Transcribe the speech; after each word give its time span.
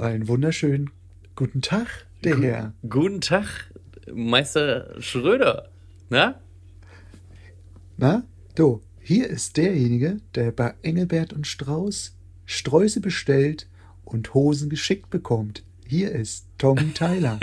einen 0.00 0.28
wunderschönen 0.28 0.90
guten 1.36 1.60
Tag, 1.60 2.06
der 2.24 2.36
Gu 2.36 2.42
Herr. 2.42 2.72
Guten 2.88 3.20
Tag, 3.20 3.70
Meister 4.12 4.94
Schröder. 5.00 5.68
Na? 6.08 6.40
Na, 7.98 8.24
du, 8.54 8.80
hier 9.00 9.28
ist 9.28 9.56
derjenige, 9.56 10.16
der 10.34 10.52
bei 10.52 10.74
Engelbert 10.82 11.32
und 11.32 11.46
Strauß 11.46 12.16
Sträuße 12.46 13.00
bestellt 13.00 13.68
und 14.04 14.34
Hosen 14.34 14.70
geschickt 14.70 15.10
bekommt. 15.10 15.62
Hier 15.86 16.12
ist 16.12 16.46
Tommy 16.58 16.90
Tyler. 16.94 17.38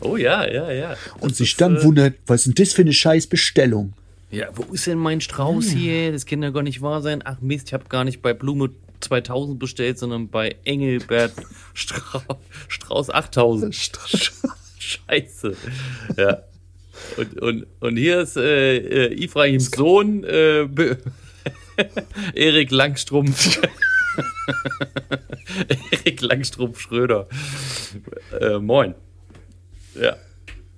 oh 0.00 0.16
ja, 0.16 0.50
ja, 0.50 0.72
ja. 0.72 0.96
und 1.20 1.36
sich 1.36 1.56
dann 1.56 1.76
äh, 1.76 1.84
wundert, 1.84 2.14
was 2.26 2.46
ist 2.46 2.46
denn 2.46 2.64
das 2.64 2.72
für 2.72 2.82
eine 2.82 2.92
scheiß 2.92 3.26
Bestellung? 3.26 3.92
Ja, 4.30 4.48
wo 4.54 4.72
ist 4.72 4.86
denn 4.86 4.98
mein 4.98 5.20
Strauß 5.20 5.72
hm. 5.72 5.78
hier? 5.78 6.12
Das 6.12 6.26
kann 6.26 6.42
ja 6.42 6.50
gar 6.50 6.62
nicht 6.62 6.82
wahr 6.82 7.02
sein. 7.02 7.22
Ach 7.24 7.40
Mist, 7.40 7.68
ich 7.68 7.74
habe 7.74 7.84
gar 7.88 8.04
nicht 8.04 8.22
bei 8.22 8.32
Blume 8.34 8.70
2000 9.00 9.58
bestellt, 9.58 9.98
sondern 9.98 10.28
bei 10.28 10.56
Engelbert 10.64 11.32
Strauß, 11.74 12.22
Strauß 12.68 13.10
8000. 13.10 13.74
Scheiße. 14.78 15.56
Ja. 16.16 16.42
Und, 17.16 17.40
und, 17.40 17.66
und 17.80 17.96
hier 17.96 18.20
ist 18.20 18.36
äh, 18.36 18.76
äh, 18.76 19.24
Ifrahims 19.24 19.70
Sohn, 19.70 20.24
äh, 20.24 20.64
Erik 22.34 22.70
Langstrumpf. 22.70 23.60
Erik 25.90 26.20
Langstrumpf 26.20 26.80
Schröder. 26.80 27.28
Äh, 28.40 28.58
moin. 28.58 28.94
Ja. 29.94 30.16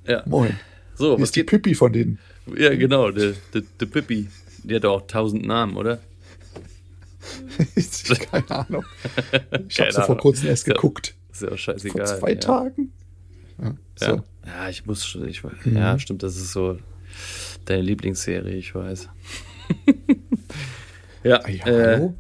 ja. 0.07 0.23
Moin. 0.27 0.59
So, 0.95 1.11
Hier 1.11 1.15
was 1.15 1.29
ist 1.29 1.37
die 1.37 1.45
Pippi 1.45 1.75
von 1.75 1.93
denen? 1.93 2.19
Ja, 2.57 2.75
genau, 2.75 3.11
der, 3.11 3.35
der 3.53 3.87
Pippi. 3.87 4.29
Die 4.65 4.75
hat 4.75 4.85
auch 4.85 5.07
tausend 5.07 5.47
Namen, 5.47 5.77
oder? 5.77 6.01
Keine 8.31 8.51
Ahnung. 8.51 8.85
Ich 9.69 9.81
habe 9.81 9.93
sie 9.93 10.03
vor 10.03 10.17
kurzem 10.17 10.49
erst 10.49 10.65
geguckt. 10.65 11.15
Ist 11.33 11.43
ja 11.43 11.53
auch 11.53 11.59
scheißegal. 11.59 12.07
Vor 12.07 12.17
zwei 12.19 12.33
ja. 12.33 12.39
Tagen. 12.39 12.93
Ja, 13.61 13.75
so. 13.97 14.07
ja. 14.07 14.25
ja, 14.47 14.69
ich 14.69 14.87
muss 14.87 15.05
schon. 15.05 15.29
Ich, 15.29 15.43
mhm. 15.43 15.77
Ja, 15.77 15.99
stimmt, 15.99 16.23
das 16.23 16.37
ist 16.37 16.53
so 16.53 16.79
deine 17.65 17.83
Lieblingsserie, 17.83 18.55
ich 18.55 18.75
weiß. 18.75 19.09
ja, 21.25 21.49
ja 21.49 21.67
äh, 21.67 22.11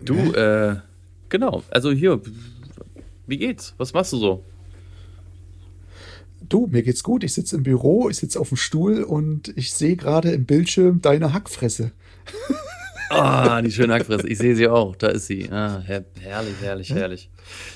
du, 0.00 0.14
äh, 0.32 0.76
genau. 1.28 1.62
Also 1.70 1.90
hier, 1.90 2.20
wie 3.26 3.38
geht's? 3.38 3.74
Was 3.78 3.92
machst 3.92 4.12
du 4.12 4.18
so? 4.18 4.44
Du, 6.48 6.66
mir 6.66 6.82
geht's 6.82 7.02
gut. 7.02 7.24
Ich 7.24 7.32
sitze 7.32 7.56
im 7.56 7.62
Büro, 7.62 8.08
ich 8.10 8.18
sitze 8.18 8.38
auf 8.38 8.48
dem 8.48 8.56
Stuhl 8.56 9.02
und 9.02 9.56
ich 9.56 9.72
sehe 9.72 9.96
gerade 9.96 10.32
im 10.32 10.44
Bildschirm 10.44 11.00
deine 11.00 11.32
Hackfresse. 11.32 11.92
Ah, 13.12 13.58
oh, 13.58 13.62
die 13.62 13.70
schöne 13.70 13.94
Hackfresse. 13.94 14.26
Ich 14.28 14.38
sehe 14.38 14.56
sie 14.56 14.68
auch. 14.68 14.96
Da 14.96 15.08
ist 15.08 15.26
sie. 15.26 15.50
Ah, 15.50 15.80
her 15.80 16.04
herrlich, 16.20 16.54
herrlich, 16.60 16.90
herrlich. 16.90 17.30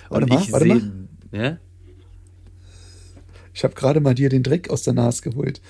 Und 0.09 0.31
warte 0.31 0.51
mal, 0.51 0.53
warte 0.53 0.67
mal. 0.67 0.83
Ja? 1.33 1.59
Ich 3.53 3.65
habe 3.65 3.75
gerade 3.75 4.01
mal 4.01 4.15
dir 4.15 4.28
den 4.28 4.43
Dreck 4.43 4.70
aus 4.70 4.83
der 4.83 4.95
Nase 4.95 5.23
geholt. 5.23 5.61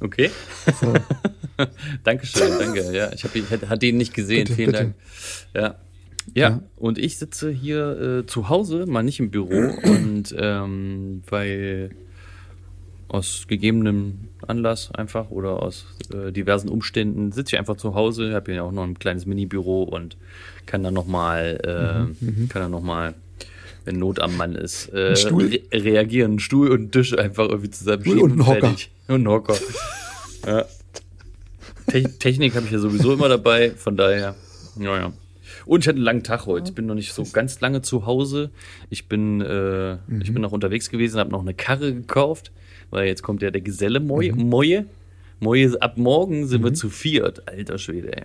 Okay. 0.00 0.30
So. 0.80 0.94
Dankeschön, 2.04 2.58
danke. 2.58 2.92
Ja, 2.92 3.12
ich 3.12 3.24
habe 3.24 3.68
hatte 3.68 3.86
ihn 3.86 3.98
nicht 3.98 4.14
gesehen. 4.14 4.44
Bitte, 4.44 4.54
Vielen 4.54 4.72
bitte. 4.72 4.82
Dank. 4.82 4.94
Ja. 5.54 5.78
Ja, 6.34 6.48
ja, 6.48 6.62
und 6.76 6.98
ich 6.98 7.18
sitze 7.18 7.50
hier 7.50 8.20
äh, 8.20 8.26
zu 8.26 8.48
Hause, 8.48 8.86
mal 8.86 9.02
nicht 9.02 9.18
im 9.18 9.32
Büro, 9.32 9.74
und 9.82 10.32
ähm, 10.38 11.22
weil 11.28 11.90
aus 13.08 13.46
gegebenem 13.48 14.28
Anlass 14.48 14.90
einfach 14.94 15.30
oder 15.30 15.62
aus 15.62 15.86
äh, 16.12 16.32
diversen 16.32 16.68
Umständen 16.68 17.32
sitze 17.32 17.56
ich 17.56 17.58
einfach 17.58 17.76
zu 17.76 17.94
Hause, 17.94 18.28
Ich 18.28 18.34
habe 18.34 18.52
ja 18.52 18.62
auch 18.62 18.72
noch 18.72 18.84
ein 18.84 18.98
kleines 18.98 19.26
Minibüro 19.26 19.82
und 19.82 20.16
kann 20.66 20.82
dann 20.82 20.94
nochmal, 20.94 21.60
äh, 21.64 22.24
mhm, 22.24 22.42
mhm, 22.42 22.48
kann 22.48 22.62
dann 22.62 22.70
noch 22.70 23.14
wenn 23.84 23.98
Not 23.98 24.20
am 24.20 24.36
Mann 24.36 24.54
ist, 24.54 24.88
äh, 24.88 25.12
re 25.12 25.60
reagieren, 25.72 26.38
Stuhl 26.38 26.70
und 26.70 26.92
Tisch 26.92 27.16
einfach 27.16 27.48
irgendwie 27.48 27.70
zusammenschieben 27.70 28.22
und, 28.22 28.32
und 28.32 28.46
Hocker. 28.46 28.60
Fertig. 28.60 28.90
Und 29.08 29.26
Hocker. 29.26 29.56
ja. 30.46 30.64
Te 31.88 32.04
Technik 32.18 32.54
habe 32.54 32.66
ich 32.66 32.72
ja 32.72 32.78
sowieso 32.78 33.12
immer 33.12 33.28
dabei, 33.28 33.72
von 33.72 33.96
daher, 33.96 34.36
naja. 34.76 35.12
Und 35.66 35.80
ich 35.80 35.88
hatte 35.88 35.96
einen 35.96 36.04
langen 36.04 36.24
Tag 36.24 36.46
heute. 36.46 36.68
Ich 36.68 36.74
bin 36.74 36.86
noch 36.86 36.94
nicht 36.94 37.12
so 37.12 37.24
ganz 37.32 37.60
lange 37.60 37.82
zu 37.82 38.06
Hause. 38.06 38.50
Ich 38.90 39.08
bin, 39.08 39.40
äh, 39.40 39.96
mhm. 40.06 40.22
ich 40.22 40.32
bin 40.32 40.42
noch 40.42 40.52
unterwegs 40.52 40.90
gewesen, 40.90 41.18
habe 41.18 41.30
noch 41.30 41.40
eine 41.40 41.54
Karre 41.54 41.92
gekauft, 41.92 42.52
weil 42.92 43.08
jetzt 43.08 43.22
kommt 43.22 43.42
ja 43.42 43.50
der 43.50 43.60
Geselle 43.60 43.98
Moje. 43.98 44.32
Mhm. 44.32 44.48
Moje. 44.48 44.86
Moje, 45.40 45.76
ab 45.82 45.98
morgen 45.98 46.46
sind 46.46 46.60
mhm. 46.60 46.66
wir 46.66 46.74
zu 46.74 46.88
viert. 46.88 47.48
Alter 47.48 47.78
Schwede, 47.78 48.16
ey. 48.16 48.24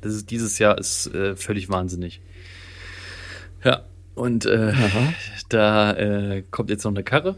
Das 0.00 0.14
ist, 0.14 0.30
dieses 0.30 0.60
Jahr 0.60 0.78
ist 0.78 1.12
äh, 1.12 1.34
völlig 1.34 1.68
wahnsinnig. 1.68 2.20
Ja, 3.64 3.82
und 4.14 4.46
äh, 4.46 4.72
da 5.48 5.92
äh, 5.92 6.44
kommt 6.52 6.70
jetzt 6.70 6.84
noch 6.84 6.92
eine 6.92 7.02
Karre. 7.02 7.34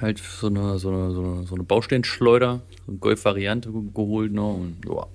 Halt 0.00 0.18
so 0.18 0.46
eine, 0.46 0.78
so 0.78 0.90
eine, 0.90 1.10
so 1.10 1.22
eine, 1.22 1.46
so 1.46 1.54
eine 1.56 1.64
Bausteinschleuder, 1.64 2.60
so 2.86 2.92
eine 2.92 2.98
Golf-Variante 2.98 3.70
geholt 3.92 4.32
noch 4.32 4.54
und 4.54 4.76
ja, 4.86 5.06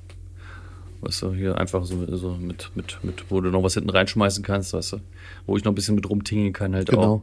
Weißt 1.05 1.21
du, 1.21 1.33
hier 1.33 1.55
einfach 1.59 1.85
so, 1.85 2.03
so 2.15 2.31
mit, 2.31 2.71
mit, 2.73 2.97
mit, 3.03 3.25
wo 3.29 3.39
du 3.39 3.51
noch 3.51 3.61
was 3.61 3.75
hinten 3.75 3.91
reinschmeißen 3.91 4.43
kannst, 4.43 4.73
weißt 4.73 4.93
du, 4.93 4.97
wo 5.45 5.55
ich 5.55 5.63
noch 5.63 5.71
ein 5.71 5.75
bisschen 5.75 5.93
mit 5.93 6.09
rumtingeln 6.09 6.51
kann 6.51 6.73
halt 6.73 6.89
genau. 6.89 7.01
auch. 7.03 7.21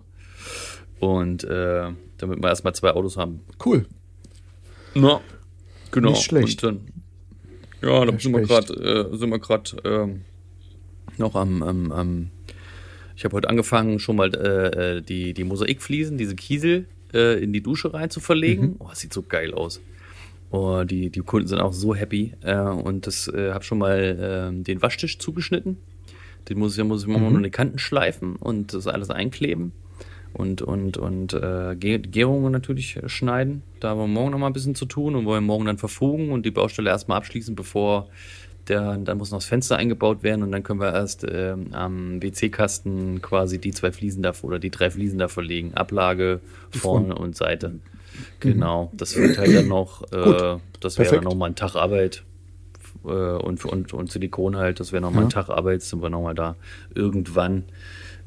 Und 1.03 1.43
äh, 1.43 1.91
damit 2.19 2.41
wir 2.41 2.49
erstmal 2.49 2.77
zwei 2.77 2.93
Autos 2.93 3.17
haben. 3.17 3.41
Cool. 3.65 3.87
Na, 4.95 5.21
genau. 5.91 6.11
Nicht 6.11 6.23
schlecht. 6.23 6.63
Dann, 6.63 6.83
ja, 7.83 8.05
da 8.05 8.17
sind 8.17 8.31
wir 8.31 8.43
gerade, 8.43 9.11
äh, 9.11 9.17
sind 9.17 9.31
wir 9.31 9.41
gerade 9.41 9.71
ähm, 9.85 10.21
noch 11.19 11.35
am, 11.35 11.61
am, 11.65 11.91
am 11.91 12.31
ich 13.17 13.25
habe 13.25 13.35
heute 13.35 13.49
angefangen, 13.49 13.99
schon 13.99 14.15
mal 14.15 14.33
äh, 14.33 14.99
äh, 14.99 15.01
die, 15.03 15.35
die 15.35 15.43
Mosaikfliesen, 15.43 16.19
diese 16.19 16.37
Kiesel, 16.37 16.87
äh, 17.13 17.43
in 17.43 17.53
die 17.53 17.65
Dusche 17.65 17.93
rein 17.93 18.09
zu 18.09 18.21
verlegen. 18.21 18.67
Mhm. 18.67 18.77
Oh, 18.79 18.87
das 18.89 19.01
sieht 19.01 19.13
so 19.13 19.23
geil 19.23 19.55
aus. 19.55 19.81
Oh, 20.53 20.85
die, 20.85 21.11
die 21.11 21.21
Kunden 21.21 21.49
sind 21.49 21.59
auch 21.59 21.73
so 21.73 21.97
happy. 21.97 22.35
Äh, 22.43 22.61
und 22.61 23.09
das 23.09 23.27
äh, 23.27 23.51
habe 23.51 23.65
schon 23.65 23.79
mal 23.79 24.53
äh, 24.53 24.63
den 24.63 24.83
Waschtisch 24.83 25.19
zugeschnitten. 25.19 25.79
Den 26.49 26.61
muss 26.61 26.79
ich, 26.79 26.85
muss 26.85 27.03
ich 27.03 27.09
mhm. 27.09 27.33
nur 27.33 27.43
die 27.43 27.51
Kanten 27.51 27.81
schleifen 27.81 28.37
und 28.37 28.73
das 28.73 28.87
alles 28.87 29.11
einkleben. 29.11 29.73
Und, 30.35 30.63
und, 30.63 30.97
und 30.97 31.35
äh, 31.35 31.77
Gärungen 31.77 32.53
natürlich 32.53 32.99
schneiden. 33.07 33.63
Da 33.81 33.91
haben 33.91 34.01
wir 34.01 34.07
morgen 34.07 34.31
noch 34.31 34.39
mal 34.39 34.47
ein 34.47 34.53
bisschen 34.55 34.75
zu 34.75 34.87
tun 34.87 35.15
und 35.15 35.27
wollen 35.27 35.45
morgen 35.45 35.67
dann 35.67 35.79
verfugen 35.79 36.33
und 36.33 36.47
die 36.47 36.51
Baustelle 36.51 36.89
erstmal 36.89 37.19
abschließen, 37.19 37.55
bevor 37.55 38.09
der, 38.69 38.97
dann 38.97 39.19
muss 39.19 39.31
noch 39.31 39.39
das 39.39 39.47
Fenster 39.47 39.77
eingebaut 39.77 40.23
werden 40.23 40.43
und 40.43 40.53
dann 40.53 40.63
können 40.63 40.81
wir 40.81 40.93
erst 40.93 41.25
äh, 41.25 41.55
am 41.73 42.23
WC-Kasten 42.23 43.21
quasi 43.21 43.59
die 43.59 43.73
zwei 43.73 43.93
Fliesen 43.93 44.23
davor 44.23 44.49
oder 44.51 44.59
die 44.59 44.71
drei 44.71 44.91
Fliesen 44.91 45.19
davor 45.19 45.43
legen. 45.43 45.75
Ablage 45.75 46.41
vorne 46.71 47.15
und 47.15 47.37
Seite. 47.37 47.75
Genau, 48.41 48.91
das 48.93 49.17
wird 49.17 49.39
halt 49.39 49.55
dann 49.55 49.69
noch, 49.69 50.03
äh, 50.13 50.59
das 50.81 50.99
wäre 50.99 51.17
dann 51.17 51.25
nochmal 51.25 51.51
ein 51.51 51.57
Tag 51.57 51.77
Arbeit 51.77 52.23
äh, 53.05 53.09
und, 53.09 53.65
und, 53.65 53.93
und 53.93 54.11
Silikon 54.11 54.57
halt, 54.57 54.81
das 54.81 54.93
wäre 54.93 55.03
nochmal 55.03 55.23
ja. 55.23 55.29
ein 55.29 55.31
Tag 55.31 55.49
Arbeit, 55.49 55.83
sind 55.83 56.03
wir 56.03 56.11
nochmal 56.11 56.35
da 56.35 56.57
irgendwann 56.95 57.65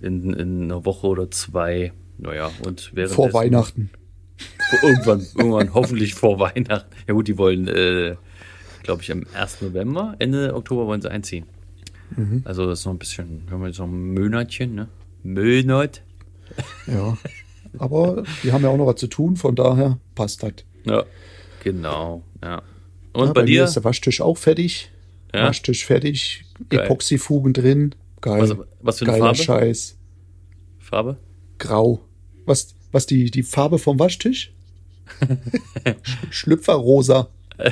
in, 0.05 0.33
in 0.33 0.63
einer 0.63 0.85
Woche 0.85 1.07
oder 1.07 1.31
zwei, 1.31 1.91
naja, 2.17 2.51
und 2.63 2.91
während 2.93 3.13
Vor 3.13 3.33
Weihnachten. 3.33 3.89
Irgendwann, 4.81 5.25
irgendwann, 5.37 5.73
hoffentlich 5.73 6.13
vor 6.13 6.39
Weihnachten. 6.39 6.93
Ja 7.07 7.13
gut, 7.13 7.27
die 7.27 7.37
wollen, 7.37 7.67
äh, 7.67 8.15
glaube 8.83 9.01
ich, 9.01 9.11
am 9.11 9.23
1. 9.33 9.61
November, 9.61 10.15
Ende 10.19 10.53
Oktober 10.53 10.87
wollen 10.87 11.01
sie 11.01 11.09
einziehen. 11.09 11.45
Mhm. 12.15 12.41
Also 12.43 12.67
das 12.67 12.79
ist 12.79 12.85
noch 12.85 12.93
ein 12.93 12.99
bisschen, 12.99 13.43
wir 13.47 13.53
haben 13.53 13.65
jetzt 13.65 13.79
noch 13.79 13.87
ein 13.87 14.13
Monatchen, 14.13 14.75
ne? 14.75 14.89
Monat. 15.23 16.01
Ja. 16.87 17.17
Aber 17.77 18.23
die 18.43 18.51
haben 18.51 18.63
ja 18.63 18.69
auch 18.69 18.77
noch 18.77 18.87
was 18.87 18.97
zu 18.97 19.07
tun, 19.07 19.35
von 19.35 19.55
daher 19.55 19.99
passt 20.13 20.43
halt. 20.43 20.65
Ja, 20.85 21.03
genau. 21.63 22.23
Ja. 22.43 22.61
Und 23.13 23.27
ja, 23.27 23.33
bei, 23.33 23.41
bei 23.41 23.45
dir? 23.45 23.63
ist 23.63 23.75
der 23.75 23.83
Waschtisch 23.83 24.21
auch 24.21 24.37
fertig. 24.37 24.91
Ja. 25.33 25.45
Waschtisch 25.45 25.85
fertig. 25.85 26.45
Geil. 26.69 26.81
Epoxyfugen 26.81 27.53
drin. 27.53 27.95
Geil. 28.25 28.41
Was, 28.41 28.57
was 28.81 28.99
für 28.99 29.05
eine 29.05 29.11
Geiler 29.19 29.35
Farbe? 29.35 29.43
Scheiß. 29.43 29.97
Farbe? 30.79 31.17
Grau. 31.59 32.01
Was, 32.45 32.73
was 32.91 33.05
die, 33.05 33.29
die 33.29 33.43
Farbe 33.43 33.77
vom 33.77 33.99
Waschtisch? 33.99 34.51
Schlüpferrosa. 36.31 37.29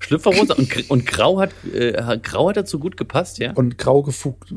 Schlüpferrosa 0.00 0.54
und, 0.54 0.90
und 0.90 1.06
Grau 1.06 1.38
hat 1.38 1.52
äh, 1.72 2.18
Grau 2.20 2.48
hat 2.48 2.56
dazu 2.56 2.80
gut 2.80 2.96
gepasst, 2.96 3.38
ja? 3.38 3.52
Und 3.52 3.78
Grau 3.78 4.02
gefugt, 4.02 4.52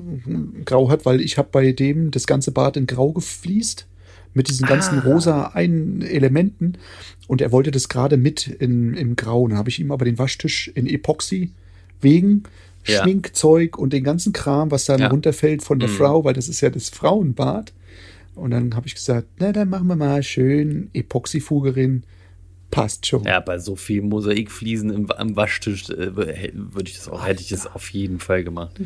Grau 0.65 0.89
hat, 0.89 1.05
weil 1.05 1.21
ich 1.21 1.37
habe 1.37 1.49
bei 1.51 1.71
dem 1.71 2.09
das 2.09 2.25
ganze 2.25 2.51
Bad 2.51 2.75
in 2.75 2.87
Grau 2.87 3.11
gefliest 3.11 3.85
mit 4.33 4.49
diesen 4.49 4.65
ganzen 4.65 4.97
ah. 4.97 5.03
rosa 5.03 5.43
ein 5.53 6.01
Elementen 6.01 6.79
und 7.27 7.39
er 7.39 7.51
wollte 7.51 7.69
das 7.69 7.87
gerade 7.87 8.17
mit 8.17 8.47
in, 8.47 8.95
im 8.95 9.15
Grau. 9.15 9.47
Dann 9.47 9.59
habe 9.59 9.69
ich 9.69 9.79
ihm 9.79 9.91
aber 9.91 10.05
den 10.05 10.17
Waschtisch 10.17 10.69
in 10.73 10.87
Epoxy 10.87 11.51
wegen 12.01 12.43
ja. 12.85 13.01
Schminkzeug 13.01 13.77
und 13.77 13.93
den 13.93 14.03
ganzen 14.03 14.33
Kram, 14.33 14.71
was 14.71 14.85
dann 14.85 14.99
ja. 14.99 15.07
runterfällt 15.07 15.63
von 15.63 15.79
der 15.79 15.89
mhm. 15.89 15.93
Frau, 15.93 16.23
weil 16.23 16.33
das 16.33 16.47
ist 16.47 16.61
ja 16.61 16.69
das 16.69 16.89
Frauenbad. 16.89 17.73
Und 18.35 18.51
dann 18.51 18.75
habe 18.75 18.87
ich 18.87 18.95
gesagt, 18.95 19.27
na, 19.39 19.51
dann 19.51 19.69
machen 19.69 19.87
wir 19.87 19.95
mal 19.95 20.23
schön 20.23 20.89
Epoxyfuge 20.93 21.75
rein 21.75 22.03
passt 22.73 23.05
schon. 23.05 23.23
Ja, 23.23 23.39
bei 23.39 23.59
so 23.59 23.75
vielen 23.75 24.09
Mosaikfliesen 24.09 24.89
im, 24.89 25.11
am 25.11 25.35
Waschtisch 25.35 25.89
äh, 25.89 26.15
würde 26.15 26.89
ich 26.89 26.97
das 26.97 27.07
auch, 27.07 27.25
hätte 27.25 27.41
ich 27.41 27.49
das 27.49 27.67
auf 27.67 27.89
jeden 27.91 28.19
Fall 28.19 28.43
gemacht. 28.43 28.79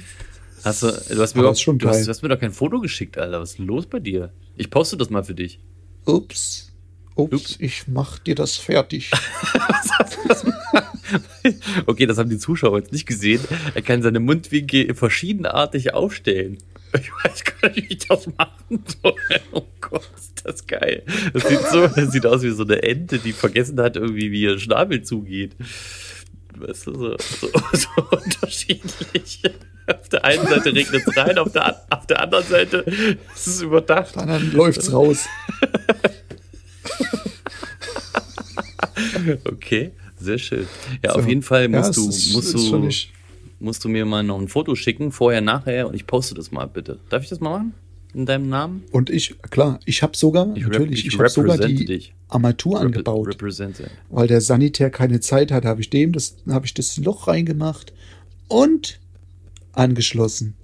Hast 0.63 0.83
du, 0.83 0.87
du 0.87 1.21
hast 1.21 1.35
mir, 1.35 1.55
schon 1.55 1.79
du, 1.79 1.87
hast, 1.87 2.05
du 2.05 2.09
hast 2.09 2.21
mir 2.21 2.29
doch 2.29 2.39
kein 2.39 2.51
Foto 2.51 2.81
geschickt, 2.81 3.17
Alter. 3.17 3.39
Was 3.39 3.51
ist 3.51 3.59
los 3.59 3.85
bei 3.85 3.99
dir? 3.99 4.33
Ich 4.57 4.69
poste 4.69 4.97
das 4.97 5.09
mal 5.09 5.23
für 5.23 5.35
dich. 5.35 5.59
Ups. 6.05 6.66
Ups, 7.17 7.33
Ups. 7.33 7.57
ich 7.59 7.87
mach 7.87 8.19
dir 8.19 8.35
das 8.35 8.57
fertig. 8.57 9.11
Okay, 11.85 12.05
das 12.05 12.17
haben 12.17 12.29
die 12.29 12.37
Zuschauer 12.37 12.79
jetzt 12.79 12.91
nicht 12.91 13.05
gesehen. 13.05 13.39
Er 13.73 13.81
kann 13.81 14.01
seine 14.01 14.19
Mundwinkel 14.19 14.93
verschiedenartig 14.93 15.93
aufstellen. 15.93 16.57
Ich 16.93 17.09
weiß 17.23 17.43
gar 17.43 17.69
nicht, 17.69 17.89
wie 17.89 17.93
ich 17.93 18.07
das 18.07 18.27
machen 18.37 18.83
soll. 19.01 19.15
Oh 19.51 19.65
Gott, 19.81 20.09
ist 20.15 20.41
das 20.43 20.67
geil. 20.67 21.03
Das 21.33 21.47
sieht 21.47 21.61
so, 21.71 21.87
das 21.87 22.11
sieht 22.11 22.25
aus 22.25 22.43
wie 22.43 22.49
so 22.49 22.63
eine 22.63 22.81
Ente, 22.83 23.19
die 23.19 23.33
vergessen 23.33 23.79
hat, 23.79 23.95
irgendwie, 23.95 24.31
wie 24.31 24.41
ihr 24.41 24.59
Schnabel 24.59 25.01
zugeht. 25.03 25.55
Weißt 26.57 26.87
du, 26.87 26.93
so, 26.93 27.17
so, 27.17 27.49
so 27.73 27.89
unterschiedlich. 28.11 29.41
Auf 29.87 30.09
der 30.09 30.25
einen 30.25 30.47
Seite 30.47 30.73
regnet 30.73 31.07
es 31.07 31.17
rein, 31.17 31.37
auf 31.37 31.51
der, 31.51 31.85
auf 31.89 32.07
der 32.07 32.21
anderen 32.21 32.45
Seite 32.45 32.77
ist 33.35 33.47
es 33.47 33.61
überdacht. 33.61 34.15
Dann 34.15 34.51
läuft's 34.51 34.91
raus. 34.91 35.25
Okay, 39.45 39.91
sehr 40.19 40.37
schön. 40.37 40.67
Ja, 41.03 41.13
So. 41.13 41.19
auf 41.19 41.27
jeden 41.27 41.41
Fall 41.41 41.63
Ja, 41.63 41.69
musst 41.79 41.89
es 41.91 41.95
du, 41.95 42.09
ist- 42.09 42.33
musst 42.33 42.55
ist 42.55 42.71
du, 42.71 42.89
musst 43.59 43.83
du 43.83 43.89
mir 43.89 44.05
mal 44.05 44.23
noch 44.23 44.39
ein 44.39 44.47
Foto 44.47 44.75
schicken, 44.75 45.11
vorher, 45.11 45.41
nachher, 45.41 45.87
und 45.87 45.95
ich 45.95 46.05
poste 46.07 46.35
das 46.35 46.51
mal 46.51 46.65
bitte. 46.65 46.99
Darf 47.09 47.23
ich 47.23 47.29
das 47.29 47.39
mal 47.39 47.57
machen? 47.59 47.73
In 48.13 48.25
deinem 48.25 48.49
Namen? 48.49 48.83
Und 48.91 49.09
ich, 49.09 49.35
klar, 49.51 49.79
ich 49.85 50.01
habe 50.01 50.15
sogar, 50.17 50.55
Ich 50.55 50.63
rep- 50.63 50.71
natürlich, 50.71 50.99
ich 51.05 51.13
ich, 51.13 51.19
habe 51.19 51.29
sogar 51.29 51.57
die 51.57 51.85
dich. 51.85 52.13
Armatur 52.29 52.77
Repre- 52.79 52.85
angebaut. 52.85 53.27
Represente. 53.27 53.89
weil 54.09 54.27
der 54.27 54.41
Sanitär 54.41 54.89
keine 54.89 55.19
Zeit 55.19 55.51
hat, 55.51 55.65
habe 55.65 55.81
ich 55.81 55.89
dem 55.89 56.13
das, 56.13 56.37
habe 56.49 56.65
ich 56.65 56.73
das 56.73 56.97
Loch 56.97 57.27
reingemacht 57.27 57.93
und 58.47 58.99
angeschlossen. 59.73 60.55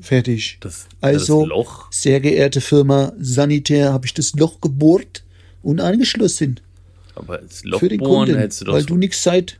Fertig. 0.00 0.56
Das, 0.60 0.86
also, 1.02 1.40
das 1.40 1.48
Loch. 1.50 1.92
sehr 1.92 2.20
geehrte 2.20 2.62
Firma 2.62 3.12
Sanitär, 3.18 3.92
habe 3.92 4.06
ich 4.06 4.14
das 4.14 4.32
Loch 4.34 4.60
gebohrt 4.62 5.24
und 5.62 5.80
angeschlossen 5.80 6.60
Aber 7.14 7.38
das 7.38 7.64
Loch 7.64 7.80
für 7.80 7.88
den 7.88 7.98
bohren 7.98 8.26
Kunden, 8.26 8.38
hättest 8.40 8.62
du 8.62 8.64
doch. 8.66 8.74
weil 8.74 8.84
du 8.84 8.96
nichts 8.96 9.22
Zeit. 9.22 9.58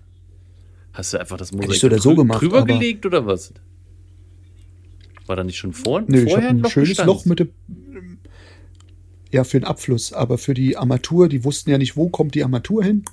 hast 0.93 1.12
du 1.12 1.19
einfach 1.19 1.37
das 1.37 1.50
ich 1.50 1.56
Mosaik 1.56 1.81
so 1.81 1.87
oder 1.87 1.99
so 1.99 2.14
gemacht, 2.14 2.43
drüber 2.43 2.64
gelegt 2.64 3.06
oder 3.06 3.26
was? 3.26 3.52
War 5.26 5.37
da 5.37 5.44
nicht 5.44 5.58
schon 5.58 5.73
vor, 5.73 6.02
Nö, 6.06 6.19
ich 6.19 6.20
habe 6.23 6.31
vorher 6.31 6.49
ein 6.50 6.64
schönes 6.69 6.88
gestanzt? 6.91 7.06
Loch 7.06 7.25
mit 7.25 7.38
dem 7.38 7.50
ja 9.32 9.44
für 9.44 9.61
den 9.61 9.64
Abfluss, 9.64 10.12
aber 10.12 10.38
für 10.38 10.55
die 10.55 10.76
Armatur, 10.76 11.29
die 11.29 11.44
wussten 11.44 11.70
ja 11.70 11.79
nicht, 11.79 11.97
wo 11.97 12.08
kommt 12.08 12.35
die 12.35 12.43
Armatur 12.43 12.82
hin. 12.82 13.05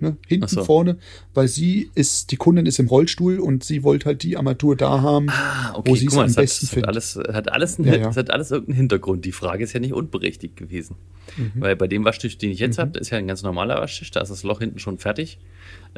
Ne, 0.00 0.16
hinten 0.26 0.48
so. 0.48 0.64
vorne, 0.64 0.96
weil 1.34 1.46
sie 1.46 1.90
ist, 1.94 2.30
die 2.32 2.36
Kundin 2.36 2.64
ist 2.64 2.78
im 2.78 2.86
Rollstuhl 2.88 3.38
und 3.38 3.64
sie 3.64 3.82
wollte 3.82 4.06
halt 4.06 4.22
die 4.22 4.36
Armatur 4.38 4.74
da 4.74 5.02
haben, 5.02 5.26
Ah, 5.28 5.74
okay, 5.74 5.90
wo 5.90 5.94
sie 5.94 6.06
es 6.06 6.14
am 6.16 6.28
hat, 6.28 6.36
besten 6.36 6.66
hat 6.66 6.72
findet. 6.72 6.88
alles, 6.88 7.16
hat 7.32 7.52
alles, 7.52 7.78
einen, 7.78 7.88
Ja, 7.88 7.96
ja. 7.96 8.16
Hat 8.16 8.30
alles 8.30 8.50
irgendeinen 8.50 8.76
Hintergrund. 8.78 9.24
Die 9.26 9.32
Frage 9.32 9.62
ist 9.62 9.74
ja 9.74 9.80
nicht 9.80 9.92
unberechtigt 9.92 10.56
gewesen. 10.56 10.96
Mhm. 11.36 11.52
Weil 11.56 11.76
bei 11.76 11.86
dem 11.86 12.04
Waschtisch, 12.06 12.38
den 12.38 12.50
ich 12.50 12.58
jetzt 12.60 12.78
habe, 12.78 12.98
ist 12.98 13.10
ja 13.10 13.18
ein 13.18 13.26
ganz 13.28 13.42
normaler 13.42 13.76
Waschtisch, 13.80 14.10
da 14.10 14.20
ist 14.22 14.30
das 14.30 14.42
Loch 14.42 14.60
hinten 14.60 14.78
schon 14.78 14.96
fertig. 14.98 15.38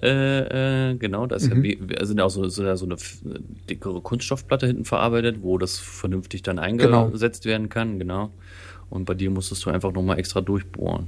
Äh, 0.02 0.90
äh, 0.90 0.94
genau, 0.96 1.26
da 1.26 1.36
ist 1.36 1.48
Mhm. 1.54 1.64
ja, 1.64 2.04
sind 2.04 2.18
ja 2.18 2.24
auch 2.24 2.30
so, 2.30 2.44
ja 2.62 2.76
so 2.76 2.86
eine 2.86 2.96
dickere 3.70 4.00
Kunststoffplatte 4.00 4.66
hinten 4.66 4.84
verarbeitet, 4.84 5.38
wo 5.42 5.58
das 5.58 5.78
vernünftig 5.78 6.42
dann 6.42 6.56
Genau. 6.76 7.04
eingesetzt 7.06 7.44
werden 7.44 7.68
kann, 7.68 7.98
genau. 7.98 8.30
Und 8.90 9.04
bei 9.04 9.14
dir 9.14 9.30
musstest 9.30 9.64
du 9.64 9.70
einfach 9.70 9.92
nochmal 9.92 10.18
extra 10.18 10.40
durchbohren. 10.40 11.06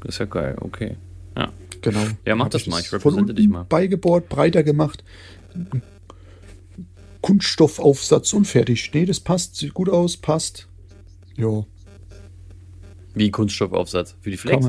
Das 0.00 0.14
ist 0.14 0.18
ja 0.18 0.24
geil, 0.24 0.56
okay. 0.60 0.96
Ja. 1.36 1.52
Genau. 1.82 2.00
Ja, 2.24 2.34
mach 2.36 2.48
das 2.48 2.66
mal, 2.66 2.80
ich 2.80 2.92
unten 3.04 3.34
dich 3.34 3.48
mal. 3.48 3.64
Beigebohrt, 3.64 4.28
breiter 4.28 4.62
gemacht. 4.62 5.04
Kunststoffaufsatz 7.20 8.32
und 8.32 8.46
fertig. 8.46 8.90
Nee, 8.94 9.04
das 9.04 9.20
passt, 9.20 9.56
sieht 9.56 9.74
gut 9.74 9.88
aus, 9.88 10.16
passt. 10.16 10.68
Ja, 11.36 11.64
Wie 13.14 13.30
Kunststoffaufsatz 13.30 14.16
für 14.20 14.30
die 14.30 14.36
Flex. 14.36 14.66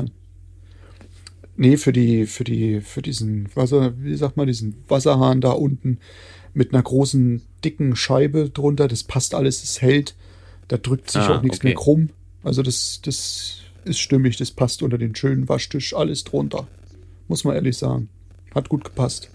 Nee, 1.56 1.76
für 1.76 1.92
die, 1.92 2.26
für 2.26 2.42
die, 2.44 2.80
für 2.80 3.00
diesen 3.00 3.48
Wasser, 3.54 3.94
wie 3.98 4.16
sagt 4.16 4.36
man, 4.36 4.46
diesen 4.46 4.76
Wasserhahn 4.88 5.40
da 5.40 5.52
unten 5.52 5.98
mit 6.52 6.72
einer 6.72 6.82
großen, 6.82 7.42
dicken 7.64 7.96
Scheibe 7.96 8.50
drunter. 8.50 8.88
Das 8.88 9.04
passt 9.04 9.34
alles, 9.34 9.62
es 9.62 9.80
hält. 9.80 10.14
Da 10.68 10.78
drückt 10.78 11.10
sich 11.10 11.22
Ah, 11.22 11.36
auch 11.38 11.42
nichts 11.42 11.58
okay. 11.58 11.68
mehr 11.68 11.76
krumm. 11.76 12.10
Also 12.42 12.62
das, 12.62 13.00
das 13.02 13.58
ist 13.84 13.98
stimmig, 13.98 14.36
das 14.36 14.50
passt 14.50 14.82
unter 14.82 14.98
den 14.98 15.14
schönen 15.14 15.48
Waschtisch 15.48 15.94
alles 15.94 16.24
drunter. 16.24 16.66
Muss 17.28 17.44
man 17.44 17.54
ehrlich 17.54 17.76
sagen. 17.76 18.08
Hat 18.54 18.68
gut 18.68 18.84
gepasst. 18.84 19.30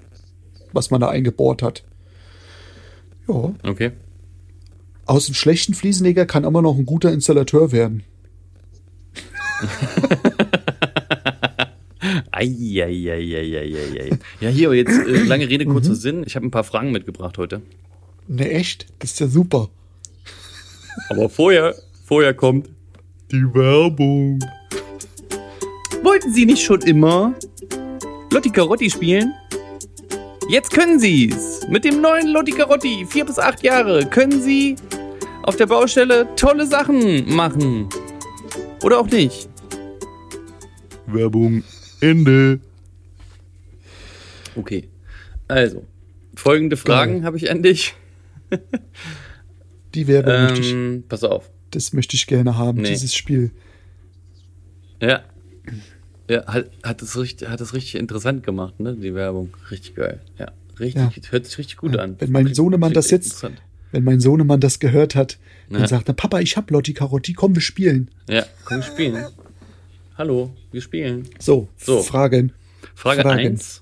Was 0.73 0.91
man 0.91 1.01
da 1.01 1.09
eingebohrt 1.09 1.61
hat. 1.63 1.83
Ja. 3.27 3.53
Okay. 3.63 3.91
Aus 5.05 5.25
dem 5.25 5.35
schlechten 5.35 5.73
Fliesenleger 5.73 6.25
kann 6.25 6.43
immer 6.43 6.61
noch 6.61 6.77
ein 6.77 6.85
guter 6.85 7.11
Installateur 7.11 7.71
werden. 7.71 8.03
Eieieiei. 12.31 14.17
Ja, 14.39 14.49
hier, 14.49 14.67
aber 14.67 14.75
jetzt 14.75 14.91
äh, 14.97 15.23
lange 15.23 15.49
Rede, 15.49 15.65
Mhm. 15.65 15.71
kurzer 15.71 15.95
Sinn. 15.95 16.23
Ich 16.25 16.35
habe 16.35 16.45
ein 16.47 16.51
paar 16.51 16.63
Fragen 16.63 16.91
mitgebracht 16.91 17.37
heute. 17.37 17.61
Ne, 18.27 18.49
echt? 18.51 18.87
Das 18.99 19.11
ist 19.11 19.19
ja 19.19 19.27
super. 19.27 19.69
Aber 21.09 21.29
vorher, 21.29 21.75
vorher 22.05 22.33
kommt 22.33 22.69
die 23.31 23.43
Werbung. 23.53 24.39
Wollten 26.03 26.31
Sie 26.33 26.45
nicht 26.45 26.63
schon 26.63 26.81
immer 26.81 27.33
Lotti 28.31 28.49
Carotti 28.49 28.89
spielen? 28.89 29.33
Jetzt 30.49 30.71
können 30.71 30.99
Sie's. 30.99 31.61
Mit 31.69 31.83
dem 31.83 32.01
neuen 32.01 32.27
Lotti 32.29 32.51
Carotti, 32.51 33.05
vier 33.07 33.25
bis 33.25 33.37
acht 33.39 33.63
Jahre, 33.63 34.05
können 34.07 34.41
Sie 34.41 34.75
auf 35.43 35.55
der 35.55 35.65
Baustelle 35.67 36.27
tolle 36.35 36.65
Sachen 36.65 37.33
machen. 37.33 37.89
Oder 38.83 38.99
auch 38.99 39.07
nicht. 39.07 39.49
Werbung 41.07 41.63
Ende. 42.01 42.59
Okay. 44.55 44.87
Also, 45.47 45.85
folgende 46.35 46.77
Fragen 46.77 47.25
habe 47.25 47.37
ich 47.37 47.49
an 47.49 47.63
dich. 47.63 47.95
Die 49.95 50.07
Werbung 50.07 50.43
möchte 50.43 50.59
ich, 50.61 50.71
Ähm, 50.71 51.03
pass 51.09 51.23
auf. 51.23 51.49
das 51.71 51.93
möchte 51.93 52.15
ich 52.15 52.27
gerne 52.27 52.57
haben, 52.57 52.81
Nee. 52.81 52.89
dieses 52.89 53.15
Spiel. 53.15 53.51
Ja. 55.01 55.23
Ja, 56.29 56.45
hat, 56.45 56.69
hat, 56.83 57.01
es 57.01 57.17
richtig, 57.17 57.49
hat 57.49 57.59
es 57.59 57.73
richtig 57.73 57.95
interessant 57.95 58.43
gemacht, 58.43 58.79
ne? 58.79 58.95
Die 58.95 59.15
Werbung. 59.15 59.53
Richtig 59.71 59.95
geil. 59.95 60.21
Ja. 60.37 60.51
Richtig, 60.79 61.31
hört 61.31 61.45
sich 61.45 61.57
richtig 61.57 61.75
gut 61.77 61.95
Ja, 61.95 62.03
an. 62.03 62.15
wenn 62.19 62.31
mein 62.31 62.53
Sohnemann 62.53 62.93
das 62.93 63.09
jetzt-. 63.11 63.45
Wenn 63.91 64.03
mein 64.03 64.19
Sohnemann 64.21 64.61
das 64.61 64.79
gehört 64.79 65.15
hat, 65.15 65.39
dann 65.69 65.81
Ja. 65.81 65.87
sagt 65.87 66.07
er, 66.07 66.13
Papa, 66.13 66.39
ich 66.39 66.55
hab 66.55 66.69
Lotti 66.71 66.93
Carotti, 66.93 67.33
komm, 67.33 67.55
wir 67.55 67.61
spielen. 67.61 68.09
Ja, 68.29 68.45
komm, 68.63 68.77
wir 68.77 68.83
spielen. 68.83 69.25
Hallo, 70.17 70.51
wir 70.71 70.81
spielen. 70.81 71.27
So, 71.39 71.67
So. 71.75 72.01
Fragen. 72.03 72.53
Frage 72.95 73.21
Fragen. 73.23 73.39
1. 73.39 73.81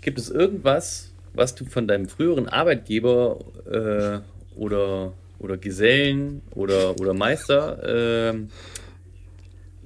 Gibt 0.00 0.18
es 0.18 0.28
irgendwas, 0.30 1.12
was 1.34 1.54
du 1.54 1.64
von 1.64 1.86
deinem 1.86 2.08
früheren 2.08 2.48
Arbeitgeber 2.48 3.38
äh, 3.70 4.58
oder, 4.58 5.12
oder 5.38 5.56
Gesellen 5.56 6.42
oder, 6.50 6.98
oder 7.00 7.14
Meister 7.14 8.30
ähm, 8.30 8.48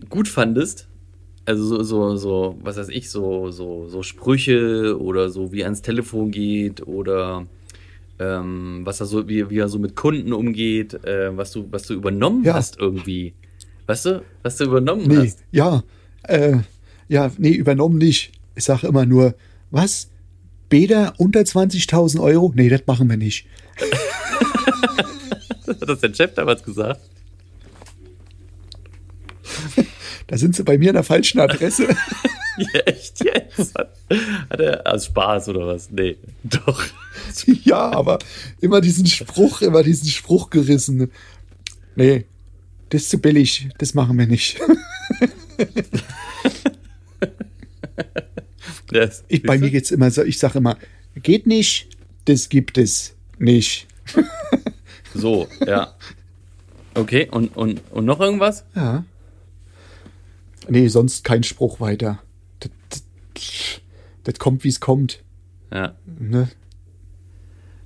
gut 0.09 0.29
fandest? 0.29 0.89
Also 1.45 1.65
so, 1.65 1.83
so, 1.83 2.17
so, 2.17 2.59
was 2.63 2.77
weiß 2.77 2.89
ich, 2.91 3.11
so, 3.11 3.51
so, 3.51 3.89
so 3.89 4.03
Sprüche 4.05 4.97
oder 5.01 5.29
so, 5.29 5.51
wie 5.53 5.61
er 5.63 5.67
ans 5.67 5.83
Telefon 5.83 6.31
geht 6.31 6.87
oder 6.87 7.47
ähm, 8.21 8.83
was 8.85 9.01
er 9.01 9.07
so, 9.07 9.29
wie, 9.29 9.51
wie 9.51 9.59
er 9.59 9.69
so 9.69 9.81
mit 9.81 9.97
Kunden 9.97 10.33
umgeht, 10.33 10.95
äh, 11.05 11.37
was 11.37 11.51
du, 11.51 11.67
was 11.73 11.83
du 11.83 11.95
übernommen 11.95 12.45
Ja. 12.45 12.55
hast 12.55 12.79
irgendwie. 12.79 13.35
Weißt 13.87 14.07
du, 14.07 14.23
was 14.45 14.57
du 14.57 14.65
übernommen 14.65 15.07
Nee, 15.09 15.17
hast? 15.17 15.43
ja, 15.51 15.83
äh, 16.25 16.59
ja, 17.09 17.33
nee, 17.39 17.51
übernommen 17.55 17.99
nicht. 17.99 18.31
Ich 18.55 18.63
sage 18.65 18.87
immer 18.87 19.05
nur, 19.05 19.35
was? 19.73 20.09
Bäder 20.69 21.15
unter 21.19 21.41
20.000 21.41 22.21
Euro? 22.23 22.53
Nee, 22.55 22.69
das 22.69 22.83
machen 22.87 23.11
wir 23.11 23.17
nicht. 23.17 23.47
Hat 25.67 25.89
das 25.89 26.01
dein 26.01 26.15
Chef 26.15 26.33
damals 26.35 26.63
gesagt? 26.63 27.01
Da 30.27 30.39
sind 30.39 30.57
sie 30.57 30.65
bei 30.65 30.79
mir 30.79 30.91
an 30.91 30.95
der 30.95 31.05
falschen 31.05 31.41
Adresse. 31.41 31.89
Ja, 32.59 32.81
echt 32.81 33.25
jetzt? 33.25 33.75
Hat, 33.75 33.97
hat 34.51 34.61
er 34.61 34.87
aus 34.87 35.07
Spaß 35.07 35.49
oder 35.49 35.69
was? 35.69 35.91
Nee, 35.91 36.19
doch. 36.45 36.85
ja, 37.65 37.91
aber 37.93 38.19
immer 38.61 38.83
diesen 38.83 39.07
Spruch, 39.07 39.63
immer 39.63 39.83
diesen 39.83 40.09
Spruch 40.09 40.51
gerissen. 40.51 41.11
Nee, 41.97 42.27
das 42.91 43.05
ist 43.05 43.11
zu 43.11 43.19
billig, 43.19 43.71
das 43.79 43.95
machen 43.95 44.19
wir 44.19 44.27
nicht. 44.27 44.61
Das, 48.89 49.25
Ich, 49.29 49.43
bei 49.43 49.57
mir 49.57 49.71
geht's 49.71 49.91
immer 49.91 50.11
so, 50.11 50.23
ich 50.23 50.39
sage 50.39 50.59
immer, 50.59 50.77
geht 51.23 51.47
nicht, 51.47 51.89
das 52.27 52.51
gibt 52.51 52.77
es 52.77 53.15
nicht. 53.39 53.87
So, 55.15 55.49
ja. 55.67 55.95
Okay, 56.95 57.27
und, 57.31 57.57
und, 57.57 57.81
und 57.91 58.05
noch 58.05 58.21
irgendwas? 58.21 58.65
Ja. 58.77 59.05
Nee, 60.69 60.89
sonst 60.89 61.25
kein 61.25 61.43
Spruch 61.43 61.81
weiter. 61.81 62.23
das, 62.61 62.71
das, 62.91 63.81
das 64.25 64.39
kommt, 64.39 64.65
wie 64.65 64.69
es 64.69 64.81
kommt. 64.81 65.23
Ja. 65.73 65.97
Ne? 66.07 66.49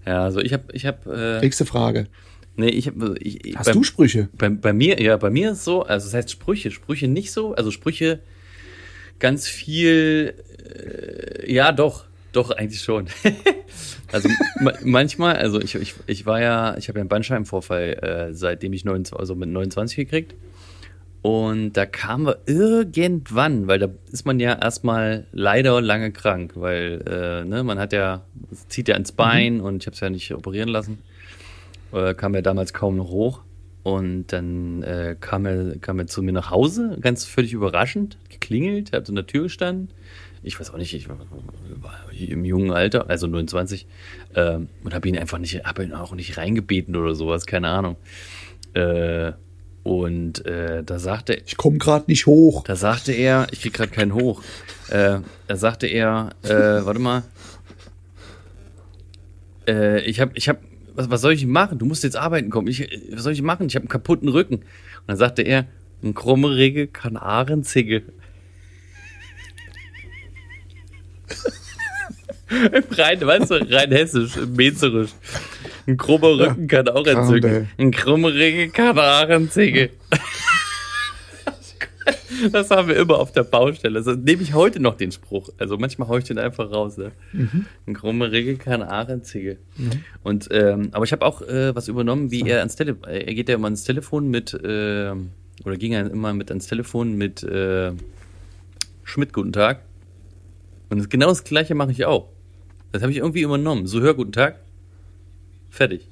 Ja, 0.04 0.24
also 0.24 0.40
ich 0.40 0.52
habe, 0.52 0.64
ich 0.72 0.86
habe. 0.86 1.38
Äh, 1.38 1.40
Nächste 1.40 1.66
Frage. 1.66 2.06
Nee, 2.56 2.68
ich 2.68 2.86
habe. 2.86 3.14
Hast 3.54 3.74
du 3.74 3.82
Sprüche? 3.82 4.28
Bei, 4.36 4.48
bei 4.48 4.72
mir, 4.72 5.00
ja, 5.00 5.16
bei 5.16 5.30
mir 5.30 5.52
ist 5.52 5.64
so, 5.64 5.82
also 5.82 6.06
das 6.06 6.14
heißt 6.14 6.30
Sprüche, 6.30 6.70
Sprüche 6.70 7.08
nicht 7.08 7.32
so, 7.32 7.54
also 7.54 7.70
Sprüche 7.70 8.20
ganz 9.18 9.46
viel, 9.46 10.34
äh, 10.74 11.52
ja 11.52 11.72
doch, 11.72 12.06
doch 12.32 12.50
eigentlich 12.50 12.82
schon. 12.82 13.08
also 14.12 14.28
ma 14.60 14.72
manchmal, 14.84 15.36
also 15.36 15.60
ich, 15.60 15.74
ich, 15.74 15.94
ich 16.06 16.24
war 16.26 16.40
ja, 16.40 16.76
ich 16.78 16.88
habe 16.88 16.98
ja 16.98 17.02
einen 17.02 17.08
Bandscheibenvorfall, 17.08 18.28
äh, 18.30 18.34
seitdem 18.34 18.72
ich 18.72 18.84
29, 18.84 19.18
also 19.18 19.34
mit 19.34 19.48
29 19.48 19.96
gekriegt. 19.96 20.34
Und 21.22 21.72
da 21.72 21.86
kamen 21.86 22.26
wir 22.26 22.38
irgendwann, 22.46 23.66
weil 23.66 23.78
da 23.78 23.88
ist 24.12 24.26
man 24.26 24.38
ja 24.38 24.54
erstmal 24.54 25.26
leider 25.32 25.80
lange 25.80 26.12
krank, 26.12 26.52
weil 26.54 27.02
äh, 27.06 27.44
ne, 27.44 27.64
man 27.64 27.78
hat 27.78 27.92
ja, 27.92 28.22
zieht 28.68 28.88
ja 28.88 28.96
ins 28.96 29.12
Bein 29.12 29.54
mhm. 29.54 29.60
und 29.60 29.82
ich 29.82 29.86
habe 29.86 29.94
es 29.94 30.00
ja 30.00 30.10
nicht 30.10 30.32
operieren 30.32 30.68
lassen. 30.68 30.98
Äh, 31.92 32.14
kam 32.14 32.34
er 32.34 32.42
damals 32.42 32.72
kaum 32.72 32.96
noch 32.96 33.08
hoch. 33.08 33.42
Und 33.82 34.32
dann 34.32 34.82
äh, 34.82 35.16
kam, 35.20 35.46
er, 35.46 35.78
kam 35.78 36.00
er 36.00 36.08
zu 36.08 36.20
mir 36.20 36.32
nach 36.32 36.50
Hause, 36.50 36.98
ganz 37.00 37.24
völlig 37.24 37.52
überraschend, 37.52 38.18
geklingelt, 38.28 38.92
hat 38.92 39.08
in 39.08 39.14
der 39.14 39.28
Tür 39.28 39.44
gestanden. 39.44 39.90
Ich 40.42 40.58
weiß 40.58 40.72
auch 40.72 40.76
nicht, 40.76 40.92
ich 40.92 41.08
war, 41.08 41.18
im 42.12 42.44
jungen 42.44 42.72
Alter, 42.72 43.08
also 43.08 43.28
29, 43.28 43.86
äh, 44.34 44.58
und 44.82 44.92
habe 44.94 45.08
ihn 45.08 45.16
einfach 45.16 45.38
nicht, 45.38 45.64
habe 45.64 45.84
ihn 45.84 45.92
auch 45.92 46.16
nicht 46.16 46.36
reingebeten 46.36 46.96
oder 46.96 47.14
sowas, 47.14 47.46
keine 47.46 47.68
Ahnung. 47.68 47.96
Äh, 48.74 49.32
und 49.86 50.44
äh, 50.46 50.82
da 50.82 50.98
sagte 50.98 51.40
ich 51.46 51.56
komme 51.56 51.78
gerade 51.78 52.06
nicht 52.08 52.26
hoch. 52.26 52.64
Da 52.64 52.74
sagte 52.74 53.12
er, 53.12 53.46
ich 53.52 53.60
krieg 53.60 53.72
gerade 53.72 53.92
keinen 53.92 54.14
hoch. 54.14 54.42
Äh, 54.88 55.20
da 55.46 55.56
sagte 55.56 55.86
er, 55.86 56.30
äh, 56.42 56.84
warte 56.84 56.98
mal, 56.98 57.22
äh, 59.68 60.00
ich 60.00 60.18
habe, 60.18 60.32
ich 60.34 60.48
habe, 60.48 60.58
was, 60.92 61.08
was 61.08 61.20
soll 61.20 61.34
ich 61.34 61.46
machen? 61.46 61.78
Du 61.78 61.86
musst 61.86 62.02
jetzt 62.02 62.16
arbeiten 62.16 62.50
kommen. 62.50 62.66
Ich, 62.66 62.80
was 63.12 63.22
soll 63.22 63.32
ich 63.32 63.42
machen? 63.42 63.68
Ich 63.68 63.76
habe 63.76 63.84
einen 63.84 63.88
kaputten 63.88 64.28
Rücken. 64.28 64.56
Und 64.56 64.64
dann 65.06 65.18
sagte 65.18 65.42
er, 65.42 65.66
ein 66.02 66.14
krumme 66.14 66.56
Regel 66.56 66.88
kann 66.88 67.16
Ahrenzicke. 67.16 68.02
rein, 72.90 73.20
weißt 73.20 73.52
du, 73.52 73.54
rein 73.72 73.92
hessisch, 73.92 74.34
mezerisch. 74.48 75.12
Ein 75.86 75.96
krummer 75.96 76.38
Rücken 76.38 76.66
kann 76.66 76.88
auch 76.88 77.06
entzücken. 77.06 77.68
Ein 77.78 77.90
krummer 77.90 78.32
Rücken 78.32 78.72
kann 78.72 78.98
auch 78.98 79.28
entzücken. 79.28 79.90
Das 82.52 82.70
haben 82.70 82.88
wir 82.88 82.96
immer 82.96 83.18
auf 83.18 83.32
der 83.32 83.44
Baustelle. 83.44 84.02
Das 84.02 84.16
nehme 84.16 84.42
ich 84.42 84.54
heute 84.54 84.80
noch 84.80 84.96
den 84.96 85.12
Spruch. 85.12 85.48
Also 85.58 85.78
manchmal 85.78 86.08
haue 86.08 86.18
ich 86.18 86.24
den 86.24 86.38
einfach 86.38 86.70
raus. 86.70 86.96
Ne? 86.96 87.12
Mhm. 87.32 87.66
Ein 87.86 87.94
krumme 87.94 88.30
Regel 88.30 88.56
kann 88.56 88.82
Ahrenzige. 88.82 89.58
Mhm. 89.76 89.90
Und 90.22 90.48
ähm, 90.50 90.88
aber 90.92 91.04
ich 91.04 91.12
habe 91.12 91.24
auch 91.24 91.42
äh, 91.42 91.74
was 91.74 91.88
übernommen, 91.88 92.30
wie 92.30 92.40
so. 92.40 92.46
er 92.46 92.58
ans 92.60 92.76
Telefon. 92.76 93.08
Er 93.08 93.34
geht 93.34 93.48
ja 93.48 93.54
immer 93.54 93.66
ans 93.66 93.84
Telefon 93.84 94.28
mit 94.28 94.54
äh, 94.54 95.12
oder 95.64 95.76
ging 95.76 95.92
er 95.92 96.10
immer 96.10 96.34
mit 96.34 96.50
ans 96.50 96.66
Telefon 96.66 97.16
mit 97.16 97.42
äh, 97.42 97.92
Schmidt 99.04 99.32
Guten 99.32 99.52
Tag. 99.52 99.82
Und 100.90 101.08
genau 101.10 101.28
das 101.28 101.44
Gleiche 101.44 101.74
mache 101.74 101.92
ich 101.92 102.04
auch. 102.04 102.28
Das 102.92 103.02
habe 103.02 103.12
ich 103.12 103.18
irgendwie 103.18 103.42
übernommen. 103.42 103.86
So 103.86 104.00
hör 104.00 104.14
Guten 104.14 104.32
Tag. 104.32 104.60
Fertig. 105.76 106.08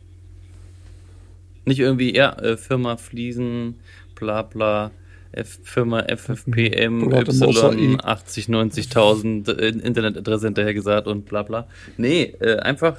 Nicht 1.64 1.78
irgendwie, 1.78 2.14
ja, 2.14 2.38
äh, 2.38 2.58
Firma 2.58 2.98
Fliesen, 2.98 3.76
bla 4.14 4.42
bla, 4.42 4.90
F 5.32 5.58
Firma 5.62 6.00
FFPM, 6.00 7.10
Y, 7.10 7.98
80, 8.04 8.48
90.000 8.48 9.58
äh, 9.58 9.68
Internetadresse 9.68 10.48
hinterher 10.48 10.74
gesagt 10.74 11.06
und 11.06 11.24
bla 11.24 11.44
bla. 11.44 11.66
Nee, 11.96 12.34
äh, 12.40 12.56
einfach 12.58 12.98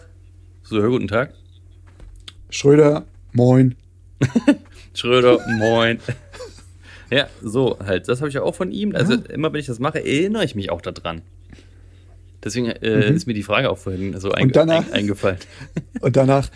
so, 0.64 0.82
hör 0.82 0.90
guten 0.90 1.08
Tag. 1.08 1.36
Schröder, 2.50 3.06
moin. 3.32 3.76
Schröder, 4.96 5.38
moin. 5.60 6.00
ja, 7.12 7.28
so 7.44 7.78
halt. 7.78 8.08
Das 8.08 8.22
habe 8.22 8.30
ich 8.30 8.36
ja 8.36 8.42
auch 8.42 8.56
von 8.56 8.72
ihm. 8.72 8.96
Also 8.96 9.14
ja. 9.14 9.26
immer 9.30 9.54
wenn 9.54 9.60
ich 9.60 9.68
das 9.68 9.78
mache, 9.78 10.00
erinnere 10.00 10.44
ich 10.44 10.56
mich 10.56 10.72
auch 10.72 10.82
daran. 10.82 11.22
Deswegen 12.46 12.68
äh, 12.68 13.10
mhm. 13.10 13.16
ist 13.16 13.26
mir 13.26 13.34
die 13.34 13.44
Frage 13.44 13.72
auch 13.72 13.80
vorhin 13.80 14.18
so 14.20 14.32
ein, 14.32 14.52
danach, 14.52 14.86
ein, 14.88 14.94
eingefallen. 14.94 15.40
Und 16.02 16.16
danach, 16.16 16.52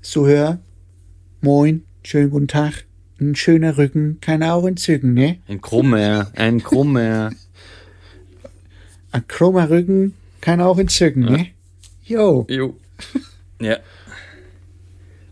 so 0.00 0.28
hör, 0.28 0.60
moin, 1.40 1.82
schönen 2.04 2.30
guten 2.30 2.46
Tag, 2.46 2.84
ein 3.20 3.34
schöner 3.34 3.76
Rücken 3.76 4.18
kann 4.20 4.44
auch 4.44 4.64
entzücken, 4.64 5.12
ne? 5.12 5.40
Ein 5.48 5.60
krummer, 5.60 6.30
ein 6.36 6.62
krummer. 6.62 7.32
ein 9.10 9.26
krummer 9.26 9.68
Rücken 9.68 10.14
kann 10.40 10.60
auch 10.60 10.78
entzücken, 10.78 11.24
ja. 11.24 11.30
ne? 11.30 11.46
Jo. 12.04 12.46
Jo. 12.48 12.76
Ja. 13.62 13.76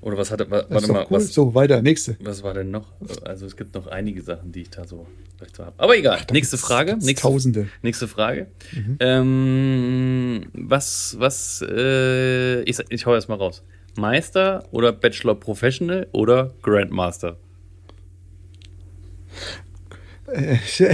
Oder 0.08 0.16
was 0.16 0.30
hatte, 0.30 0.50
warte 0.50 0.90
mal, 0.90 1.02
cool. 1.02 1.18
was, 1.18 1.34
so, 1.34 1.54
weiter, 1.54 1.82
nächste. 1.82 2.16
Was 2.20 2.42
war 2.42 2.54
denn 2.54 2.70
noch? 2.70 2.86
Also 3.24 3.44
es 3.44 3.58
gibt 3.58 3.74
noch 3.74 3.88
einige 3.88 4.22
Sachen, 4.22 4.52
die 4.52 4.62
ich 4.62 4.70
da 4.70 4.86
so 4.86 5.06
so 5.54 5.64
habe. 5.66 5.74
Aber 5.76 5.98
egal, 5.98 6.20
Ach, 6.22 6.32
nächste 6.32 6.56
Frage. 6.56 6.94
Nächste, 6.94 7.14
Tausende. 7.16 7.68
Nächste 7.82 8.08
Frage. 8.08 8.46
Mhm. 8.72 8.96
Ähm, 9.00 10.46
was, 10.54 11.16
was, 11.18 11.62
äh, 11.68 12.62
ich, 12.62 12.78
ich 12.88 13.04
hau 13.04 13.12
erst 13.12 13.28
mal 13.28 13.34
raus. 13.34 13.62
Meister 13.98 14.64
oder 14.70 14.92
Bachelor 14.92 15.34
Professional 15.34 16.06
oder 16.12 16.54
Grandmaster? 16.62 17.36
Äh, 20.26 20.56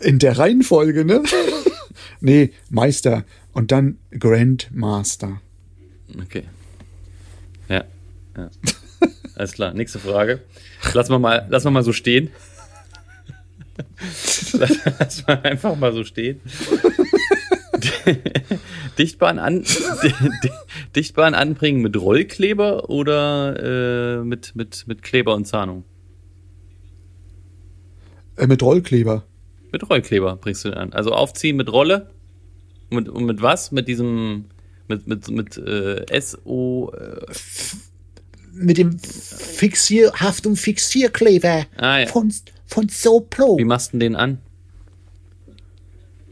in 0.00 0.18
der 0.18 0.36
Reihenfolge, 0.36 1.06
ne? 1.06 1.22
nee, 2.20 2.50
Meister 2.68 3.24
und 3.54 3.72
dann 3.72 3.96
Grandmaster. 4.10 5.40
Okay. 6.22 6.44
Ja. 8.36 8.50
Alles 9.34 9.52
klar. 9.52 9.72
Nächste 9.74 9.98
Frage. 9.98 10.40
Lassen 10.92 11.12
wir 11.12 11.18
mal, 11.18 11.46
lassen 11.48 11.66
wir 11.66 11.70
mal 11.70 11.82
so 11.82 11.92
stehen. 11.92 12.30
Lass 14.52 15.26
mal 15.26 15.40
einfach 15.42 15.76
mal 15.76 15.92
so 15.92 16.04
stehen. 16.04 16.40
Dichtbahn, 18.98 19.38
an, 19.38 19.64
Dichtbahn 20.96 21.34
anbringen 21.34 21.80
mit 21.80 21.96
Rollkleber 21.96 22.90
oder 22.90 24.18
äh, 24.18 24.24
mit, 24.24 24.54
mit, 24.54 24.84
mit 24.86 25.02
Kleber 25.02 25.34
und 25.34 25.46
Zahnung? 25.46 25.84
Äh, 28.36 28.46
mit 28.46 28.62
Rollkleber. 28.62 29.24
Mit 29.72 29.88
Rollkleber 29.88 30.36
bringst 30.36 30.64
du 30.64 30.70
den 30.70 30.78
an. 30.78 30.92
Also 30.92 31.12
aufziehen 31.12 31.56
mit 31.56 31.72
Rolle. 31.72 32.10
Und, 32.90 33.08
und 33.08 33.24
mit 33.24 33.40
was? 33.40 33.72
Mit 33.72 33.88
diesem 33.88 34.46
mit, 34.88 35.06
mit, 35.06 35.30
mit 35.30 35.56
äh, 35.56 36.20
SO. 36.20 36.92
Äh, 36.94 37.24
mit 38.52 38.78
dem 38.78 38.98
Fixier, 38.98 40.12
Haftung 40.14 40.56
Fixierkleber 40.56 41.66
ah, 41.76 42.00
ja. 42.00 42.06
von, 42.06 42.32
von 42.66 42.88
Soplo. 42.88 43.58
Wie 43.58 43.64
machst 43.64 43.92
du 43.92 43.98
den 43.98 44.16
an? 44.16 44.38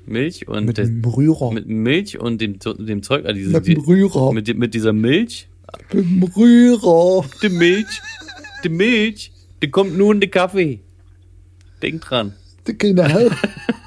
Milch 0.06 0.48
und 0.48 0.64
mit 0.64 0.78
dem 0.78 1.04
Rührer. 1.04 1.52
Mit 1.52 1.66
Milch 1.66 2.18
und 2.18 2.40
dem, 2.40 2.58
dem 2.58 3.02
Zeug, 3.02 3.26
also 3.26 3.38
diese, 3.38 3.50
mit 3.50 3.66
dem 3.66 3.80
Rührer. 3.80 4.32
Mit, 4.32 4.56
mit 4.56 4.74
dieser 4.74 4.92
Milch. 4.92 5.48
Mit 5.92 6.04
dem 6.04 6.22
Rührer. 6.22 7.24
Die 7.42 7.50
Milch. 7.50 8.00
Die 8.64 8.68
Milch. 8.70 9.32
Die 9.62 9.70
kommt 9.70 9.96
nur 9.96 10.12
in 10.12 10.20
den 10.20 10.30
Kaffee. 10.30 10.80
Denk 11.82 12.02
dran. 12.02 12.34
Genau. 12.64 13.30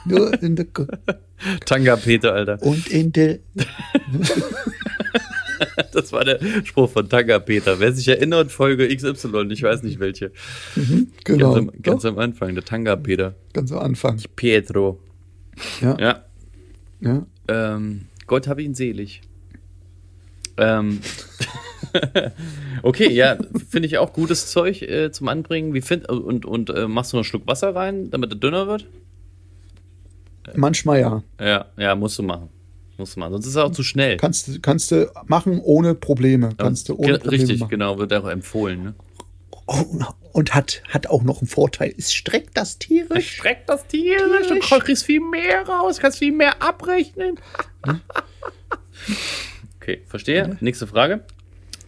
nur 0.06 0.42
in 0.42 0.56
der 0.56 0.68
Tanga 1.66 1.96
Peter, 1.96 2.34
Alter. 2.34 2.62
Und 2.62 2.88
in 2.88 3.12
der. 3.12 3.40
das 5.94 6.12
war 6.12 6.24
der 6.24 6.40
Spruch 6.64 6.90
von 6.90 7.10
Tanga 7.10 7.40
Peter. 7.40 7.80
Wer 7.80 7.94
sich 7.94 8.08
erinnert, 8.08 8.52
Folge 8.52 8.94
XY, 8.96 9.48
ich 9.52 9.64
weiß 9.64 9.84
nicht 9.84 10.00
welche. 10.00 10.32
Mhm, 10.76 11.12
genau. 11.24 11.54
Ganz 11.54 11.58
am, 11.58 11.82
ganz 11.82 12.06
am, 12.06 12.20
Anfang, 12.20 12.56
der 12.56 12.64
Tanga 12.64 12.96
Peter. 12.96 13.36
Ganz 13.54 13.72
am 13.72 13.80
Anfang. 13.80 14.22
Pietro. 14.36 15.00
Ja. 15.82 15.98
Ja. 16.00 16.26
ja. 17.02 17.26
Ähm, 17.48 18.08
Gott 18.28 18.48
habe 18.48 18.64
ihn 18.64 18.76
selig. 18.76 19.22
Ähm. 20.58 21.00
okay, 22.84 23.12
ja, 23.12 23.38
finde 23.70 23.88
ich 23.88 23.98
auch 23.98 24.14
gutes 24.14 24.48
Zeug 24.48 24.82
äh, 24.82 25.12
zum 25.12 25.28
Anbringen. 25.28 25.74
Wie 25.74 25.82
find, 25.82 26.08
und 26.10 26.46
und 26.46 26.70
äh, 26.70 26.88
machst 26.88 27.12
du 27.12 27.18
noch 27.18 27.22
einen 27.22 27.26
Schluck 27.26 27.48
Wasser 27.48 27.76
rein, 27.76 28.10
damit 28.12 28.32
er 28.32 28.38
dünner 28.38 28.68
wird? 28.68 28.88
Manchmal 30.56 31.00
ja. 31.00 31.24
Ja, 31.40 31.66
ja, 31.78 31.96
musst 31.96 32.18
du 32.20 32.24
machen. 32.24 32.50
Musst 32.98 33.16
du 33.16 33.20
machen. 33.20 33.34
Sonst 33.34 33.46
ist 33.46 33.52
es 33.52 33.58
auch 33.58 33.72
zu 33.72 33.84
schnell. 33.84 34.18
Kannst, 34.18 34.62
kannst 34.62 34.92
du 34.92 35.12
machen 35.26 35.60
ohne 35.60 35.96
Probleme. 35.96 36.50
Kannst 36.58 36.90
du 36.90 36.96
ohne 36.96 37.20
Probleme 37.20 37.44
Richtig, 37.44 37.60
machen. 37.60 37.70
genau, 37.70 37.98
wird 37.98 38.14
auch 38.14 38.28
empfohlen. 38.28 38.84
Ne? 38.84 38.96
Oh, 39.68 39.86
und 40.34 40.54
hat, 40.54 40.82
hat 40.90 41.08
auch 41.08 41.24
noch 41.24 41.42
einen 41.42 41.48
Vorteil. 41.48 41.94
Es 41.98 42.14
streckt 42.14 42.58
das 42.58 42.78
tierisch. 42.78 43.18
Es 43.18 43.26
streckt 43.26 43.70
das 43.70 43.88
tierisch. 43.88 44.48
Du 44.48 44.80
kriegst 44.80 45.06
viel 45.06 45.22
mehr 45.22 45.68
raus, 45.68 46.00
kannst 46.00 46.20
viel 46.20 46.32
mehr 46.32 46.62
abrechnen. 46.62 47.40
okay, 49.78 50.02
verstehe. 50.08 50.48
Ja. 50.50 50.58
Nächste 50.60 50.88
Frage. 50.88 51.24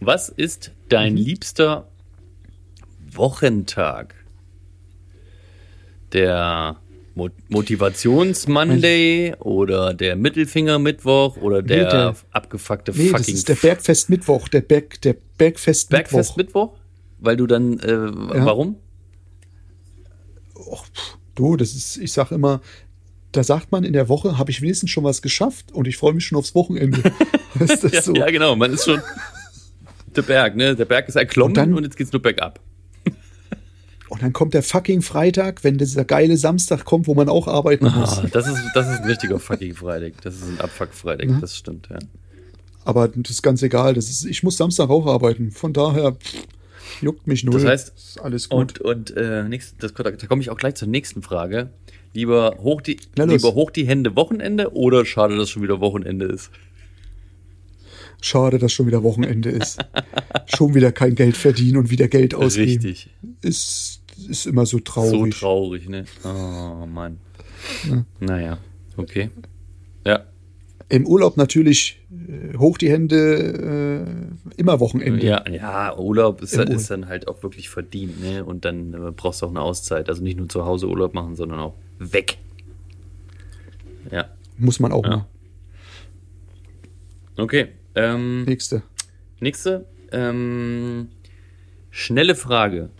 Was 0.00 0.28
ist 0.28 0.72
dein 0.88 1.12
mhm. 1.12 1.18
liebster 1.18 1.88
Wochentag? 2.98 4.14
Der 6.12 6.76
Motivations-Monday 7.14 9.34
oder 9.38 9.94
der 9.94 10.16
Mittelfinger-Mittwoch 10.16 11.36
oder 11.36 11.62
der, 11.62 11.84
nee, 11.84 11.90
der 11.90 12.16
abgefuckte 12.32 12.90
nee, 12.92 13.08
fucking. 13.08 13.16
Das 13.16 13.28
ist 13.28 13.48
der 13.48 13.54
Bergfest-Mittwoch, 13.54 14.48
der 14.48 14.62
Berg, 14.62 15.00
der 15.02 15.14
Bergfest-Mittwoch. 15.38 16.10
Bergfest-Mittwoch? 16.10 16.74
Weil 17.18 17.36
du 17.36 17.46
dann, 17.46 17.78
äh, 17.78 17.92
ja. 17.92 18.44
warum? 18.44 18.76
Och, 20.54 20.84
du, 21.34 21.56
das 21.56 21.74
ist, 21.74 21.96
ich 21.98 22.12
sag 22.12 22.32
immer, 22.32 22.60
da 23.32 23.42
sagt 23.42 23.72
man 23.72 23.84
in 23.84 23.92
der 23.92 24.08
Woche, 24.08 24.38
habe 24.38 24.50
ich 24.50 24.62
wenigstens 24.62 24.90
schon 24.90 25.04
was 25.04 25.22
geschafft 25.22 25.72
und 25.72 25.86
ich 25.86 25.96
freue 25.96 26.14
mich 26.14 26.24
schon 26.24 26.38
aufs 26.38 26.54
Wochenende. 26.54 27.02
ja, 27.92 28.02
so? 28.02 28.14
ja, 28.14 28.30
genau, 28.30 28.56
man 28.56 28.72
ist 28.72 28.84
schon 28.84 29.00
der 30.14 30.22
Berg, 30.22 30.56
ne? 30.56 30.76
Der 30.76 30.84
Berg 30.84 31.08
ist 31.08 31.16
erklommen 31.16 31.50
und, 31.50 31.56
dann, 31.56 31.74
und 31.74 31.84
jetzt 31.84 31.96
geht's 31.96 32.12
nur 32.12 32.22
bergab. 32.22 32.60
Und 34.08 34.22
dann 34.22 34.32
kommt 34.32 34.54
der 34.54 34.62
fucking 34.62 35.02
Freitag, 35.02 35.64
wenn 35.64 35.78
dieser 35.78 36.04
geile 36.04 36.36
Samstag 36.36 36.84
kommt, 36.84 37.06
wo 37.06 37.14
man 37.14 37.28
auch 37.28 37.48
arbeiten 37.48 37.86
ah, 37.86 37.98
muss. 37.98 38.22
das, 38.32 38.46
ist, 38.46 38.62
das 38.74 38.88
ist 38.88 39.00
ein 39.00 39.04
richtiger 39.04 39.38
fucking 39.38 39.74
Freitag. 39.74 40.20
Das 40.22 40.36
ist 40.36 40.48
ein 40.48 40.60
Abfuck-Freitag, 40.60 41.28
ja. 41.28 41.38
das 41.40 41.56
stimmt, 41.56 41.88
ja. 41.90 41.98
Aber 42.84 43.08
das 43.08 43.30
ist 43.30 43.42
ganz 43.42 43.62
egal. 43.62 43.94
Das 43.94 44.10
ist, 44.10 44.24
ich 44.24 44.42
muss 44.42 44.58
Samstag 44.58 44.90
auch 44.90 45.06
arbeiten. 45.06 45.50
Von 45.50 45.72
daher 45.72 46.12
pff, 46.12 46.46
juckt 47.00 47.26
mich 47.26 47.44
nur. 47.44 47.54
Das 47.54 47.64
heißt, 47.64 48.20
alles 48.22 48.48
gut. 48.50 48.80
Und, 48.80 49.10
und 49.10 49.16
äh, 49.16 49.44
nächst, 49.44 49.76
das, 49.82 49.94
da 49.94 50.26
komme 50.26 50.42
ich 50.42 50.50
auch 50.50 50.58
gleich 50.58 50.74
zur 50.74 50.88
nächsten 50.88 51.22
Frage. 51.22 51.70
Lieber 52.12 52.56
hoch 52.58 52.80
die, 52.80 52.98
lieber 53.16 53.54
hoch 53.54 53.70
die 53.70 53.86
Hände 53.86 54.14
Wochenende 54.16 54.74
oder 54.74 55.04
schade, 55.04 55.36
dass 55.36 55.50
schon 55.50 55.62
wieder 55.62 55.80
Wochenende 55.80 56.26
ist? 56.26 56.50
Schade, 58.24 58.58
dass 58.58 58.72
schon 58.72 58.86
wieder 58.86 59.02
Wochenende 59.02 59.50
ist. 59.50 59.78
schon 60.56 60.74
wieder 60.74 60.92
kein 60.92 61.14
Geld 61.14 61.36
verdienen 61.36 61.76
und 61.76 61.90
wieder 61.90 62.08
Geld 62.08 62.34
ausgeben. 62.34 62.82
Richtig. 62.82 63.10
Ist 63.42 64.00
ist 64.28 64.46
immer 64.46 64.66
so 64.66 64.78
traurig. 64.78 65.34
So 65.34 65.40
traurig, 65.40 65.88
ne? 65.88 66.04
Oh 66.24 66.86
Mann. 66.86 67.18
Ja. 67.88 68.04
Naja, 68.20 68.58
okay. 68.96 69.30
Ja. 70.06 70.24
Im 70.88 71.06
Urlaub 71.06 71.36
natürlich 71.36 72.00
äh, 72.10 72.56
hoch 72.56 72.78
die 72.78 72.90
Hände, 72.90 74.06
äh, 74.46 74.54
immer 74.56 74.80
Wochenende. 74.80 75.26
Ja, 75.26 75.48
ja 75.48 75.96
Urlaub 75.98 76.42
ist, 76.42 76.56
dann, 76.56 76.68
ist 76.68 76.90
dann 76.90 77.08
halt 77.08 77.26
auch 77.26 77.42
wirklich 77.42 77.68
verdient, 77.70 78.20
ne? 78.22 78.44
Und 78.44 78.64
dann 78.64 78.92
äh, 78.92 79.12
brauchst 79.12 79.42
du 79.42 79.46
auch 79.46 79.50
eine 79.50 79.60
Auszeit. 79.60 80.08
Also 80.08 80.22
nicht 80.22 80.38
nur 80.38 80.48
zu 80.48 80.64
Hause 80.64 80.88
Urlaub 80.88 81.14
machen, 81.14 81.36
sondern 81.36 81.58
auch 81.60 81.74
weg. 81.98 82.38
Ja. 84.10 84.26
Muss 84.58 84.78
man 84.78 84.92
auch 84.92 85.04
ja. 85.04 85.10
mal. 85.10 85.26
Okay. 87.36 87.68
Ähm, 87.94 88.44
nächste. 88.44 88.82
Nächste. 89.40 89.86
Ähm, 90.12 91.08
schnelle 91.90 92.34
Frage 92.34 92.90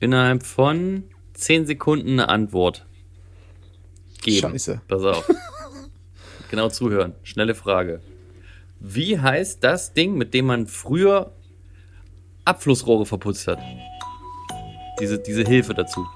innerhalb 0.00 0.42
von 0.44 1.04
10 1.34 1.66
Sekunden 1.66 2.10
eine 2.12 2.28
Antwort 2.28 2.86
geben. 4.20 4.50
Scheiße. 4.50 4.80
Pass 4.88 5.02
auf. 5.02 5.30
genau 6.50 6.68
zuhören. 6.68 7.14
Schnelle 7.22 7.54
Frage. 7.54 8.00
Wie 8.80 9.18
heißt 9.18 9.62
das 9.62 9.92
Ding, 9.92 10.16
mit 10.16 10.34
dem 10.34 10.46
man 10.46 10.66
früher 10.66 11.32
Abflussrohre 12.44 13.06
verputzt 13.06 13.46
hat? 13.46 13.60
Diese, 15.00 15.18
diese 15.18 15.42
Hilfe 15.42 15.74
dazu. 15.74 16.06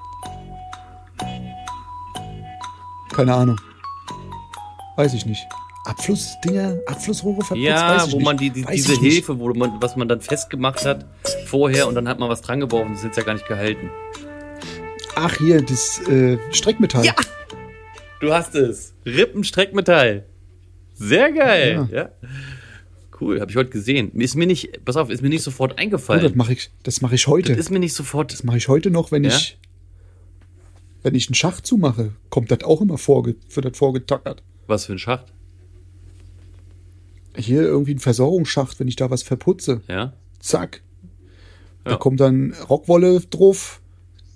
Keine 3.13 3.35
Ahnung. 3.35 3.61
Weiß 4.97 5.15
ich 5.15 5.27
nicht. 5.27 5.47
Abflussdinger, 5.87 6.81
Abflussrohre 6.87 7.45
verputzt? 7.45 7.65
Ja, 7.65 8.05
wo 8.11 8.19
man 8.19 8.37
die, 8.37 8.51
die 8.51 8.65
diese 8.65 8.99
Hilfe, 8.99 9.39
wo 9.39 9.55
man, 9.55 9.81
was 9.81 9.97
man 9.97 10.09
dann 10.09 10.21
festgemacht 10.21 10.85
hat 10.85 11.07
vorher 11.47 11.87
und 11.87 11.95
dann 11.95 12.09
hat 12.09 12.19
man 12.19 12.29
was 12.29 12.43
dran 12.43 12.61
geworfen, 12.61 12.91
das 12.91 13.01
ist 13.01 13.07
jetzt 13.07 13.17
ja 13.17 13.23
gar 13.23 13.35
nicht 13.35 13.47
gehalten. 13.47 13.91
Ach, 15.15 15.35
hier, 15.39 15.63
das 15.63 16.01
äh, 16.09 16.39
Streckmetall. 16.51 17.05
Ja! 17.05 17.15
Du 18.21 18.33
hast 18.33 18.55
es. 18.55 18.95
Rippenstreckmetall. 19.05 20.27
Sehr 20.95 21.33
geil. 21.33 21.89
Ja. 21.91 21.97
ja. 21.97 22.11
Cool, 23.21 23.41
habe 23.41 23.51
ich 23.51 23.57
heute 23.57 23.71
gesehen. 23.71 24.13
Ist 24.13 24.35
mir 24.35 24.47
nicht, 24.47 24.85
pass 24.85 24.97
auf, 24.97 25.09
ist 25.09 25.23
mir 25.23 25.29
nicht 25.29 25.43
sofort 25.43 25.79
eingefallen. 25.79 26.25
Oh, 26.25 26.29
das 26.29 26.37
mache 26.37 26.53
ich, 26.53 26.71
das 26.83 27.01
mache 27.01 27.15
ich 27.15 27.27
heute. 27.29 27.53
Das 27.53 27.67
ist 27.67 27.71
mir 27.71 27.79
nicht 27.79 27.95
sofort. 27.95 28.33
Das 28.33 28.43
mache 28.43 28.57
ich 28.57 28.69
heute 28.69 28.91
noch, 28.91 29.13
wenn 29.13 29.25
ja? 29.25 29.31
ich, 29.31 29.59
wenn 31.03 31.15
ich 31.15 31.29
einen 31.29 31.35
Schacht 31.35 31.67
zumache, 31.67 32.13
kommt 32.29 32.51
das 32.51 32.65
auch 32.65 32.81
immer 32.81 32.99
vorge, 32.99 33.37
wird 33.55 33.67
das 33.67 33.79
vorgetackert. 33.79 34.43
Was 34.67 34.87
für 34.87 34.93
ein 34.93 34.99
Schacht? 34.99 35.33
Hier 37.37 37.63
irgendwie 37.63 37.95
ein 37.95 37.99
Versorgungsschacht, 37.99 38.81
wenn 38.81 38.89
ich 38.89 38.97
da 38.97 39.11
was 39.11 39.23
verputze. 39.23 39.83
Ja. 39.89 40.13
Zack. 40.41 40.83
Ja. 41.85 41.93
Da 41.93 41.97
kommt 41.97 42.21
dann 42.21 42.55
Rockwolle 42.69 43.21
drauf, 43.31 43.81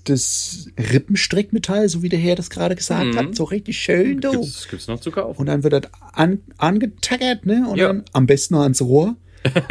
das 0.04 0.68
Rippenstrickmetall, 0.78 1.88
so 1.88 2.02
wie 2.02 2.08
der 2.08 2.18
Herr 2.18 2.36
das 2.36 2.50
gerade 2.50 2.74
gesagt 2.74 3.06
mhm. 3.06 3.16
hat, 3.16 3.34
so 3.34 3.44
richtig 3.44 3.78
schön, 3.78 4.20
du. 4.20 4.32
Gibt's, 4.32 4.68
gibt's 4.68 4.88
noch 4.88 5.00
zu 5.00 5.10
kaufen. 5.10 5.38
Und 5.38 5.46
dann 5.46 5.62
wird 5.62 5.72
das 5.72 5.82
an, 6.12 6.40
angetackert, 6.58 7.46
ne? 7.46 7.66
Und 7.68 7.78
ja. 7.78 7.88
dann 7.88 8.04
am 8.12 8.26
besten 8.26 8.54
noch 8.54 8.62
ans 8.62 8.80
Rohr. 8.80 9.16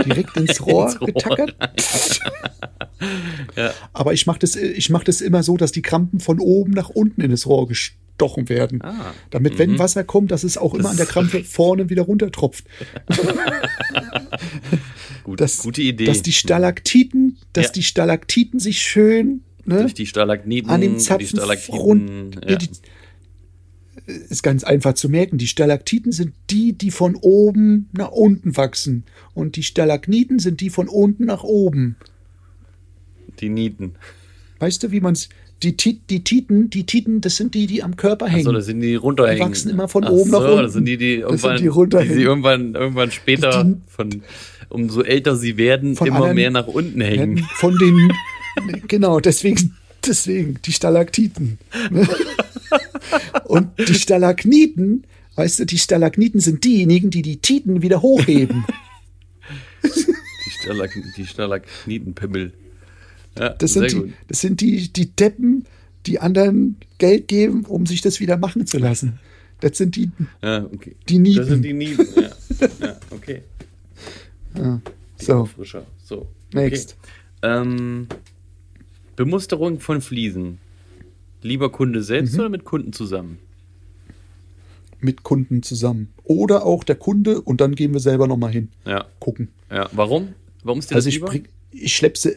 Direkt 0.05 0.35
ins 0.37 0.65
Rohr, 0.65 0.85
ins 0.91 1.01
Rohr 1.01 1.07
getackert. 1.07 1.55
ja. 3.55 3.73
Aber 3.93 4.13
ich 4.13 4.25
mache 4.25 4.39
das, 4.39 4.57
mach 4.89 5.03
das 5.03 5.21
immer 5.21 5.43
so, 5.43 5.57
dass 5.57 5.71
die 5.71 5.81
Krampen 5.81 6.19
von 6.19 6.39
oben 6.39 6.71
nach 6.71 6.89
unten 6.89 7.21
in 7.21 7.31
das 7.31 7.45
Rohr 7.45 7.67
gestochen 7.67 8.49
werden. 8.49 8.81
Ah. 8.81 9.13
Damit, 9.29 9.57
wenn 9.57 9.71
mhm. 9.71 9.79
Wasser 9.79 10.03
kommt, 10.03 10.31
dass 10.31 10.43
es 10.43 10.57
auch 10.57 10.71
das 10.71 10.79
immer 10.79 10.89
an 10.89 10.97
der 10.97 11.05
Krampe 11.05 11.43
vorne 11.43 11.89
wieder 11.89 12.03
runtertropft. 12.03 12.65
Gut, 15.23 15.41
dass, 15.41 15.59
gute 15.59 15.81
Idee. 15.81 16.05
Dass 16.05 16.21
die 16.21 16.33
Stalaktiten, 16.33 17.37
dass 17.53 17.67
ja. 17.67 17.71
die 17.73 17.83
Stalaktiten 17.83 18.59
sich 18.59 18.81
schön 18.81 19.43
ne, 19.65 19.81
durch 19.81 19.93
die 19.93 20.05
Stalagniten, 20.05 20.71
an 20.71 20.81
den 20.81 20.99
Zapfen 20.99 21.19
die 21.19 21.27
Stalaktiten, 21.27 22.31
ja. 22.47 22.55
die, 22.55 22.69
ist 24.09 24.43
ganz 24.43 24.63
einfach 24.63 24.93
zu 24.93 25.09
merken. 25.09 25.37
Die 25.37 25.47
Stalaktiten 25.47 26.11
sind 26.11 26.33
die, 26.49 26.73
die 26.73 26.91
von 26.91 27.15
oben 27.15 27.89
nach 27.93 28.11
unten 28.11 28.57
wachsen. 28.57 29.03
Und 29.33 29.55
die 29.55 29.63
Stalagniten 29.63 30.39
sind 30.39 30.61
die 30.61 30.69
von 30.69 30.87
unten 30.87 31.25
nach 31.25 31.43
oben. 31.43 31.95
Die 33.39 33.49
Nieten. 33.49 33.95
Weißt 34.59 34.83
du, 34.83 34.91
wie 34.91 34.99
man 34.99 35.13
es. 35.13 35.29
Die, 35.61 35.75
die 35.75 36.23
Titen, 36.23 36.69
die 36.69 36.85
Titen, 36.85 37.19
das 37.19 37.35
sind 37.35 37.53
die, 37.53 37.67
die 37.67 37.83
am 37.83 37.97
Körper 37.97 38.27
hängen. 38.27 38.47
Achso, 38.47 38.53
das 38.53 38.65
sind 38.67 38.79
die 38.79 38.95
runterhängen. 38.95 39.43
Die 39.43 39.49
wachsen 39.49 39.69
immer 39.69 39.89
von 39.89 40.05
Ach 40.05 40.09
oben 40.09 40.29
so, 40.29 40.39
nach 40.39 40.49
unten. 40.49 40.63
Das 40.63 40.73
sind 40.73 40.85
die, 40.85 40.95
die 40.95 41.15
irgendwann, 41.15 41.57
die, 41.57 41.63
die, 41.63 42.13
die 42.15 42.21
irgendwann, 42.21 42.75
irgendwann 42.75 43.11
später 43.11 43.65
die, 43.65 43.75
von 43.87 44.21
umso 44.69 45.01
älter 45.01 45.35
sie 45.35 45.57
werden, 45.57 45.97
immer 45.97 46.33
mehr 46.33 46.49
nach 46.49 46.67
unten 46.67 47.01
hängen. 47.01 47.45
Von 47.55 47.77
den, 47.77 48.13
genau, 48.87 49.19
deswegen, 49.19 49.75
deswegen, 50.05 50.59
die 50.65 50.71
Stalaktiten. 50.71 51.59
Und 53.45 53.69
die 53.77 53.95
Stalagniten, 53.95 55.05
weißt 55.35 55.59
du, 55.59 55.65
die 55.65 55.77
Stalagniten 55.77 56.39
sind 56.39 56.63
diejenigen, 56.63 57.09
die 57.09 57.21
die 57.21 57.37
Titen 57.37 57.81
wieder 57.81 58.01
hochheben. 58.01 58.65
Die, 59.83 60.51
Stalag 60.61 60.91
die 61.15 61.25
Stalagnitenpimmel. 61.25 62.53
Ja, 63.37 63.49
das, 63.49 63.73
sind 63.73 63.91
die, 63.91 64.13
das 64.27 64.41
sind 64.41 64.61
die, 64.61 64.91
die 64.91 65.15
Deppen, 65.15 65.65
die 66.05 66.19
anderen 66.19 66.77
Geld 66.97 67.27
geben, 67.27 67.65
um 67.65 67.85
sich 67.85 68.01
das 68.01 68.19
wieder 68.19 68.37
machen 68.37 68.67
zu 68.67 68.77
lassen. 68.77 69.19
Das 69.61 69.77
sind 69.77 69.95
die, 69.95 70.09
ja, 70.41 70.65
okay. 70.65 70.95
die 71.07 71.19
Nieten. 71.19 71.39
Das 71.39 71.47
sind 71.47 71.63
die 71.63 71.73
Nieten, 71.73 72.07
ja. 72.15 72.29
ja 72.81 72.99
okay. 73.11 73.43
Ja. 74.55 74.81
So. 75.17 75.45
Frischer. 75.45 75.85
So. 76.03 76.27
Next. 76.53 76.95
Ähm, 77.41 78.07
Bemusterung 79.15 79.79
von 79.79 80.01
Fliesen. 80.01 80.59
Lieber 81.41 81.71
Kunde 81.71 82.03
selbst 82.03 82.33
mhm. 82.33 82.39
oder 82.39 82.49
mit 82.49 82.63
Kunden 82.65 82.93
zusammen? 82.93 83.39
Mit 84.99 85.23
Kunden 85.23 85.63
zusammen. 85.63 86.09
Oder 86.23 86.65
auch 86.65 86.83
der 86.83 86.95
Kunde 86.95 87.41
und 87.41 87.61
dann 87.61 87.75
gehen 87.75 87.93
wir 87.93 88.01
selber 88.01 88.27
nochmal 88.27 88.51
hin. 88.51 88.69
Ja. 88.85 89.05
Gucken. 89.19 89.49
Ja. 89.71 89.89
Warum? 89.93 90.29
Warum 90.63 90.79
ist 90.79 90.91
dir 90.91 90.95
also 90.95 91.07
das 91.07 91.13
ich 91.13 91.15
lieber? 91.15 91.27
Bring, 91.27 91.47
ich 91.71 91.95
schleppe 91.95 92.19
sie. 92.19 92.35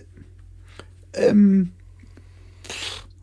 Ähm, 1.15 1.73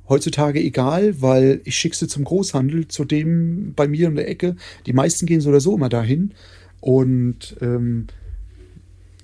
heutzutage 0.10 0.60
egal, 0.60 1.22
weil 1.22 1.62
ich 1.64 1.76
schicke 1.76 1.96
sie 1.96 2.08
zum 2.08 2.26
Großhandel, 2.26 2.88
zu 2.90 3.06
dem 3.06 3.74
bei 3.76 3.88
mir 3.88 4.10
in 4.10 4.16
der 4.16 4.28
Ecke. 4.28 4.58
Die 4.86 4.94
meisten 4.94 5.26
gehen 5.26 5.40
so 5.40 5.50
oder 5.50 5.62
so 5.62 5.76
immer 5.76 5.90
dahin. 5.90 6.34
Und 6.82 7.56
ähm, 7.62 8.08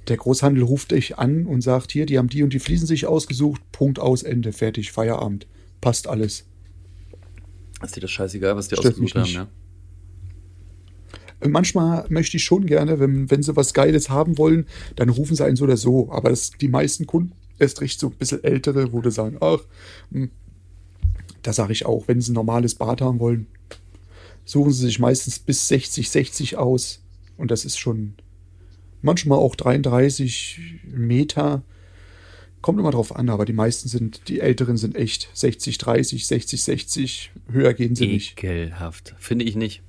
der 0.07 0.17
Großhandel 0.17 0.63
ruft 0.63 0.91
dich 0.91 1.17
an 1.17 1.45
und 1.45 1.61
sagt, 1.61 1.91
hier, 1.91 2.05
die 2.05 2.17
haben 2.17 2.29
die 2.29 2.43
und 2.43 2.53
die 2.53 2.59
Fliesen 2.59 2.87
sich 2.87 3.05
ausgesucht, 3.07 3.61
Punkt 3.71 3.99
aus, 3.99 4.23
Ende, 4.23 4.53
fertig, 4.53 4.91
Feierabend. 4.91 5.47
Passt 5.85 6.07
alles. 6.07 6.45
Ist 7.83 7.95
dir 7.95 8.01
das 8.01 8.09
scheißegal, 8.09 8.55
was 8.55 8.69
die 8.69 8.75
Stört 8.75 8.95
ausgesucht 8.95 9.13
haben, 9.13 9.29
ja? 9.29 9.47
Manchmal 11.47 12.07
möchte 12.09 12.37
ich 12.37 12.43
schon 12.43 12.65
gerne, 12.65 12.99
wenn, 12.99 13.29
wenn 13.29 13.43
sie 13.43 13.55
was 13.55 13.71
Geiles 13.75 14.09
haben 14.09 14.39
wollen, 14.39 14.65
dann 14.95 15.09
rufen 15.09 15.35
sie 15.35 15.45
einen 15.45 15.57
so 15.57 15.65
oder 15.65 15.77
so. 15.77 16.11
Aber 16.11 16.31
das, 16.31 16.49
die 16.49 16.69
meisten 16.69 17.05
Kunden, 17.05 17.33
erst 17.59 17.81
recht 17.81 17.99
so 17.99 18.07
ein 18.07 18.13
bisschen 18.13 18.43
ältere, 18.43 18.93
wo 18.93 19.01
die 19.01 19.11
sagen, 19.11 19.37
ach, 19.41 19.59
hm, 20.11 20.31
da 21.43 21.53
sage 21.53 21.73
ich 21.73 21.85
auch, 21.85 22.07
wenn 22.07 22.19
sie 22.19 22.31
ein 22.31 22.33
normales 22.33 22.73
Bad 22.73 23.01
haben 23.01 23.19
wollen, 23.19 23.45
suchen 24.43 24.71
sie 24.71 24.87
sich 24.87 24.97
meistens 24.97 25.37
bis 25.37 25.67
60, 25.67 26.09
60 26.09 26.57
aus. 26.57 27.03
Und 27.37 27.51
das 27.51 27.63
ist 27.63 27.77
schon 27.77 28.15
manchmal 29.03 29.37
auch 29.37 29.55
33 29.55 30.81
Meter 30.87 31.61
Kommt 32.65 32.79
immer 32.79 32.89
drauf 32.89 33.15
an, 33.15 33.29
aber 33.29 33.45
die 33.45 33.53
meisten 33.53 33.87
sind, 33.89 34.27
die 34.27 34.39
Älteren 34.39 34.75
sind 34.75 34.95
echt 34.95 35.29
60, 35.35 35.77
30, 35.77 36.25
60, 36.25 36.63
60. 36.63 37.31
Höher 37.51 37.75
gehen 37.75 37.93
sie 37.93 38.07
nicht. 38.07 38.43
Ekelhaft. 38.43 39.13
Finde 39.19 39.45
ich 39.45 39.55
nicht. 39.55 39.83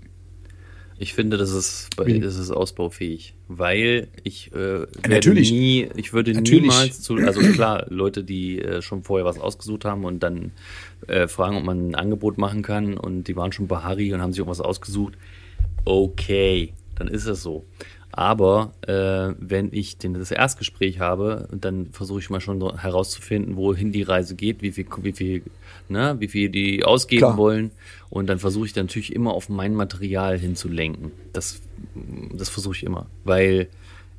Ich 0.98 1.14
finde, 1.14 1.38
das 1.38 1.52
ist, 1.52 1.88
das 1.96 2.36
ist 2.36 2.50
ausbaufähig, 2.50 3.32
weil 3.48 4.08
ich 4.24 4.52
äh, 4.52 4.86
natürlich 5.08 5.52
nie, 5.52 5.88
ich 5.96 6.12
würde 6.12 6.34
natürlich. 6.34 6.64
niemals 6.64 7.00
zu, 7.00 7.14
also 7.14 7.40
klar, 7.40 7.86
Leute, 7.88 8.22
die 8.22 8.60
äh, 8.60 8.82
schon 8.82 9.04
vorher 9.04 9.24
was 9.24 9.38
ausgesucht 9.38 9.86
haben 9.86 10.04
und 10.04 10.22
dann 10.22 10.52
äh, 11.06 11.28
fragen, 11.28 11.56
ob 11.56 11.64
man 11.64 11.88
ein 11.88 11.94
Angebot 11.94 12.36
machen 12.36 12.60
kann 12.60 12.98
und 12.98 13.24
die 13.24 13.36
waren 13.36 13.52
schon 13.52 13.68
bei 13.68 13.78
Harry 13.78 14.12
und 14.12 14.20
haben 14.20 14.32
sich 14.32 14.40
irgendwas 14.40 14.60
ausgesucht, 14.60 15.14
okay, 15.86 16.74
dann 16.96 17.08
ist 17.08 17.24
es 17.24 17.42
so. 17.42 17.64
Aber 18.16 18.72
äh, 18.80 19.34
wenn 19.38 19.68
ich 19.74 19.98
den, 19.98 20.14
das 20.14 20.30
Erstgespräch 20.30 21.00
habe, 21.00 21.48
dann 21.52 21.90
versuche 21.92 22.18
ich 22.20 22.30
mal 22.30 22.40
schon 22.40 22.58
so 22.58 22.74
herauszufinden, 22.74 23.56
wohin 23.56 23.92
die 23.92 24.02
Reise 24.02 24.34
geht, 24.34 24.62
wie 24.62 24.72
viel, 24.72 24.86
wie 25.02 25.12
viel, 25.12 25.42
ne, 25.90 26.16
wie 26.18 26.28
viel 26.28 26.48
die 26.48 26.82
ausgeben 26.82 27.20
Klar. 27.20 27.36
wollen. 27.36 27.72
Und 28.08 28.28
dann 28.28 28.38
versuche 28.38 28.64
ich 28.64 28.72
dann 28.72 28.86
natürlich 28.86 29.14
immer 29.14 29.34
auf 29.34 29.50
mein 29.50 29.74
Material 29.74 30.38
hinzulenken. 30.38 31.12
Das, 31.34 31.60
das 32.32 32.48
versuche 32.48 32.76
ich 32.76 32.84
immer. 32.84 33.04
Weil 33.24 33.68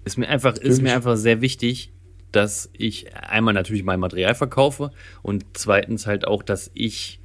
es 0.06 0.16
mir 0.16 0.30
einfach, 0.30 0.58
ist 0.58 0.84
mir 0.84 0.94
einfach 0.94 1.18
sehr 1.18 1.42
wichtig, 1.42 1.92
dass 2.32 2.70
ich 2.74 3.16
einmal 3.16 3.56
natürlich 3.56 3.84
mein 3.84 4.00
Material 4.00 4.36
verkaufe 4.36 4.92
und 5.24 5.44
zweitens 5.54 6.06
halt 6.06 6.28
auch, 6.28 6.44
dass 6.44 6.70
ich 6.76 7.20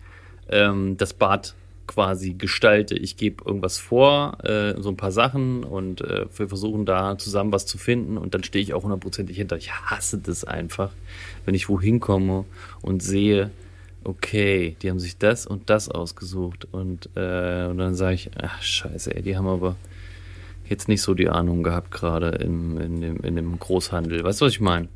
ähm, 0.49 0.97
das 0.97 1.13
Bad 1.13 1.55
quasi 1.87 2.35
gestalte. 2.35 2.95
Ich 2.95 3.17
gebe 3.17 3.45
irgendwas 3.45 3.79
vor, 3.79 4.39
äh, 4.45 4.81
so 4.81 4.89
ein 4.89 4.97
paar 4.97 5.13
Sachen 5.13 5.65
und 5.65 6.01
äh, 6.01 6.27
wir 6.37 6.49
versuchen 6.49 6.87
da 6.87 7.19
zusammen 7.19 7.53
was 7.53 7.67
zu 7.67 7.79
finden 7.79 8.19
und 8.19 8.35
dann 8.35 8.45
stehe 8.45 8.63
ich 8.63 8.75
auch 8.75 8.85
hundertprozentig 8.85 9.37
hinter. 9.37 9.57
Ich 9.57 9.73
hasse 9.73 10.19
das 10.19 10.45
einfach, 10.45 10.93
wenn 11.45 11.55
ich 11.55 11.69
wohin 11.69 12.01
komme 12.01 12.45
und 12.81 13.03
sehe, 13.03 13.51
okay, 14.05 14.77
die 14.83 14.91
haben 14.91 15.01
sich 15.01 15.19
das 15.19 15.47
und 15.47 15.71
das 15.71 15.89
ausgesucht 15.89 16.67
und, 16.71 17.09
äh, 17.15 17.67
und 17.67 17.79
dann 17.79 17.95
sage 17.95 18.15
ich, 18.15 18.31
ach 18.41 18.63
scheiße, 18.63 19.15
ey, 19.15 19.23
die 19.23 19.37
haben 19.37 19.47
aber 19.47 19.77
jetzt 20.69 20.89
nicht 20.89 21.03
so 21.03 21.15
die 21.15 21.29
Ahnung 21.29 21.63
gehabt 21.63 21.91
gerade 21.91 22.29
in, 22.29 22.79
in, 22.79 23.01
dem, 23.01 23.17
in 23.19 23.37
dem 23.37 23.59
Großhandel. 23.59 24.25
Weißt 24.25 24.41
du, 24.41 24.47
was 24.47 24.53
ich 24.53 24.61
meine? 24.61 24.89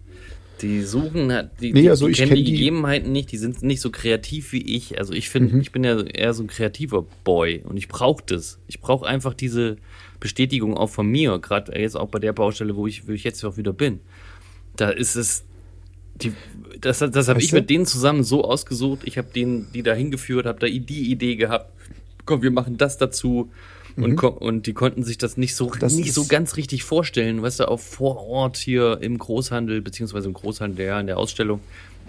Die 0.62 0.82
suchen, 0.82 1.50
die, 1.60 1.72
nee, 1.72 1.90
also 1.90 2.06
die, 2.06 2.12
die 2.12 2.18
kennen 2.18 2.34
kenn 2.34 2.44
die 2.44 2.52
Gegebenheiten 2.52 3.12
nicht, 3.12 3.30
die 3.30 3.36
sind 3.36 3.62
nicht 3.62 3.80
so 3.80 3.90
kreativ 3.90 4.52
wie 4.52 4.62
ich. 4.62 4.98
Also 4.98 5.12
ich 5.12 5.28
finde, 5.28 5.54
mhm. 5.54 5.60
ich 5.60 5.72
bin 5.72 5.84
ja 5.84 6.00
eher 6.00 6.32
so 6.32 6.42
ein 6.42 6.46
kreativer 6.46 7.04
Boy 7.24 7.62
und 7.64 7.76
ich 7.76 7.88
brauche 7.88 8.22
das. 8.24 8.58
Ich 8.66 8.80
brauche 8.80 9.06
einfach 9.06 9.34
diese 9.34 9.76
Bestätigung 10.18 10.76
auch 10.76 10.88
von 10.88 11.06
mir, 11.06 11.38
gerade 11.38 11.78
jetzt 11.78 11.96
auch 11.96 12.08
bei 12.08 12.18
der 12.18 12.32
Baustelle, 12.32 12.74
wo 12.74 12.86
ich, 12.86 13.06
wo 13.06 13.12
ich 13.12 13.24
jetzt 13.24 13.44
auch 13.44 13.56
wieder 13.56 13.72
bin. 13.72 14.00
Da 14.76 14.90
ist 14.90 15.14
es, 15.14 15.44
die, 16.14 16.32
das, 16.80 16.98
das 16.98 17.28
habe 17.28 17.40
ich 17.40 17.52
mit 17.52 17.68
denen 17.68 17.86
zusammen 17.86 18.24
so 18.24 18.44
ausgesucht. 18.44 19.00
Ich 19.04 19.18
habe 19.18 19.28
denen, 19.34 19.70
die 19.72 19.82
da 19.82 19.92
hingeführt, 19.92 20.46
habe 20.46 20.58
da 20.58 20.66
die 20.66 21.10
Idee 21.10 21.36
gehabt. 21.36 21.72
Komm, 22.24 22.42
wir 22.42 22.50
machen 22.50 22.78
das 22.78 22.96
dazu. 22.96 23.50
Und, 23.96 24.22
mhm. 24.22 24.28
und 24.28 24.66
die 24.66 24.74
konnten 24.74 25.02
sich 25.02 25.16
das 25.16 25.36
nicht 25.36 25.56
so, 25.56 25.70
das 25.70 25.94
nicht 25.94 26.12
so 26.12 26.26
ganz 26.26 26.56
richtig 26.56 26.84
vorstellen, 26.84 27.40
weißt 27.42 27.60
du, 27.60 27.68
auch 27.68 27.80
vor 27.80 28.26
Ort 28.26 28.58
hier 28.58 28.98
im 29.00 29.16
Großhandel, 29.16 29.80
beziehungsweise 29.80 30.28
im 30.28 30.34
Großhandel, 30.34 30.84
ja, 30.84 31.00
in 31.00 31.06
der 31.06 31.18
Ausstellung, 31.18 31.60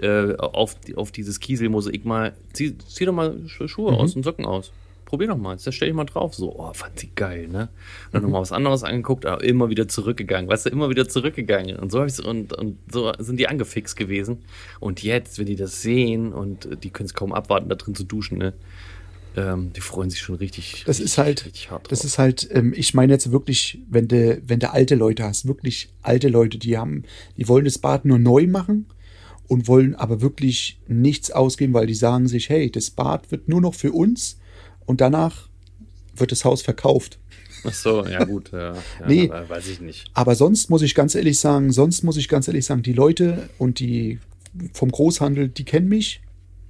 äh, 0.01 0.35
auf, 0.35 0.75
auf 0.95 1.11
dieses 1.11 1.39
Kieselmosaik 1.39 2.05
mal, 2.05 2.33
zieh, 2.53 2.77
zieh 2.77 3.05
doch 3.05 3.13
mal 3.13 3.37
Schuhe 3.47 3.91
mhm. 3.91 3.97
aus 3.97 4.15
und 4.15 4.23
Socken 4.23 4.45
aus. 4.45 4.71
Probier 5.05 5.27
doch 5.27 5.37
mal, 5.37 5.55
das 5.55 5.73
stell 5.73 5.87
ich 5.87 5.95
mal 5.95 6.03
drauf. 6.03 6.35
So, 6.35 6.53
oh, 6.59 6.73
fand 6.73 6.99
sie 6.99 7.09
geil, 7.15 7.47
ne? 7.47 7.61
Und 7.61 7.69
dann 8.11 8.21
mhm. 8.21 8.27
nochmal 8.27 8.41
was 8.41 8.51
anderes 8.51 8.83
angeguckt, 8.83 9.25
aber 9.25 9.41
immer 9.41 9.69
wieder 9.69 9.87
zurückgegangen, 9.87 10.49
weißt 10.49 10.65
du, 10.65 10.69
immer 10.69 10.89
wieder 10.89 11.07
zurückgegangen. 11.07 11.77
Und 11.77 11.93
so 11.93 12.01
hab 12.01 12.07
ich's, 12.07 12.19
und, 12.19 12.51
und 12.51 12.77
so 12.91 13.13
sind 13.17 13.39
die 13.39 13.47
angefixt 13.47 13.95
gewesen. 13.95 14.39
Und 14.81 15.01
jetzt, 15.03 15.39
wenn 15.39 15.45
die 15.45 15.55
das 15.55 15.81
sehen 15.81 16.33
und 16.33 16.67
die 16.83 16.89
können 16.89 17.05
es 17.05 17.13
kaum 17.13 17.31
abwarten, 17.31 17.69
da 17.69 17.75
drin 17.75 17.95
zu 17.95 18.03
duschen, 18.03 18.37
ne? 18.37 18.53
Ähm, 19.37 19.71
die 19.71 19.81
freuen 19.81 20.09
sich 20.09 20.19
schon 20.19 20.35
richtig. 20.35 20.83
Das 20.87 20.97
richtig, 20.97 21.05
ist 21.05 21.17
halt, 21.19 21.51
das 21.89 22.03
ist 22.03 22.17
halt, 22.17 22.49
ähm, 22.51 22.73
ich 22.75 22.95
meine 22.95 23.13
jetzt 23.13 23.31
wirklich, 23.31 23.79
wenn 23.87 24.07
du, 24.07 24.41
wenn 24.43 24.59
du 24.59 24.73
alte 24.73 24.95
Leute 24.95 25.23
hast, 25.23 25.47
wirklich 25.47 25.89
alte 26.01 26.27
Leute, 26.27 26.57
die 26.57 26.75
haben, 26.75 27.03
die 27.37 27.47
wollen 27.47 27.65
das 27.65 27.77
Bad 27.77 28.03
nur 28.03 28.17
neu 28.17 28.47
machen 28.47 28.87
und 29.47 29.67
wollen 29.67 29.93
aber 29.93 30.21
wirklich 30.21 30.79
nichts 30.87 31.29
ausgeben, 31.29 31.75
weil 31.75 31.85
die 31.85 31.93
sagen 31.93 32.27
sich, 32.27 32.49
hey, 32.49 32.71
das 32.71 32.89
Bad 32.89 33.29
wird 33.29 33.47
nur 33.47 33.61
noch 33.61 33.75
für 33.75 33.91
uns 33.91 34.39
und 34.87 35.01
danach 35.01 35.47
wird 36.15 36.31
das 36.31 36.43
Haus 36.43 36.63
verkauft. 36.63 37.19
Ach 37.63 37.73
so, 37.73 38.07
ja 38.07 38.23
gut, 38.23 38.51
ja, 38.51 38.73
ja, 38.73 38.81
nee, 39.07 39.29
weiß 39.29 39.67
ich 39.67 39.81
nicht. 39.81 40.09
Aber 40.15 40.33
sonst 40.33 40.71
muss 40.71 40.81
ich 40.81 40.95
ganz 40.95 41.13
ehrlich 41.13 41.37
sagen, 41.37 41.71
sonst 41.71 42.03
muss 42.03 42.17
ich 42.17 42.27
ganz 42.27 42.47
ehrlich 42.47 42.65
sagen, 42.65 42.81
die 42.81 42.93
Leute 42.93 43.49
und 43.59 43.77
die 43.77 44.17
vom 44.73 44.91
Großhandel, 44.91 45.49
die 45.49 45.63
kennen 45.63 45.89
mich. 45.89 46.21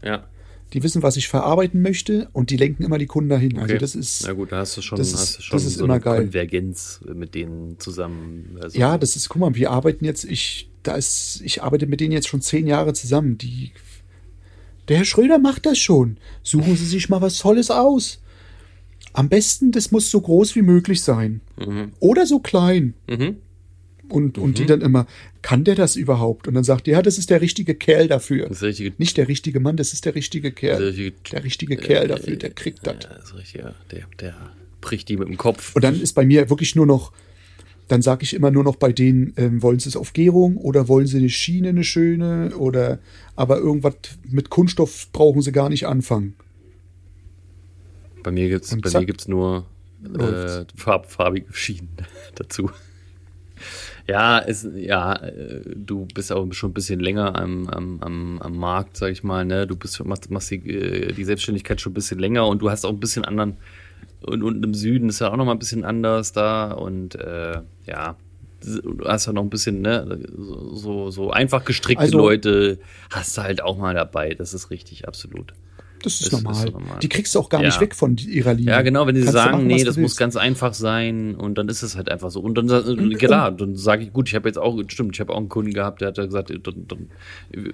Ja 0.04 0.26
die 0.74 0.84
wissen, 0.84 1.02
was 1.02 1.16
ich 1.16 1.28
verarbeiten 1.28 1.82
möchte 1.82 2.28
und 2.34 2.50
die 2.50 2.58
lenken 2.58 2.84
immer 2.84 2.98
die 2.98 3.06
Kunden 3.06 3.30
dahin. 3.30 3.54
Also 3.54 3.64
okay. 3.64 3.74
Also 3.74 3.82
das 3.82 3.96
ist. 3.96 4.24
Na 4.26 4.34
gut, 4.34 4.52
da 4.52 4.58
hast 4.58 4.76
du 4.76 4.82
schon, 4.82 4.98
das 4.98 5.12
du 5.38 5.42
schon 5.42 5.58
das 5.58 5.66
ist 5.66 5.78
so 5.78 5.86
immer 5.86 5.96
eine 5.96 6.04
geil. 6.04 6.22
Konvergenz 6.24 7.00
mit 7.14 7.36
denen 7.36 7.80
zusammen. 7.80 8.58
Also 8.62 8.78
ja, 8.78 8.98
das 8.98 9.16
ist, 9.16 9.30
guck 9.30 9.40
mal, 9.40 9.56
wir 9.56 9.72
arbeiten 9.72 10.04
jetzt, 10.04 10.26
ich, 10.26 10.70
da 10.84 10.96
ist, 10.96 11.42
ich 11.44 11.64
arbeite 11.64 11.88
mit 11.88 12.02
denen 12.02 12.12
jetzt 12.12 12.28
schon 12.28 12.42
zehn 12.42 12.68
Jahre 12.68 12.94
zusammen. 12.94 13.38
Die, 13.38 13.72
der 14.90 14.98
Herr 14.98 15.06
Schröder 15.06 15.40
macht 15.40 15.66
das 15.66 15.78
schon. 15.78 16.18
Suchen 16.44 16.76
Sie 16.76 16.86
sich 16.86 17.08
mal 17.10 17.22
was 17.22 17.40
Tolles 17.40 17.72
aus. 17.72 18.22
Am 19.14 19.30
besten, 19.30 19.72
das 19.72 19.92
muss 19.92 20.12
so 20.12 20.20
groß 20.22 20.56
wie 20.56 20.62
möglich 20.62 21.02
sein. 21.02 21.42
Mhm. 21.58 21.94
Oder 22.00 22.26
so 22.26 22.40
klein. 22.40 22.94
Mhm 23.10 23.38
und, 24.10 24.38
und 24.38 24.58
die 24.58 24.64
mhm. 24.64 24.68
dann 24.68 24.82
immer, 24.82 25.08
kann 25.42 25.64
der 25.64 25.76
das 25.76 25.96
überhaupt? 25.96 26.48
Und 26.48 26.54
dann 26.54 26.64
sagt 26.64 26.88
die, 26.88 26.92
ja, 26.92 27.02
das 27.02 27.18
ist 27.18 27.30
der 27.30 27.42
richtige 27.42 27.76
Kerl 27.76 28.08
dafür. 28.08 28.48
Das 28.48 28.62
richtige, 28.62 28.94
Nicht 28.98 29.18
der 29.18 29.28
richtige 29.28 29.60
Mann, 29.60 29.78
das 29.78 29.94
ist 29.94 30.06
der 30.06 30.16
richtige 30.16 30.52
Kerl. 30.52 30.80
Der 30.80 30.88
richtige, 30.88 31.14
der 31.32 31.44
richtige 31.44 31.74
äh, 31.74 31.78
Kerl 31.78 32.08
dafür, 32.08 32.36
der 32.36 32.52
kriegt 32.52 32.86
das. 32.86 32.96
Ja, 33.04 33.10
das 33.16 33.26
ist 33.26 33.36
richtig, 33.36 33.62
ja. 33.62 33.74
Der, 33.92 34.04
der 34.20 34.36
bricht 34.82 35.10
die 35.10 35.18
mit 35.18 35.28
dem 35.28 35.38
Kopf. 35.38 35.76
Und 35.76 35.84
dann 35.84 36.00
ist 36.00 36.14
bei 36.14 36.26
mir 36.26 36.50
wirklich 36.50 36.76
nur 36.76 36.86
noch, 36.86 37.12
dann 37.88 38.02
sage 38.02 38.24
ich 38.24 38.34
immer 38.34 38.52
nur 38.52 38.64
noch 38.64 38.76
bei 38.76 38.92
denen, 38.92 39.34
ähm, 39.38 39.62
wollen 39.62 39.80
sie 39.80 39.90
es 39.90 39.96
auf 39.96 40.14
Gärung 40.14 40.58
oder 40.58 40.88
wollen 40.88 41.08
sie 41.08 41.18
eine 41.18 41.30
Schiene, 41.30 41.70
eine 41.70 41.84
schöne 41.84 42.56
oder 42.58 43.00
aber 43.36 43.58
irgendwas 43.58 43.96
mit 44.24 44.50
Kunststoff 44.50 45.10
brauchen 45.12 45.42
sie 45.42 45.52
gar 45.52 45.70
nicht 45.70 45.88
anfangen. 45.88 46.36
Bei 48.24 48.32
mir 48.32 48.50
gibt 48.50 48.66
es 49.22 49.28
nur 49.28 49.66
äh, 50.04 50.66
farb, 50.76 51.10
farbige 51.10 51.52
Schienen 51.54 51.90
dazu. 52.36 52.70
Ja, 54.08 54.40
es, 54.40 54.68
ja, 54.74 55.16
äh, 55.16 55.62
du 55.76 56.08
bist 56.14 56.32
auch 56.32 56.52
schon 56.54 56.72
ein 56.72 56.74
bisschen 56.74 57.02
länger 57.02 57.36
am, 57.36 57.68
am, 57.68 58.00
am, 58.02 58.40
am 58.40 58.58
Markt, 58.58 58.96
sag 58.96 59.12
ich 59.12 59.24
mal, 59.24 59.44
ne? 59.44 59.68
Du 59.68 59.76
bist, 59.76 60.04
machst, 60.06 60.32
machst 60.32 60.50
die, 60.50 60.70
äh, 60.70 61.12
die 61.12 61.26
Selbstständigkeit 61.26 61.82
schon 61.82 61.92
ein 61.92 61.96
bisschen 61.96 62.20
länger 62.20 62.48
und 62.48 62.62
du 62.62 62.70
hast 62.70 62.86
auch 62.86 62.92
ein 62.92 63.00
bisschen 63.02 63.26
anderen, 63.26 63.58
und 64.22 64.44
unten 64.44 64.64
im 64.64 64.74
Süden 64.74 65.10
ist 65.10 65.20
ja 65.20 65.32
auch 65.32 65.36
noch 65.36 65.46
mal 65.46 65.52
ein 65.52 65.60
bisschen 65.60 65.84
anders 65.84 66.32
da 66.32 66.72
und 66.72 67.16
äh, 67.16 67.62
ja, 67.86 68.16
du 68.62 69.06
hast 69.06 69.26
ja 69.26 69.34
noch 69.34 69.44
ein 69.44 69.50
bisschen, 69.50 69.82
ne, 69.82 70.20
so, 70.74 71.12
so 71.12 71.32
einfach 71.32 71.66
gestrickte 71.66 72.04
also, 72.04 72.18
Leute 72.18 72.80
hast 73.12 73.38
du 73.38 73.44
halt 73.44 73.62
auch 73.62 73.78
mal 73.78 73.94
dabei, 73.94 74.34
das 74.34 74.54
ist 74.54 74.72
richtig, 74.72 75.08
absolut. 75.08 75.54
Das 76.04 76.22
ist, 76.22 76.32
das 76.32 76.44
normal. 76.44 76.66
ist 76.66 76.74
normal. 76.74 77.00
Die 77.02 77.10
kriegst 77.10 77.34
du 77.36 77.40
auch 77.40 77.50
gar 77.50 77.62
ja. 77.62 77.68
nicht 77.68 77.82
weg 77.82 77.96
von 77.96 78.18
ihrer 78.18 78.54
Linie. 78.54 78.72
Ja, 78.72 78.82
genau, 78.82 79.08
wenn 79.08 79.16
die 79.16 79.22
Kannst 79.22 79.34
sagen, 79.34 79.52
machen, 79.52 79.68
nee, 79.68 79.84
das 79.84 79.98
muss 79.98 80.16
ganz 80.16 80.36
einfach 80.36 80.74
sein 80.74 81.36
und 81.36 81.58
dann 81.58 81.68
ist 81.70 81.82
es 81.82 81.96
halt 81.96 82.10
einfach 82.10 82.32
so. 82.32 82.40
Und 82.40 82.56
dann, 82.56 82.70
und, 82.70 83.18
klar, 83.18 83.52
dann 83.58 83.76
sage 83.76 84.04
ich, 84.04 84.14
gut, 84.14 84.28
ich 84.30 84.36
habe 84.36 84.48
jetzt 84.48 84.58
auch, 84.58 84.80
stimmt, 84.88 85.16
ich 85.16 85.20
habe 85.20 85.34
auch 85.34 85.38
einen 85.38 85.50
Kunden 85.50 85.74
gehabt, 85.74 86.02
der 86.02 86.10
hat 86.10 86.16
gesagt, 86.16 86.50
dann, 86.50 86.88
dann, 86.88 87.10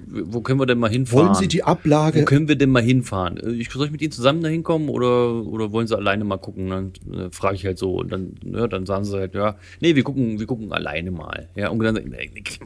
wo 0.08 0.42
können 0.42 0.60
wir 0.60 0.66
denn 0.66 0.80
mal 0.80 0.90
hinfahren? 0.90 1.28
Wollen 1.28 1.36
Sie 1.36 1.48
die 1.48 1.64
Ablage? 1.64 2.22
Wo 2.22 2.26
können 2.26 2.48
wir 2.48 2.56
denn 2.56 2.70
mal 2.70 2.82
hinfahren? 2.82 3.40
Ich, 3.60 3.70
soll 3.70 3.86
ich 3.86 3.92
mit 3.92 4.02
Ihnen 4.02 4.12
zusammen 4.12 4.42
da 4.42 4.50
hinkommen 4.50 4.90
oder, 4.90 5.46
oder 5.46 5.72
wollen 5.72 5.88
Sie 5.88 5.96
alleine 5.96 6.24
mal 6.24 6.38
gucken? 6.38 6.70
Dann 6.70 6.94
äh, 7.12 7.30
frage 7.32 7.56
ich 7.56 7.66
halt 7.66 7.78
so 7.78 7.96
und 7.96 8.12
dann, 8.12 8.36
ja, 8.44 8.68
dann 8.68 8.86
sagen 8.86 9.06
sie 9.06 9.18
halt, 9.18 9.36
ja, 9.36 9.56
nee, 9.80 9.96
wir 9.96 10.04
gucken, 10.04 10.40
wir 10.40 10.48
gucken 10.48 10.72
alleine 10.72 11.12
mal. 11.12 11.50
Ja, 11.56 11.70
und 11.70 11.84
dann 11.84 12.00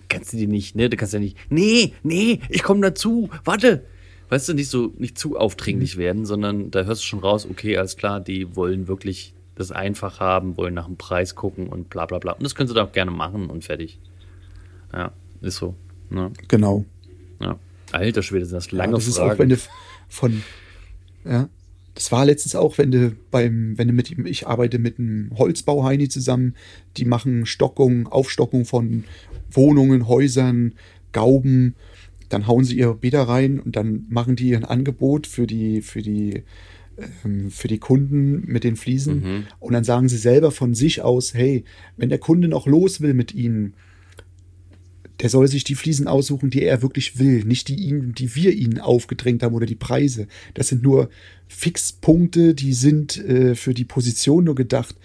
kannst 0.09 0.33
du 0.33 0.37
die 0.37 0.47
nicht, 0.47 0.75
ne? 0.75 0.89
Du 0.89 0.97
kannst 0.97 1.13
ja 1.13 1.19
nicht, 1.19 1.37
nee, 1.49 1.93
nee, 2.03 2.39
ich 2.49 2.63
komme 2.63 2.81
dazu, 2.81 3.29
warte 3.43 3.83
weißt 4.29 4.49
du, 4.49 4.53
nicht 4.53 4.69
so, 4.69 4.93
nicht 4.97 5.17
zu 5.17 5.37
aufdringlich 5.37 5.95
mhm. 5.95 6.01
werden, 6.01 6.25
sondern 6.25 6.71
da 6.71 6.83
hörst 6.83 7.01
du 7.01 7.05
schon 7.05 7.19
raus, 7.19 7.47
okay, 7.49 7.77
alles 7.77 7.97
klar, 7.97 8.19
die 8.19 8.55
wollen 8.55 8.87
wirklich 8.87 9.33
das 9.55 9.71
einfach 9.71 10.19
haben, 10.19 10.57
wollen 10.57 10.73
nach 10.73 10.85
dem 10.85 10.97
Preis 10.97 11.35
gucken 11.35 11.67
und 11.67 11.89
bla 11.89 12.05
bla 12.05 12.19
bla. 12.19 12.33
Und 12.33 12.43
das 12.43 12.53
können 12.53 12.67
sie 12.67 12.75
da 12.75 12.83
auch 12.83 12.91
gerne 12.91 13.11
machen 13.11 13.49
und 13.49 13.63
fertig. 13.63 13.99
Ja, 14.93 15.11
ist 15.41 15.57
so. 15.57 15.75
Ne? 16.09 16.31
Genau. 16.47 16.85
Ja. 17.41 17.57
Alter 17.91 18.21
Schwede, 18.21 18.45
sind 18.45 18.55
das 18.55 18.71
lange 18.71 18.93
ja, 18.93 18.97
das 18.97 19.15
Fragen. 19.15 19.27
ist 19.27 19.33
auch, 19.33 19.39
wenn 19.39 19.49
du 19.49 19.57
von, 20.09 20.43
ja, 21.25 21.49
das 21.95 22.11
war 22.11 22.25
letztens 22.25 22.55
auch, 22.55 22.77
wenn 22.77 22.91
du 22.91 23.15
beim, 23.31 23.77
wenn 23.77 23.87
du 23.87 23.93
mit 23.93 24.11
ihm, 24.11 24.25
ich 24.27 24.45
arbeite 24.45 24.77
mit 24.77 24.99
einem 24.99 25.31
Holzbauheini 25.35 26.09
zusammen, 26.09 26.55
die 26.97 27.05
machen 27.05 27.45
Stockung, 27.45 28.07
Aufstockung 28.07 28.65
von 28.65 29.05
Wohnungen, 29.49 30.07
Häusern, 30.07 30.73
Gauben 31.11 31.75
dann 32.29 32.47
hauen 32.47 32.63
sie 32.63 32.77
ihre 32.77 32.95
Bäder 32.95 33.23
rein 33.23 33.59
und 33.59 33.75
dann 33.75 34.05
machen 34.09 34.35
die 34.35 34.55
ein 34.55 34.65
Angebot 34.65 35.27
für 35.27 35.47
die, 35.47 35.81
für 35.81 36.01
die, 36.01 36.43
ähm, 37.23 37.51
für 37.51 37.67
die 37.67 37.79
Kunden 37.79 38.43
mit 38.45 38.63
den 38.63 38.75
Fliesen. 38.75 39.19
Mhm. 39.21 39.43
Und 39.59 39.73
dann 39.73 39.83
sagen 39.83 40.09
sie 40.09 40.17
selber 40.17 40.51
von 40.51 40.73
sich 40.73 41.01
aus, 41.01 41.33
hey, 41.33 41.63
wenn 41.95 42.09
der 42.09 42.19
Kunde 42.19 42.47
noch 42.47 42.67
los 42.67 43.01
will 43.01 43.13
mit 43.13 43.33
ihnen, 43.33 43.73
der 45.21 45.29
soll 45.29 45.47
sich 45.47 45.63
die 45.63 45.75
Fliesen 45.75 46.07
aussuchen, 46.07 46.49
die 46.49 46.63
er 46.63 46.81
wirklich 46.81 47.17
will, 47.17 47.43
nicht 47.43 47.69
die 47.69 47.75
ihn, 47.75 48.13
die 48.13 48.35
wir 48.35 48.53
ihnen 48.53 48.79
aufgedrängt 48.79 49.41
haben 49.41 49.55
oder 49.55 49.65
die 49.65 49.75
Preise. 49.75 50.27
Das 50.53 50.67
sind 50.67 50.83
nur 50.83 51.09
Fixpunkte, 51.47 52.53
die 52.53 52.73
sind 52.73 53.17
äh, 53.25 53.55
für 53.55 53.73
die 53.73 53.85
Position 53.85 54.43
nur 54.43 54.55
gedacht. 54.55 54.95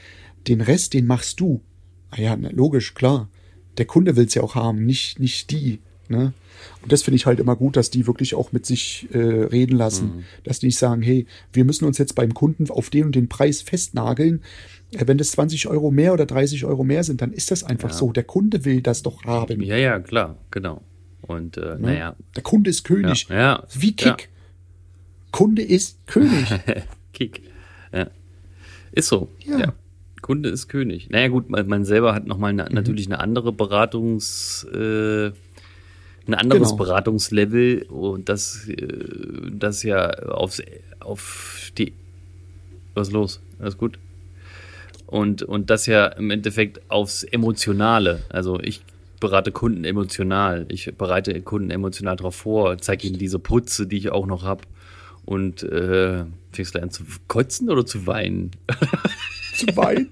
Den 0.49 0.61
Rest, 0.61 0.93
den 0.95 1.07
machst 1.07 1.41
du. 1.41 1.63
Ah 2.11 2.21
ja, 2.21 2.37
na, 2.37 2.51
logisch, 2.51 2.95
klar. 2.95 3.31
Der 3.79 3.87
Kunde 3.87 4.17
will's 4.17 4.35
ja 4.35 4.43
auch 4.43 4.55
haben, 4.55 4.85
nicht, 4.85 5.19
nicht 5.19 5.51
die. 5.51 5.79
Ne? 6.09 6.35
Und 6.83 6.93
das 6.93 7.03
finde 7.03 7.17
ich 7.17 7.27
halt 7.27 7.41
immer 7.41 7.57
gut, 7.57 7.77
dass 7.77 7.91
die 7.91 8.07
wirklich 8.07 8.35
auch 8.35 8.53
mit 8.53 8.67
sich 8.67 9.09
äh, 9.13 9.19
reden 9.19 9.77
lassen. 9.77 10.17
Mhm. 10.17 10.25
Dass 10.45 10.59
die 10.59 10.67
nicht 10.67 10.79
sagen, 10.79 11.03
hey, 11.03 11.27
wir 11.53 11.65
müssen 11.65 11.85
uns 11.85 11.99
jetzt 11.99 12.15
beim 12.15 12.35
Kunden 12.35 12.71
auf 12.71 12.91
den 12.91 13.07
und 13.07 13.15
den 13.15 13.29
Preis 13.29 13.63
festnageln. 13.63 14.43
Äh, 14.93 15.07
wenn 15.07 15.19
das 15.19 15.33
20 15.33 15.69
Euro 15.69 15.91
mehr 15.91 16.13
oder 16.13 16.27
30 16.27 16.65
Euro 16.65 16.85
mehr 16.85 17.05
sind, 17.05 17.23
dann 17.23 17.33
ist 17.33 17.51
das 17.51 17.65
einfach 17.65 17.91
ja. 17.91 17.97
so. 17.97 18.13
Der 18.13 18.25
Kunde 18.25 18.65
will 18.65 18.83
das 18.83 19.03
doch 19.03 19.25
haben. 19.25 19.63
Ja, 19.63 19.77
ja, 19.77 19.99
klar, 20.01 20.39
genau. 20.51 20.83
Und 21.23 21.57
äh, 21.57 21.61
ne? 21.61 21.79
naja. 21.81 22.17
Der 22.37 22.43
Kunde 22.43 22.71
ist 22.71 22.85
König. 22.85 23.29
Ja, 23.29 23.37
ja. 23.37 23.65
Wie 23.73 23.93
Kick. 23.93 24.07
Ja. 24.07 24.17
Kunde 25.31 25.63
ist 25.63 26.07
König. 26.07 26.47
Kick. 27.13 27.43
Ja. 27.93 28.11
Ist 28.93 29.09
so. 29.09 29.29
Ja. 29.45 29.73
Kunde 30.21 30.49
ist 30.51 30.69
König. 30.69 31.11
Naja, 31.11 31.29
gut, 31.29 31.51
man, 31.51 31.67
man 31.67 31.85
selber 31.85 32.15
hat 32.15 32.27
nochmal 32.27 32.53
mhm. 32.53 32.65
natürlich 32.71 33.07
eine 33.07 33.21
andere 33.21 33.53
Beratungs, 33.53 34.65
äh, 34.73 35.33
ein 36.27 36.35
anderes 36.35 36.71
genau. 36.71 36.85
Beratungslevel 36.85 37.83
und 37.89 38.29
das, 38.29 38.69
äh, 38.69 38.87
das 39.51 39.83
ja 39.83 40.11
aufs, 40.11 40.63
auf 41.01 41.73
die. 41.79 41.95
Was 42.95 43.09
ist 43.09 43.15
los? 43.15 43.41
Alles 43.59 43.77
gut? 43.77 43.99
Und, 45.07 45.43
und 45.43 45.71
das 45.71 45.87
ja 45.87 46.07
im 46.07 46.31
Endeffekt 46.31 46.81
aufs 46.91 47.23
Emotionale. 47.23 48.23
Also 48.29 48.61
ich 48.61 48.83
berate 49.21 49.53
Kunden 49.53 49.85
emotional. 49.85 50.67
Ich 50.69 50.93
bereite 50.97 51.41
Kunden 51.43 51.71
emotional 51.71 52.17
darauf 52.17 52.35
vor, 52.35 52.79
zeige 52.79 53.07
ihnen 53.07 53.19
diese 53.19 53.39
Putze, 53.39 53.87
die 53.87 53.97
ich 53.97 54.11
auch 54.11 54.27
noch 54.27 54.43
habe. 54.43 54.63
Und 55.25 55.63
äh, 55.63 56.25
fängst 56.51 56.75
du 56.75 56.83
an 56.83 56.91
zu 56.91 57.05
kotzen 57.29 57.71
oder 57.71 57.87
zu 57.87 58.07
weinen? 58.07 58.51
zu 59.67 59.77
weinen? 59.77 60.11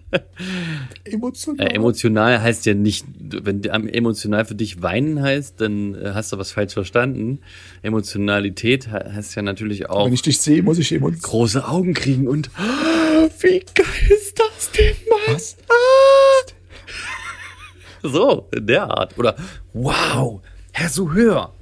emotional? 1.04 1.66
Äh, 1.66 1.74
emotional 1.74 2.40
heißt 2.40 2.66
ja 2.66 2.74
nicht, 2.74 3.06
wenn 3.18 3.62
emotional 3.64 4.44
für 4.44 4.54
dich 4.54 4.82
weinen 4.82 5.22
heißt, 5.22 5.60
dann 5.60 5.94
äh, 5.94 6.12
hast 6.14 6.32
du 6.32 6.38
was 6.38 6.52
falsch 6.52 6.74
verstanden. 6.74 7.40
Emotionalität 7.82 8.88
heißt 8.90 9.34
ja 9.36 9.42
natürlich 9.42 9.90
auch. 9.90 10.06
Wenn 10.06 10.12
ich 10.12 10.22
dich 10.22 10.40
sehe, 10.40 10.62
muss 10.62 10.78
ich 10.78 10.92
emotional. 10.92 11.22
Große 11.22 11.68
Augen 11.68 11.94
kriegen 11.94 12.28
und. 12.28 12.50
Wie 13.40 13.62
geil 13.74 13.86
ist 14.08 14.38
das 14.38 14.70
denn, 14.72 14.94
Mann? 15.08 15.34
Was? 15.34 15.56
Ah! 15.68 16.52
So, 18.02 18.48
in 18.56 18.66
der 18.66 18.84
Art. 18.84 19.18
Oder, 19.18 19.36
wow, 19.74 20.40
Herr 20.72 20.88
Suhör, 20.88 21.52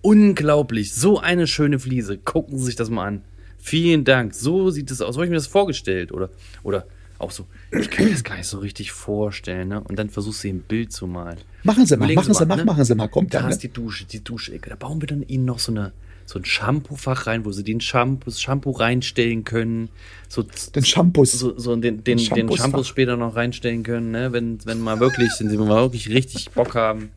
unglaublich, 0.00 0.94
so 0.94 1.18
eine 1.18 1.46
schöne 1.46 1.78
Fliese. 1.78 2.16
Gucken 2.16 2.58
Sie 2.58 2.64
sich 2.64 2.76
das 2.76 2.90
mal 2.90 3.06
an. 3.06 3.22
Vielen 3.58 4.04
Dank. 4.04 4.34
So 4.34 4.70
sieht 4.70 4.90
es 4.90 5.02
aus. 5.02 5.14
So 5.14 5.18
habe 5.18 5.26
ich 5.26 5.30
mir 5.30 5.36
das 5.36 5.48
vorgestellt. 5.48 6.12
Oder, 6.12 6.30
oder 6.62 6.86
auch 7.18 7.30
so, 7.30 7.46
ich 7.70 7.90
kann 7.90 8.04
mir 8.04 8.12
das 8.12 8.24
gar 8.24 8.36
nicht 8.36 8.46
so 8.46 8.58
richtig 8.58 8.92
vorstellen. 8.92 9.68
Ne? 9.68 9.80
Und 9.80 9.96
dann 9.96 10.10
versuchst 10.10 10.44
du 10.44 10.48
ein 10.48 10.60
Bild 10.60 10.92
zu 10.92 11.06
malen. 11.06 11.38
Machen 11.62 11.86
Sie 11.86 11.96
mal, 11.96 12.12
machen 12.12 12.34
Sie 12.34 12.46
mal, 12.46 12.56
ne? 12.56 12.64
machen 12.64 12.84
Sie 12.84 12.94
mal. 12.94 13.08
Kommt 13.08 13.34
da. 13.34 13.42
Da 13.42 13.48
ist 13.48 13.62
die 13.62 13.72
Dusche, 13.72 14.04
die 14.04 14.22
Duschecke. 14.22 14.70
Da 14.70 14.76
bauen 14.76 15.00
wir 15.00 15.08
dann 15.08 15.22
Ihnen 15.22 15.44
noch 15.44 15.58
so 15.58 15.72
eine 15.72 15.92
so 16.26 16.40
ein 16.40 16.44
Shampoo-Fach 16.44 17.28
rein, 17.28 17.44
wo 17.44 17.52
sie 17.52 17.62
den 17.62 17.80
Shampoo, 17.80 18.30
Shampoo 18.32 18.72
reinstellen 18.72 19.44
können. 19.44 19.88
So, 20.28 20.44
den 20.74 20.84
Shampoos. 20.84 21.32
So, 21.32 21.56
so 21.56 21.74
den, 21.76 22.02
den, 22.02 22.18
den 22.18 22.50
Shampoos 22.50 22.88
später 22.88 23.16
noch 23.16 23.36
reinstellen 23.36 23.84
können, 23.84 24.10
ne? 24.10 24.32
wenn, 24.32 24.58
wenn 24.66 24.80
mal 24.80 24.98
wirklich, 24.98 25.30
wenn 25.38 25.48
sie 25.48 25.56
mal 25.56 25.82
wirklich 25.82 26.08
richtig 26.08 26.50
Bock 26.50 26.74
haben. 26.74 27.10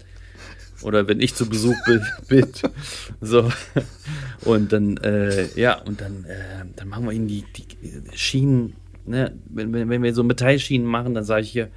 Oder 0.82 1.08
wenn 1.08 1.20
ich 1.20 1.36
zu 1.36 1.50
Besuch 1.50 1.76
bin. 1.86 2.02
bin. 2.28 2.48
So. 3.20 3.52
Und 4.46 4.72
dann, 4.72 4.98
äh, 4.98 5.48
ja, 5.60 5.82
und 5.82 6.00
dann, 6.00 6.24
äh, 6.26 6.66
dann 6.76 6.88
machen 6.88 7.06
wir 7.06 7.12
ihnen 7.12 7.28
die, 7.28 7.44
die 7.58 7.66
Schienen, 8.16 8.76
ne? 9.10 9.34
wenn, 9.50 9.74
wenn, 9.74 9.90
wenn 9.90 10.04
wir 10.04 10.14
so 10.14 10.24
Metallschienen 10.24 10.88
machen, 10.88 11.14
dann 11.14 11.24
sage 11.24 11.42
ich 11.42 11.52
hier, 11.52 11.70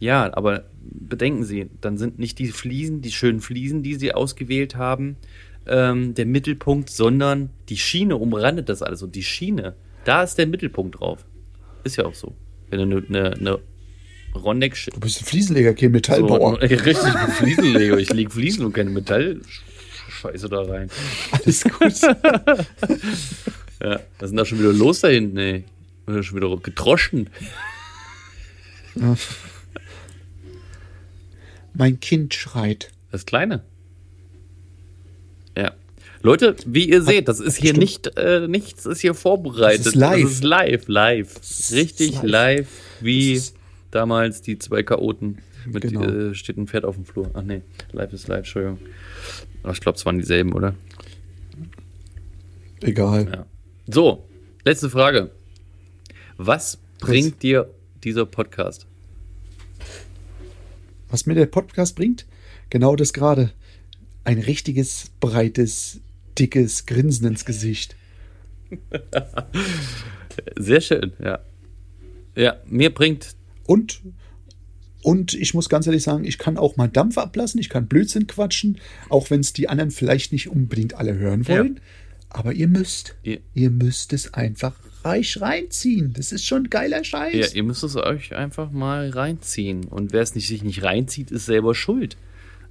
ja, 0.00 0.34
aber 0.34 0.64
bedenken 0.82 1.44
Sie, 1.44 1.68
dann 1.80 1.98
sind 1.98 2.18
nicht 2.18 2.38
die 2.38 2.48
Fliesen, 2.48 3.02
die 3.02 3.12
schönen 3.12 3.40
Fliesen, 3.40 3.82
die 3.82 3.94
Sie 3.94 4.14
ausgewählt 4.14 4.76
haben, 4.76 5.16
ähm, 5.66 6.14
der 6.14 6.26
Mittelpunkt, 6.26 6.90
sondern 6.90 7.50
die 7.68 7.76
Schiene 7.76 8.16
umrandet 8.16 8.68
das 8.68 8.82
alles. 8.82 9.02
Und 9.02 9.14
die 9.14 9.22
Schiene, 9.22 9.74
da 10.04 10.22
ist 10.22 10.36
der 10.36 10.46
Mittelpunkt 10.46 11.00
drauf. 11.00 11.24
Ist 11.84 11.96
ja 11.96 12.06
auch 12.06 12.14
so. 12.14 12.34
Wenn 12.70 12.90
du 12.90 13.02
eine, 13.08 13.32
eine, 13.34 13.58
Rondeck. 14.34 14.76
Du 14.92 15.00
bist 15.00 15.20
ein 15.20 15.24
Fliesenleger, 15.24 15.74
kein 15.74 15.90
Metallbauer. 15.90 16.52
So, 16.52 16.56
richtig, 16.66 16.96
ich 16.96 17.02
bin 17.02 17.32
Fliesenleger. 17.32 17.98
Ich 17.98 18.12
lege 18.12 18.30
Fliesen 18.30 18.64
und 18.64 18.72
keine 18.72 18.90
Metallscheiße 18.90 20.48
da 20.48 20.62
rein. 20.62 20.88
Alles 21.32 21.64
gut. 21.64 22.00
ja, 23.82 24.00
was 24.18 24.22
ist 24.22 24.30
denn 24.30 24.36
da 24.36 24.44
schon 24.44 24.60
wieder 24.60 24.72
los 24.72 25.00
da 25.00 25.08
hinten, 25.08 25.36
ey? 25.36 25.64
Oder 26.10 26.22
schon 26.22 26.36
wieder 26.36 26.56
gedroschen. 26.56 27.30
Mein 31.74 32.00
Kind 32.00 32.34
schreit. 32.34 32.90
Das 33.12 33.26
Kleine. 33.26 33.62
Ja. 35.56 35.72
Leute, 36.22 36.56
wie 36.66 36.88
ihr 36.88 37.02
seht, 37.02 37.28
das 37.28 37.40
ist 37.40 37.56
hier 37.56 37.74
nicht, 37.74 38.16
äh, 38.16 38.46
nichts 38.46 38.86
ist 38.86 39.00
hier 39.00 39.14
vorbereitet. 39.14 39.80
Das 39.80 39.86
ist 39.88 39.94
live. 39.94 40.22
Das 40.22 40.32
ist 40.32 40.44
live, 40.44 40.88
live. 40.88 41.40
Richtig 41.72 42.14
live. 42.22 42.24
live, 42.24 42.68
wie 43.00 43.42
damals 43.90 44.42
die 44.42 44.58
zwei 44.58 44.82
Chaoten. 44.82 45.38
Mit 45.66 45.82
genau. 45.82 46.04
äh, 46.04 46.34
steht 46.34 46.56
ein 46.56 46.66
Pferd 46.66 46.84
auf 46.84 46.96
dem 46.96 47.04
Flur. 47.04 47.30
Ach 47.34 47.42
nee, 47.42 47.62
live 47.92 48.12
ist 48.12 48.28
live, 48.28 48.38
Entschuldigung. 48.38 48.78
Aber 49.62 49.72
ich 49.72 49.80
glaube, 49.80 49.96
es 49.96 50.06
waren 50.06 50.18
dieselben, 50.18 50.52
oder? 50.52 50.74
Egal. 52.80 53.28
Ja. 53.32 53.46
So, 53.92 54.26
letzte 54.64 54.88
Frage. 54.88 55.30
Was 56.42 56.78
bringt 57.00 57.32
Was? 57.32 57.38
dir 57.40 57.70
dieser 58.02 58.24
Podcast? 58.24 58.86
Was 61.10 61.26
mir 61.26 61.34
der 61.34 61.44
Podcast 61.44 61.96
bringt? 61.96 62.24
Genau 62.70 62.96
das 62.96 63.12
gerade 63.12 63.52
ein 64.24 64.38
richtiges, 64.38 65.10
breites, 65.20 66.00
dickes 66.38 66.86
Grinsen 66.86 67.26
ins 67.26 67.44
Gesicht. 67.44 67.94
Sehr 70.56 70.80
schön, 70.80 71.12
ja. 71.22 71.40
Ja, 72.34 72.56
mir 72.64 72.94
bringt. 72.94 73.36
Und, 73.66 74.00
und 75.02 75.34
ich 75.34 75.52
muss 75.52 75.68
ganz 75.68 75.86
ehrlich 75.86 76.04
sagen, 76.04 76.24
ich 76.24 76.38
kann 76.38 76.56
auch 76.56 76.78
mal 76.78 76.88
Dampf 76.88 77.18
ablassen, 77.18 77.60
ich 77.60 77.68
kann 77.68 77.86
Blödsinn 77.86 78.26
quatschen, 78.26 78.78
auch 79.10 79.28
wenn 79.28 79.40
es 79.40 79.52
die 79.52 79.68
anderen 79.68 79.90
vielleicht 79.90 80.32
nicht 80.32 80.48
unbedingt 80.48 80.94
alle 80.94 81.18
hören 81.18 81.46
wollen. 81.48 81.74
Ja. 81.76 81.82
Aber 82.30 82.54
ihr 82.54 82.68
müsst, 82.68 83.16
ihr, 83.24 83.40
ihr 83.52 83.68
müsst 83.68 84.14
es 84.14 84.32
einfach 84.32 84.80
reich 85.04 85.40
reinziehen. 85.40 86.12
Das 86.12 86.32
ist 86.32 86.46
schon 86.46 86.70
geiler 86.70 87.04
Scheiß. 87.04 87.34
Ja, 87.34 87.46
ihr 87.54 87.62
müsst 87.62 87.82
es 87.82 87.96
euch 87.96 88.34
einfach 88.34 88.70
mal 88.70 89.10
reinziehen. 89.10 89.84
Und 89.84 90.12
wer 90.12 90.22
es 90.22 90.34
nicht, 90.34 90.48
sich 90.48 90.62
nicht 90.62 90.82
reinzieht, 90.82 91.30
ist 91.30 91.46
selber 91.46 91.74
schuld. 91.74 92.16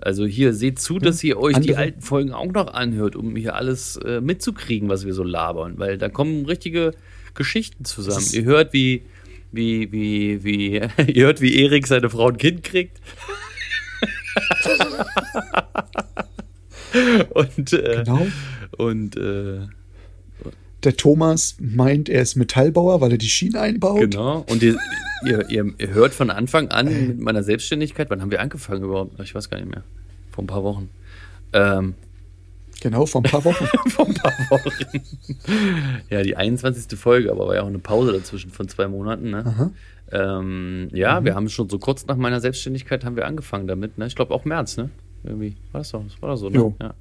Also 0.02 0.26
hier 0.26 0.54
seht 0.54 0.80
zu, 0.80 0.98
dass 0.98 1.24
ihr 1.24 1.38
euch 1.38 1.56
Andere. 1.56 1.74
die 1.74 1.78
alten 1.78 2.02
Folgen 2.02 2.32
auch 2.32 2.52
noch 2.52 2.74
anhört, 2.74 3.16
um 3.16 3.36
hier 3.36 3.56
alles 3.56 3.98
äh, 3.98 4.22
mitzukriegen, 4.22 4.88
was 4.88 5.06
wir 5.06 5.14
so 5.14 5.24
labern, 5.24 5.78
weil 5.78 5.98
da 5.98 6.08
kommen 6.08 6.46
richtige 6.46 6.94
Geschichten 7.34 7.84
zusammen. 7.84 8.26
Ihr 8.32 8.44
hört, 8.44 8.72
wie, 8.72 9.04
wie, 9.52 9.92
wie, 9.92 10.44
wie, 10.44 10.76
ihr 11.08 11.26
hört, 11.26 11.42
wie 11.42 11.62
Erik 11.62 11.86
seine 11.86 12.10
Frau 12.10 12.30
ein 12.30 12.38
Kind 12.38 12.64
kriegt. 12.64 13.02
und, 17.30 17.74
äh, 17.74 18.04
genau. 18.04 18.28
und 18.78 19.18
äh, 19.18 19.68
der 20.84 20.96
Thomas 20.96 21.58
meint, 21.60 22.10
er 22.10 22.22
ist 22.22 22.36
Metallbauer, 22.36 23.02
weil 23.02 23.12
er 23.12 23.18
die 23.18 23.30
Schienen 23.30 23.58
einbaut. 23.58 24.12
Genau. 24.12 24.46
Und 24.50 24.64
ihr, 24.64 24.78
ihr, 25.26 25.50
ihr, 25.50 25.90
hört 25.90 26.14
von 26.14 26.30
Anfang 26.30 26.70
an 26.70 26.86
mit 27.08 27.20
meiner 27.20 27.44
Selbstständigkeit, 27.44 28.10
wann 28.10 28.22
haben 28.22 28.32
wir 28.32 28.42
angefangen 28.42 28.84
überhaupt? 28.84 29.20
Ich 29.20 29.36
weiß 29.36 29.50
gar 29.50 29.58
nicht 29.58 29.70
mehr. 29.70 29.84
Vor 30.32 30.44
ein 30.44 30.48
paar 30.48 30.64
Wochen. 30.64 30.90
Ähm, 31.52 31.96
genau, 32.82 33.06
vor 33.06 33.22
ein 33.22 33.30
paar 33.30 33.44
Wochen. 33.44 33.66
vor 33.90 34.08
ein 34.08 34.14
paar 34.14 34.32
Wochen. 34.50 34.72
ja, 36.10 36.24
die 36.24 36.38
21. 36.38 36.98
Folge, 36.98 37.32
aber 37.32 37.48
war 37.48 37.56
ja 37.56 37.64
auch 37.64 37.68
eine 37.68 37.80
Pause 37.80 38.14
dazwischen 38.14 38.52
von 38.52 38.70
zwei 38.70 38.88
Monaten. 38.88 39.32
Ne? 39.32 39.72
Ähm, 40.12 40.90
ja, 40.94 41.20
mhm. 41.20 41.26
wir 41.26 41.36
haben 41.36 41.50
schon 41.50 41.70
so 41.70 41.78
kurz 41.78 42.06
nach 42.08 42.16
meiner 42.16 42.40
Selbstständigkeit 42.40 43.04
haben 43.04 43.16
wir 43.16 43.28
angefangen 43.28 43.68
damit. 43.68 43.98
Ne? 43.98 44.08
Ich 44.08 44.16
glaube 44.16 44.34
auch 44.34 44.46
März, 44.46 44.78
ne? 44.78 44.90
Irgendwie. 45.24 45.56
War 45.72 45.82
das 45.82 45.92
doch, 45.92 46.04
das 46.04 46.22
war 46.22 46.30
doch 46.30 46.38
so, 46.38 46.50
ne? 46.50 46.74
Ja. 46.82 46.94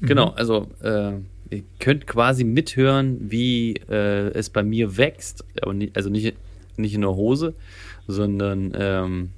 Mhm. 0.00 0.06
Genau, 0.06 0.28
also 0.30 0.68
äh, 0.80 1.12
ihr 1.50 1.62
könnt 1.78 2.06
quasi 2.06 2.44
mithören, 2.44 3.30
wie 3.30 3.74
äh, 3.88 4.30
es 4.30 4.50
bei 4.50 4.62
mir 4.62 4.96
wächst. 4.96 5.44
Aber 5.62 5.74
nicht, 5.74 5.96
also 5.96 6.10
nicht, 6.10 6.36
nicht 6.76 6.94
in 6.94 7.02
der 7.02 7.14
Hose, 7.14 7.54
sondern 8.06 8.72
ähm, 8.76 9.30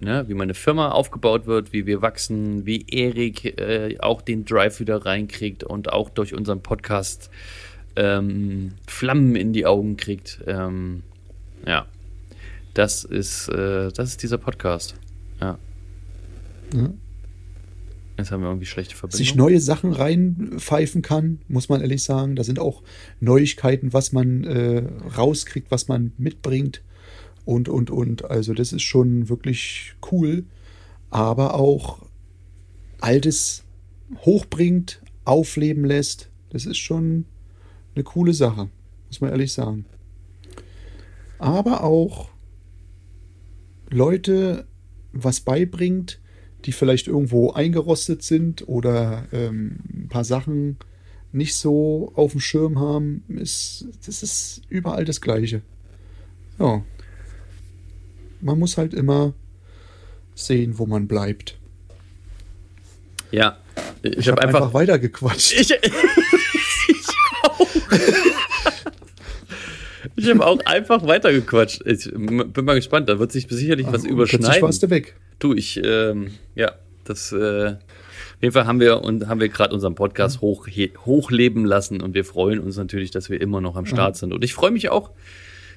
ne, 0.00 0.24
wie 0.28 0.34
meine 0.34 0.54
Firma 0.54 0.90
aufgebaut 0.90 1.46
wird, 1.46 1.72
wie 1.72 1.86
wir 1.86 2.02
wachsen, 2.02 2.66
wie 2.66 2.86
Erik 2.88 3.58
äh, 3.58 3.96
auch 4.00 4.22
den 4.22 4.44
Drive 4.44 4.80
wieder 4.80 5.04
reinkriegt 5.04 5.64
und 5.64 5.92
auch 5.92 6.10
durch 6.10 6.34
unseren 6.34 6.62
Podcast 6.62 7.30
ähm, 7.96 8.72
Flammen 8.86 9.36
in 9.36 9.52
die 9.52 9.66
Augen 9.66 9.96
kriegt. 9.96 10.40
Ähm, 10.46 11.02
ja, 11.66 11.86
das 12.74 13.04
ist, 13.04 13.48
äh, 13.48 13.90
das 13.90 14.10
ist 14.10 14.22
dieser 14.22 14.38
Podcast. 14.38 14.94
Ja. 15.40 15.58
Mhm. 16.74 16.98
Jetzt 18.18 18.30
haben 18.30 18.40
wir 18.40 18.48
irgendwie 18.48 18.66
schlechte 18.66 18.96
Verbindung. 18.96 19.18
sich 19.18 19.34
neue 19.34 19.60
Sachen 19.60 19.92
reinpfeifen 19.92 21.02
kann, 21.02 21.40
muss 21.48 21.68
man 21.68 21.82
ehrlich 21.82 22.02
sagen. 22.02 22.34
Da 22.34 22.44
sind 22.44 22.58
auch 22.58 22.82
Neuigkeiten, 23.20 23.92
was 23.92 24.12
man 24.12 24.44
äh, 24.44 24.84
rauskriegt, 25.16 25.70
was 25.70 25.88
man 25.88 26.12
mitbringt 26.16 26.82
und, 27.44 27.68
und, 27.68 27.90
und. 27.90 28.24
Also 28.24 28.54
das 28.54 28.72
ist 28.72 28.82
schon 28.82 29.28
wirklich 29.28 29.94
cool, 30.10 30.44
aber 31.10 31.54
auch 31.54 32.06
Altes 33.00 33.64
hochbringt, 34.20 35.02
aufleben 35.24 35.84
lässt. 35.84 36.30
Das 36.50 36.64
ist 36.64 36.78
schon 36.78 37.26
eine 37.94 38.04
coole 38.04 38.32
Sache, 38.32 38.70
muss 39.08 39.20
man 39.20 39.30
ehrlich 39.30 39.52
sagen. 39.52 39.84
Aber 41.38 41.84
auch 41.84 42.30
Leute 43.90 44.66
was 45.12 45.40
beibringt, 45.40 46.20
die 46.66 46.72
vielleicht 46.72 47.06
irgendwo 47.06 47.52
eingerostet 47.52 48.22
sind 48.22 48.68
oder 48.68 49.26
ähm, 49.32 49.78
ein 49.94 50.08
paar 50.08 50.24
Sachen 50.24 50.76
nicht 51.32 51.54
so 51.54 52.12
auf 52.14 52.32
dem 52.32 52.40
Schirm 52.40 52.78
haben, 52.78 53.22
ist, 53.28 53.86
das 54.04 54.22
ist 54.22 54.62
überall 54.68 55.04
das 55.04 55.20
Gleiche. 55.20 55.62
Ja. 56.58 56.82
Man 58.40 58.58
muss 58.58 58.76
halt 58.78 58.94
immer 58.94 59.34
sehen, 60.34 60.78
wo 60.78 60.86
man 60.86 61.06
bleibt. 61.06 61.56
Ja, 63.30 63.58
ich, 64.02 64.18
Ich 64.18 64.28
habe 64.28 64.40
habe 64.40 64.48
einfach, 64.48 64.60
einfach. 64.62 64.74
weitergequatscht. 64.74 65.52
ich, 65.52 65.70
ich 66.88 67.06
auch. 67.42 68.35
Ich 70.16 70.28
habe 70.30 70.44
auch 70.46 70.58
einfach 70.64 71.06
weitergequatscht. 71.06 71.82
Ich 71.86 72.10
bin 72.12 72.64
mal 72.64 72.74
gespannt, 72.74 73.08
da 73.08 73.18
wird 73.18 73.32
sich 73.32 73.46
sicherlich 73.48 73.86
was 73.86 74.02
Plötzlich 74.04 74.16
warst 74.16 74.32
überschneiden. 74.42 74.80
du 74.80 74.90
weg. 74.90 75.14
Du, 75.38 75.52
ich, 75.54 75.80
ähm, 75.84 76.30
ja, 76.54 76.72
das, 77.04 77.32
äh, 77.32 77.66
auf 77.76 78.42
jeden 78.42 78.52
Fall 78.52 78.66
haben 78.66 78.80
wir 78.80 79.02
und 79.02 79.28
haben 79.28 79.40
wir 79.40 79.48
gerade 79.48 79.74
unseren 79.74 79.92
Mhm. 79.92 79.96
Podcast 79.96 80.40
hoch, 80.40 80.66
hochleben 81.04 81.64
lassen 81.64 82.00
und 82.00 82.14
wir 82.14 82.24
freuen 82.24 82.60
uns 82.60 82.76
natürlich, 82.76 83.10
dass 83.10 83.28
wir 83.30 83.40
immer 83.40 83.60
noch 83.60 83.76
am 83.76 83.86
Start 83.86 84.16
sind. 84.16 84.32
Und 84.32 84.42
ich 84.44 84.54
freue 84.54 84.70
mich 84.70 84.88
auch 84.88 85.10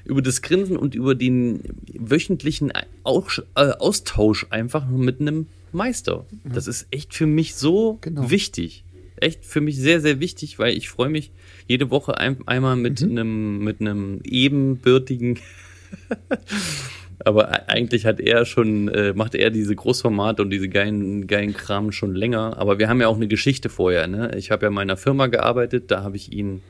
über 0.05 0.21
das 0.21 0.41
Grinsen 0.41 0.77
und 0.77 0.95
über 0.95 1.15
den 1.15 1.61
wöchentlichen 1.93 2.71
äh, 2.71 2.83
Austausch 3.03 4.47
einfach 4.49 4.87
mit 4.87 5.19
einem 5.21 5.47
Meister. 5.71 6.25
Das 6.45 6.67
ist 6.67 6.87
echt 6.91 7.13
für 7.13 7.27
mich 7.27 7.55
so 7.55 7.97
Genau. 8.01 8.29
wichtig. 8.31 8.83
Echt 9.21 9.45
für 9.45 9.61
mich 9.61 9.77
sehr, 9.77 10.01
sehr 10.01 10.19
wichtig, 10.19 10.59
weil 10.59 10.75
ich 10.75 10.89
freue 10.89 11.09
mich 11.09 11.31
jede 11.67 11.89
Woche 11.89 12.17
ein, 12.17 12.37
einmal 12.45 12.75
mit 12.75 13.01
Mhm. 13.01 13.09
einem, 13.11 13.57
mit 13.63 13.81
einem 13.81 14.21
ebenbürtigen 14.23 15.39
aber 17.25 17.49
e- 17.51 17.63
eigentlich 17.67 18.05
hat 18.05 18.19
er 18.19 18.45
schon, 18.45 18.87
äh, 18.89 19.13
macht 19.13 19.35
er 19.35 19.49
diese 19.49 19.75
Großformate 19.75 20.41
und 20.41 20.49
diese 20.51 20.69
geilen, 20.69 21.27
geilen 21.27 21.53
Kram 21.53 21.91
schon 21.91 22.15
länger. 22.15 22.57
Aber 22.57 22.79
wir 22.79 22.87
haben 22.89 23.01
ja 23.01 23.07
auch 23.07 23.15
eine 23.15 23.27
Geschichte 23.27 23.69
vorher. 23.69 24.07
Ne? 24.07 24.31
Ich 24.37 24.51
habe 24.51 24.63
ja 24.65 24.67
in 24.69 24.75
meiner 24.75 24.97
Firma 24.97 25.27
gearbeitet, 25.27 25.91
da 25.91 26.03
habe 26.03 26.15
ich 26.15 26.31
ihn, 26.31 26.61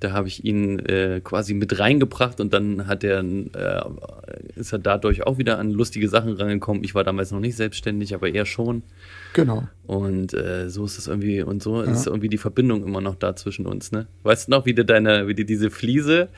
da 0.00 0.12
habe 0.12 0.28
ich 0.28 0.44
ihn 0.44 0.78
äh, 0.80 1.20
quasi 1.22 1.54
mit 1.54 1.78
reingebracht 1.78 2.40
und 2.40 2.52
dann 2.54 2.86
hat 2.86 3.04
er, 3.04 3.20
äh, 3.20 3.82
ist 4.56 4.72
er 4.72 4.78
dadurch 4.78 5.26
auch 5.26 5.38
wieder 5.38 5.58
an 5.58 5.70
lustige 5.70 6.08
Sachen 6.08 6.32
rangekommen. 6.32 6.82
Ich 6.84 6.94
war 6.94 7.04
damals 7.04 7.30
noch 7.30 7.40
nicht 7.40 7.56
selbstständig, 7.56 8.14
aber 8.14 8.28
er 8.32 8.46
schon. 8.46 8.82
Genau. 9.34 9.64
Und 9.86 10.32
äh, 10.32 10.70
so 10.70 10.86
ist 10.86 10.96
es 10.96 11.06
irgendwie, 11.08 11.42
und 11.42 11.62
so 11.62 11.82
ist 11.82 12.06
irgendwie 12.06 12.28
die 12.30 12.38
Verbindung 12.38 12.82
immer 12.84 13.02
noch 13.02 13.16
da 13.16 13.36
zwischen 13.36 13.66
uns, 13.66 13.92
ne? 13.92 14.06
Weißt 14.22 14.46
du 14.48 14.52
noch, 14.52 14.64
wie 14.64 14.72
du 14.72 14.82
deine, 14.84 15.28
wie 15.28 15.34
du 15.34 15.44
diese 15.44 15.70
Fliese 15.70 16.28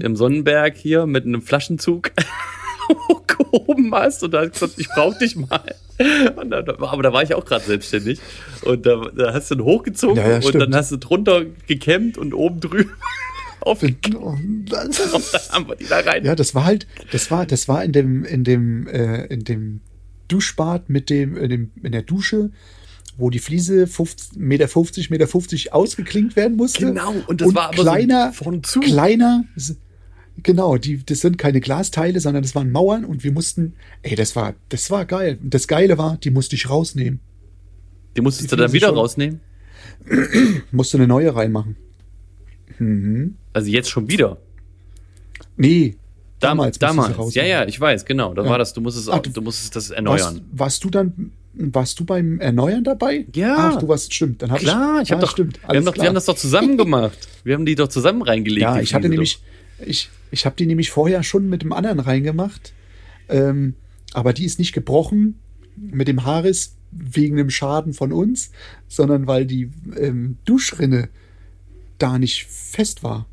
im 0.00 0.14
Sonnenberg 0.14 0.76
hier 0.76 1.06
mit 1.06 1.24
einem 1.26 1.42
Flaschenzug 1.42 2.12
hochgehoben 3.08 3.92
hast 3.94 4.22
und 4.22 4.32
da 4.34 4.42
hast 4.42 4.52
gesagt, 4.52 4.74
ich 4.76 4.88
brauch 4.88 5.16
dich 5.18 5.36
mal. 5.36 5.74
Dann, 5.98 6.52
aber 6.52 7.02
da 7.02 7.12
war 7.12 7.22
ich 7.22 7.34
auch 7.34 7.44
gerade 7.44 7.64
selbstständig. 7.64 8.20
Und 8.64 8.86
da, 8.86 9.02
da 9.16 9.32
hast 9.32 9.50
du 9.50 9.56
ihn 9.56 9.62
hochgezogen 9.64 10.16
Ja, 10.16 10.38
ja, 10.38 10.46
und 10.46 10.54
dann 10.58 10.74
hast 10.74 10.90
du 10.92 10.96
drunter 10.96 11.44
gekämmt 11.66 12.18
und 12.18 12.34
oben 12.34 12.60
drüben 12.60 12.90
aufgekippt. 13.60 14.14
Und 14.16 14.66
dann- 14.70 14.88
Und 14.88 15.32
dann 15.32 15.40
haben 15.50 15.68
wir 15.68 15.76
die 15.76 15.86
da 15.86 16.00
rein. 16.00 16.24
Ja, 16.24 16.34
das 16.34 16.54
war 16.54 16.64
halt, 16.64 16.86
das 17.12 17.30
war, 17.30 17.46
das 17.46 17.68
war 17.68 17.84
in 17.84 17.92
dem, 17.92 18.24
in 18.24 18.42
dem, 18.44 18.86
äh, 18.88 19.26
in 19.26 19.44
dem 19.44 19.80
Duschbad 20.32 20.88
mit 20.88 21.10
dem, 21.10 21.36
in, 21.36 21.48
dem, 21.48 21.70
in 21.82 21.92
der 21.92 22.02
Dusche, 22.02 22.50
wo 23.16 23.30
die 23.30 23.38
Fliese 23.38 23.86
50, 23.86 24.38
Meter 24.38 24.68
50, 24.68 25.10
Meter 25.10 25.26
50 25.26 25.72
ausgeklinkt 25.72 26.36
werden 26.36 26.56
musste. 26.56 26.86
Genau, 26.86 27.14
und 27.26 27.40
das 27.40 27.54
war 27.54 27.68
aber 27.68 27.76
so 27.76 27.82
kleiner, 27.82 28.32
vorn 28.32 28.62
zu. 28.62 28.80
kleiner, 28.80 29.44
genau, 30.42 30.76
die, 30.78 31.04
das 31.04 31.20
sind 31.20 31.36
keine 31.38 31.60
Glasteile, 31.60 32.20
sondern 32.20 32.42
das 32.42 32.54
waren 32.54 32.70
Mauern 32.70 33.04
und 33.04 33.22
wir 33.24 33.32
mussten, 33.32 33.74
ey, 34.02 34.16
das 34.16 34.34
war, 34.34 34.54
das 34.70 34.90
war 34.90 35.04
geil. 35.04 35.38
Und 35.42 35.52
Das 35.52 35.68
Geile 35.68 35.98
war, 35.98 36.16
die 36.16 36.30
musste 36.30 36.56
ich 36.56 36.70
rausnehmen. 36.70 37.20
Die 38.16 38.20
musstest 38.20 38.50
die 38.50 38.56
du 38.56 38.62
dann 38.62 38.72
wieder 38.72 38.88
schon. 38.88 38.96
rausnehmen. 38.98 39.40
Musste 40.72 40.96
eine 40.96 41.06
neue 41.06 41.34
reinmachen. 41.34 41.76
Also 43.52 43.70
jetzt 43.70 43.90
schon 43.90 44.08
wieder. 44.08 44.38
Nee, 45.56 45.96
damals, 46.42 46.76
ich 46.76 46.80
damals. 46.80 47.34
Ja, 47.34 47.44
ja, 47.44 47.66
ich 47.66 47.80
weiß, 47.80 48.04
genau. 48.04 48.34
Da 48.34 48.44
Ja. 48.44 48.50
war 48.50 48.58
das, 48.58 48.72
du 48.72 48.80
musstest, 48.80 49.08
Ach, 49.10 49.18
du 49.20 49.40
musstest 49.42 49.76
das 49.76 49.90
erneuern. 49.90 50.18
Warst, 50.20 50.42
warst 50.52 50.84
du 50.84 50.90
dann, 50.90 51.32
warst 51.54 52.00
du 52.00 52.04
beim 52.04 52.40
Erneuern 52.40 52.84
dabei? 52.84 53.26
Ja. 53.34 53.72
Ach, 53.74 53.76
du 53.78 53.88
warst, 53.88 54.12
stimmt. 54.12 54.42
Dann 54.42 54.50
hab 54.50 54.58
Klar, 54.58 55.02
ich 55.02 55.10
habe 55.10 55.22
ah, 55.22 55.24
doch, 55.24 55.32
stimmt. 55.32 55.60
wir, 55.66 55.76
haben 55.76 55.84
doch 55.84 55.96
wir 55.96 56.04
haben 56.04 56.14
das 56.14 56.26
doch 56.26 56.36
zusammen 56.36 56.76
gemacht. 56.76 57.16
Wir 57.44 57.54
haben 57.54 57.66
die 57.66 57.74
doch 57.74 57.88
zusammen 57.88 58.22
reingelegt. 58.22 58.62
Ja, 58.62 58.80
ich 58.80 58.94
hatte 58.94 59.08
nämlich, 59.08 59.40
ich, 59.84 60.10
ich 60.30 60.46
habe 60.46 60.56
die 60.56 60.66
nämlich 60.66 60.90
vorher 60.90 61.22
schon 61.22 61.48
mit 61.48 61.62
dem 61.62 61.72
anderen 61.72 62.00
reingemacht. 62.00 62.72
Ähm, 63.28 63.74
aber 64.12 64.32
die 64.32 64.44
ist 64.44 64.58
nicht 64.58 64.72
gebrochen 64.72 65.40
mit 65.76 66.08
dem 66.08 66.24
Haarriss 66.24 66.76
wegen 66.90 67.36
dem 67.36 67.50
Schaden 67.50 67.94
von 67.94 68.12
uns, 68.12 68.50
sondern 68.88 69.26
weil 69.26 69.46
die 69.46 69.70
ähm, 69.96 70.36
Duschrinne 70.44 71.08
da 71.98 72.18
nicht 72.18 72.44
fest 72.46 73.02
war. 73.02 73.26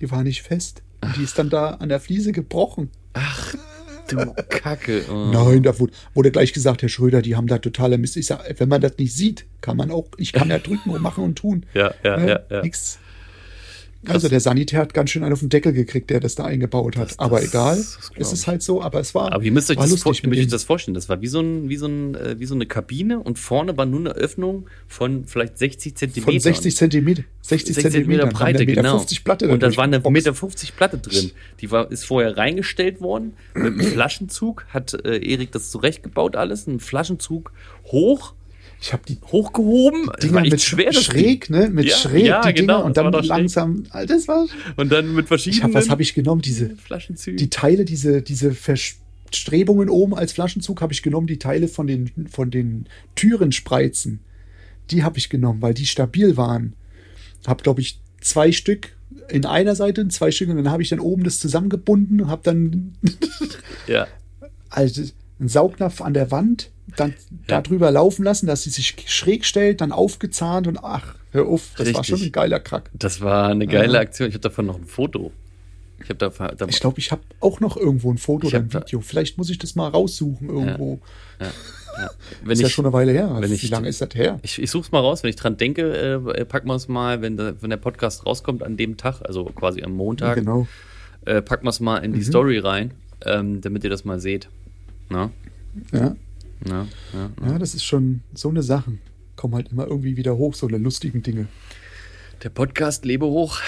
Die 0.00 0.10
war 0.10 0.22
nicht 0.22 0.42
fest. 0.42 0.82
Und 1.00 1.16
die 1.16 1.22
ist 1.22 1.38
dann 1.38 1.50
da 1.50 1.70
an 1.70 1.88
der 1.88 2.00
Fliese 2.00 2.32
gebrochen. 2.32 2.90
Ach, 3.12 3.54
du 4.08 4.32
Kacke. 4.48 5.04
Oh. 5.10 5.30
Nein, 5.32 5.62
da 5.62 5.78
wurde, 5.78 5.92
wurde 6.14 6.30
gleich 6.30 6.52
gesagt, 6.52 6.82
Herr 6.82 6.88
Schröder, 6.88 7.22
die 7.22 7.36
haben 7.36 7.46
da 7.46 7.58
totale 7.58 7.98
Mist. 7.98 8.16
Ich 8.16 8.26
sag, 8.26 8.40
wenn 8.58 8.68
man 8.68 8.80
das 8.80 8.96
nicht 8.98 9.14
sieht, 9.14 9.46
kann 9.60 9.76
man 9.76 9.90
auch, 9.90 10.08
ich 10.16 10.32
kann 10.32 10.50
ja 10.50 10.58
drücken 10.58 10.90
und 10.90 11.02
machen 11.02 11.24
und 11.24 11.36
tun. 11.36 11.66
Ja, 11.74 11.94
ja, 12.02 12.16
Ne? 12.16 12.28
ja, 12.28 12.40
ja. 12.50 12.62
Nix. 12.62 12.98
Also 14.06 14.28
der 14.28 14.38
Sanitär 14.40 14.80
hat 14.80 14.94
ganz 14.94 15.10
schön 15.10 15.24
einen 15.24 15.32
auf 15.32 15.40
den 15.40 15.48
Deckel 15.48 15.72
gekriegt, 15.72 16.08
der 16.10 16.20
das 16.20 16.36
da 16.36 16.44
eingebaut 16.44 16.96
hat. 16.96 17.10
Das- 17.10 17.18
aber 17.18 17.40
das- 17.40 17.48
egal, 17.48 17.76
das 17.76 18.10
glaub 18.10 18.20
es 18.20 18.32
ist 18.32 18.46
halt 18.46 18.62
so, 18.62 18.80
aber 18.80 19.00
es 19.00 19.14
war, 19.14 19.32
Aber 19.32 19.42
ihr 19.42 19.50
müsst 19.50 19.70
euch, 19.70 19.76
das, 19.76 19.88
vor, 20.02 20.12
müsst 20.12 20.24
euch 20.26 20.46
das 20.48 20.64
vorstellen. 20.64 20.94
Das 20.94 21.08
war 21.08 21.20
wie 21.20 21.26
so, 21.26 21.40
ein, 21.40 21.68
wie, 21.68 21.76
so 21.76 21.86
ein, 21.86 22.14
äh, 22.14 22.36
wie 22.38 22.46
so 22.46 22.54
eine 22.54 22.66
Kabine 22.66 23.18
und 23.18 23.38
vorne 23.38 23.76
war 23.76 23.86
nur 23.86 23.98
eine 24.00 24.10
Öffnung 24.10 24.66
von 24.86 25.24
vielleicht 25.26 25.58
60 25.58 25.96
Zentimetern. 25.96 26.32
Von 26.32 26.40
60 26.40 26.76
Zentimeter, 26.76 27.24
60 27.42 27.74
Zentimeter 27.76 28.26
Breite, 28.26 28.60
Meter 28.60 28.82
genau. 28.82 28.98
50 28.98 29.24
Platte 29.24 29.48
und 29.48 29.62
da 29.62 29.76
war 29.76 29.84
eine 29.84 29.96
geboxt. 29.98 30.12
Meter 30.12 30.34
50 30.34 30.76
Platte 30.76 30.98
drin. 30.98 31.32
Die 31.60 31.70
war, 31.72 31.90
ist 31.90 32.04
vorher 32.04 32.36
reingestellt 32.36 33.00
worden 33.00 33.32
mit 33.54 33.64
einem 33.72 33.80
Flaschenzug, 33.92 34.64
hat 34.68 34.94
äh, 35.04 35.18
Erik 35.18 35.50
das 35.52 35.70
zurechtgebaut 35.70 36.36
alles, 36.36 36.66
ein 36.68 36.78
Flaschenzug 36.78 37.52
hoch, 37.86 38.34
Ich 38.80 38.92
habe 38.92 39.02
die 39.08 39.18
hochgehoben. 39.26 40.06
Das 40.06 40.20
Dinger 40.20 40.42
mit 40.42 40.60
schwer, 40.62 40.92
schräg, 40.92 41.50
ne, 41.50 41.68
mit 41.68 41.86
Ja, 41.86 41.96
schräg 41.96 42.26
ja, 42.26 42.42
die 42.42 42.54
Dinger 42.54 42.74
genau, 42.74 42.84
und 42.84 42.96
das 42.96 43.04
war 43.04 43.10
dann 43.10 43.22
schräg. 43.22 43.28
langsam, 43.28 43.84
Alter, 43.90 44.14
das 44.14 44.28
war, 44.28 44.46
Und 44.76 44.92
dann 44.92 45.14
mit 45.14 45.28
verschiedenen 45.28 45.58
ich 45.58 45.64
hab, 45.64 45.74
was 45.74 45.90
habe 45.90 46.02
ich 46.02 46.14
genommen, 46.14 46.42
diese, 46.42 46.76
Flaschenzügen. 46.76 47.38
die 47.38 47.50
Teile, 47.50 47.84
diese, 47.84 48.22
diese 48.22 48.52
Verstrebungen 48.52 49.88
oben 49.88 50.14
als 50.14 50.32
Flaschenzug 50.32 50.80
habe 50.80 50.92
ich 50.92 51.02
genommen, 51.02 51.26
die 51.26 51.38
Teile 51.38 51.66
von 51.66 51.86
den, 51.86 52.28
von 52.30 52.50
den 52.50 52.86
Türenspreizen, 53.16 54.20
die 54.90 55.02
habe 55.02 55.18
ich 55.18 55.28
genommen, 55.28 55.60
weil 55.60 55.74
die 55.74 55.86
stabil 55.86 56.36
waren. 56.36 56.74
Hab, 57.46 57.62
glaube 57.62 57.80
ich, 57.80 58.00
zwei 58.20 58.52
Stück 58.52 58.96
in 59.28 59.44
einer 59.44 59.74
Seite, 59.74 60.06
zwei 60.08 60.30
Stück 60.30 60.48
und 60.48 60.56
dann 60.56 60.70
habe 60.70 60.82
ich 60.82 60.88
dann 60.88 61.00
oben 61.00 61.24
das 61.24 61.40
zusammengebunden 61.40 62.20
und 62.20 62.28
habe 62.28 62.42
dann 62.44 62.94
ja. 63.86 64.06
also 64.70 65.02
einen 65.40 65.48
Saugnapf 65.48 66.00
an 66.00 66.14
der 66.14 66.30
Wand, 66.30 66.70
dann 66.96 67.14
da 67.46 67.60
drüber 67.60 67.90
laufen 67.90 68.24
lassen, 68.24 68.46
dass 68.46 68.62
sie 68.62 68.70
sich 68.70 68.94
schräg 69.06 69.44
stellt, 69.44 69.80
dann 69.80 69.92
aufgezahnt 69.92 70.66
und 70.66 70.78
ach, 70.82 71.14
hör 71.32 71.46
auf, 71.46 71.70
das 71.76 71.86
war 71.92 72.00
Richtig. 72.00 72.06
schon 72.18 72.26
ein 72.28 72.32
geiler 72.32 72.60
Krack. 72.60 72.90
Das 72.94 73.20
war 73.20 73.48
eine 73.48 73.66
geile 73.66 73.94
Ja. 73.94 74.00
Aktion. 74.00 74.28
Ich 74.28 74.34
habe 74.34 74.42
davon 74.42 74.66
noch 74.66 74.76
ein 74.76 74.86
Foto. 74.86 75.30
Ich 76.02 76.08
habe 76.10 76.16
da, 76.16 76.28
da 76.54 76.66
Ich 76.68 76.80
glaube, 76.80 76.98
ich 77.00 77.10
habe 77.10 77.22
auch 77.40 77.60
noch 77.60 77.76
irgendwo 77.76 78.10
ein 78.12 78.18
Foto 78.18 78.46
oder 78.46 78.58
ein 78.58 78.72
Video. 78.72 79.00
Vielleicht 79.00 79.36
muss 79.36 79.50
ich 79.50 79.58
das 79.58 79.74
mal 79.74 79.88
raussuchen 79.88 80.48
irgendwo. 80.48 81.00
wenn 82.42 82.52
ist 82.52 82.58
ich, 82.60 82.62
ja 82.62 82.68
schon 82.70 82.86
eine 82.86 82.92
Weile 82.92 83.12
her. 83.12 83.36
wenn 83.40 83.50
Wie 83.50 83.54
ich- 83.54 83.68
lange 83.70 83.88
ist 83.88 84.00
das 84.00 84.10
her? 84.14 84.38
Ich, 84.42 84.62
ich 84.62 84.70
such's 84.70 84.92
mal 84.92 85.00
raus, 85.00 85.22
wenn 85.24 85.30
ich 85.30 85.36
dran 85.36 85.56
denke, 85.56 86.22
äh, 86.36 86.44
packen 86.44 86.68
wir 86.68 86.76
es 86.76 86.86
mal, 86.88 87.20
wenn 87.20 87.36
der, 87.36 87.60
wenn 87.60 87.70
der 87.70 87.76
Podcast 87.78 88.24
rauskommt 88.26 88.62
an 88.62 88.76
dem 88.76 88.96
Tag, 88.96 89.20
also 89.26 89.44
quasi 89.46 89.82
am 89.82 89.92
Montag, 89.92 90.36
Genau. 90.36 90.68
äh, 91.26 91.42
packen 91.42 91.64
wir 91.66 91.70
es 91.70 91.80
mal 91.80 91.98
in 91.98 92.12
die 92.12 92.22
Story 92.22 92.58
rein, 92.58 92.92
ähm, 93.26 93.60
damit 93.60 93.82
ihr 93.84 93.90
das 93.90 94.04
mal 94.04 94.20
seht. 94.20 94.48
Na? 95.08 95.30
Ja. 95.92 96.16
Na? 96.64 96.86
Ja, 97.12 97.30
ja, 97.46 97.58
das 97.58 97.74
ist 97.74 97.84
schon 97.84 98.22
so 98.34 98.48
eine 98.48 98.62
Sache. 98.62 98.98
Kommen 99.36 99.54
halt 99.54 99.70
immer 99.72 99.86
irgendwie 99.86 100.16
wieder 100.16 100.36
hoch, 100.36 100.54
so 100.54 100.66
eine 100.66 100.78
lustigen 100.78 101.22
Dinge. 101.22 101.46
Der 102.42 102.50
Podcast 102.50 103.04
Lebe 103.04 103.26
hoch, 103.26 103.60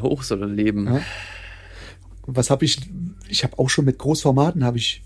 hoch 0.00 0.22
soll 0.22 0.42
er 0.42 0.48
leben. 0.48 0.86
Ja. 0.86 1.00
Was 2.26 2.50
habe 2.50 2.64
ich? 2.64 2.78
Ich 3.28 3.44
habe 3.44 3.58
auch 3.58 3.70
schon 3.70 3.84
mit 3.84 3.98
Großformaten 3.98 4.64
habe 4.64 4.78
ich 4.78 5.02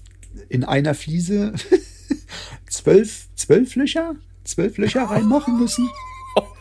in 0.49 0.65
einer 0.65 0.95
Fliese 0.95 1.55
zwölf, 2.69 3.29
zwölf 3.35 3.75
Löcher, 3.77 4.17
zwölf 4.45 4.79
Löcher 4.79 5.05
reinmachen 5.05 5.59
müssen. 5.59 5.89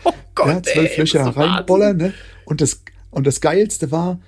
Oh 0.05 0.13
Gott, 0.35 0.47
ja, 0.47 0.63
zwölf 0.63 0.91
ey, 0.91 0.99
Löcher 0.99 1.25
reinbollern, 1.25 1.97
ne? 1.97 2.13
Und 2.45 2.61
das, 2.61 2.81
und 3.11 3.27
das 3.27 3.41
Geilste 3.41 3.91
war, 3.91 4.21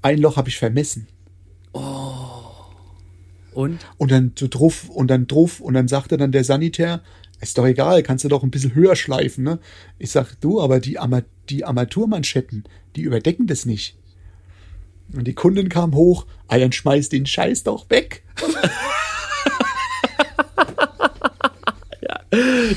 ein 0.00 0.18
Loch 0.18 0.36
habe 0.36 0.48
ich 0.48 0.58
vermessen. 0.58 1.08
Und? 3.54 3.78
Und 3.98 4.10
dann 4.10 4.32
so 4.38 4.48
drauf 4.48 4.88
und 4.88 5.08
dann 5.08 5.26
drauf 5.26 5.60
und 5.60 5.74
dann 5.74 5.88
sagte 5.88 6.16
dann 6.16 6.32
der 6.32 6.44
Sanitär, 6.44 7.02
ist 7.40 7.58
doch 7.58 7.66
egal, 7.66 8.02
kannst 8.02 8.24
du 8.24 8.28
doch 8.28 8.42
ein 8.42 8.50
bisschen 8.50 8.74
höher 8.74 8.94
schleifen, 8.94 9.44
ne? 9.44 9.58
Ich 9.98 10.10
sag, 10.12 10.40
du, 10.40 10.60
aber 10.60 10.78
die, 10.80 10.98
Ama 10.98 11.22
die 11.48 11.64
Armaturmanschetten, 11.64 12.64
die 12.94 13.02
überdecken 13.02 13.46
das 13.46 13.66
nicht. 13.66 13.96
Und 15.12 15.24
die 15.26 15.34
Kundin 15.34 15.68
kam 15.68 15.94
hoch, 15.94 16.26
ah, 16.46 16.58
dann 16.58 16.72
schmeiß 16.72 17.08
den 17.08 17.26
Scheiß 17.26 17.64
doch 17.64 17.90
weg. 17.90 18.22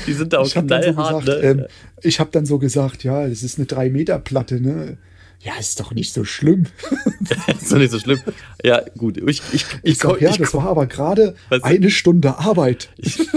Die 0.06 0.12
sind 0.12 0.32
da 0.34 0.40
auch 0.40 0.46
Ich 0.46 0.56
habe 0.56 0.66
dann 0.66 0.82
so 0.82 0.92
knallhart, 0.92 1.24
gesagt, 1.24 1.42
ne? 1.42 1.48
ähm, 1.48 1.66
ich 2.02 2.20
habe 2.20 2.30
dann 2.30 2.44
so 2.44 2.58
gesagt, 2.58 3.04
ja, 3.04 3.26
das 3.26 3.42
ist 3.42 3.58
eine 3.58 3.66
3 3.66 3.88
Meter 3.88 4.18
Platte, 4.18 4.60
ne? 4.60 4.98
Ja, 5.42 5.52
ist 5.60 5.78
doch 5.80 5.92
nicht 5.92 6.12
so 6.12 6.24
schlimm. 6.24 6.64
ist 7.60 7.70
doch 7.70 7.78
nicht 7.78 7.90
so 7.92 7.98
schlimm. 8.00 8.18
Ja, 8.64 8.82
gut. 8.98 9.16
Ich, 9.18 9.42
ich, 9.52 9.64
ich, 9.82 9.98
komm- 9.98 10.18
ja, 10.20 10.30
ich 10.30 10.38
das 10.38 10.50
komm- 10.50 10.64
war 10.64 10.70
aber 10.70 10.86
gerade 10.86 11.36
eine 11.62 11.90
Stunde 11.90 12.38
Arbeit. 12.38 12.90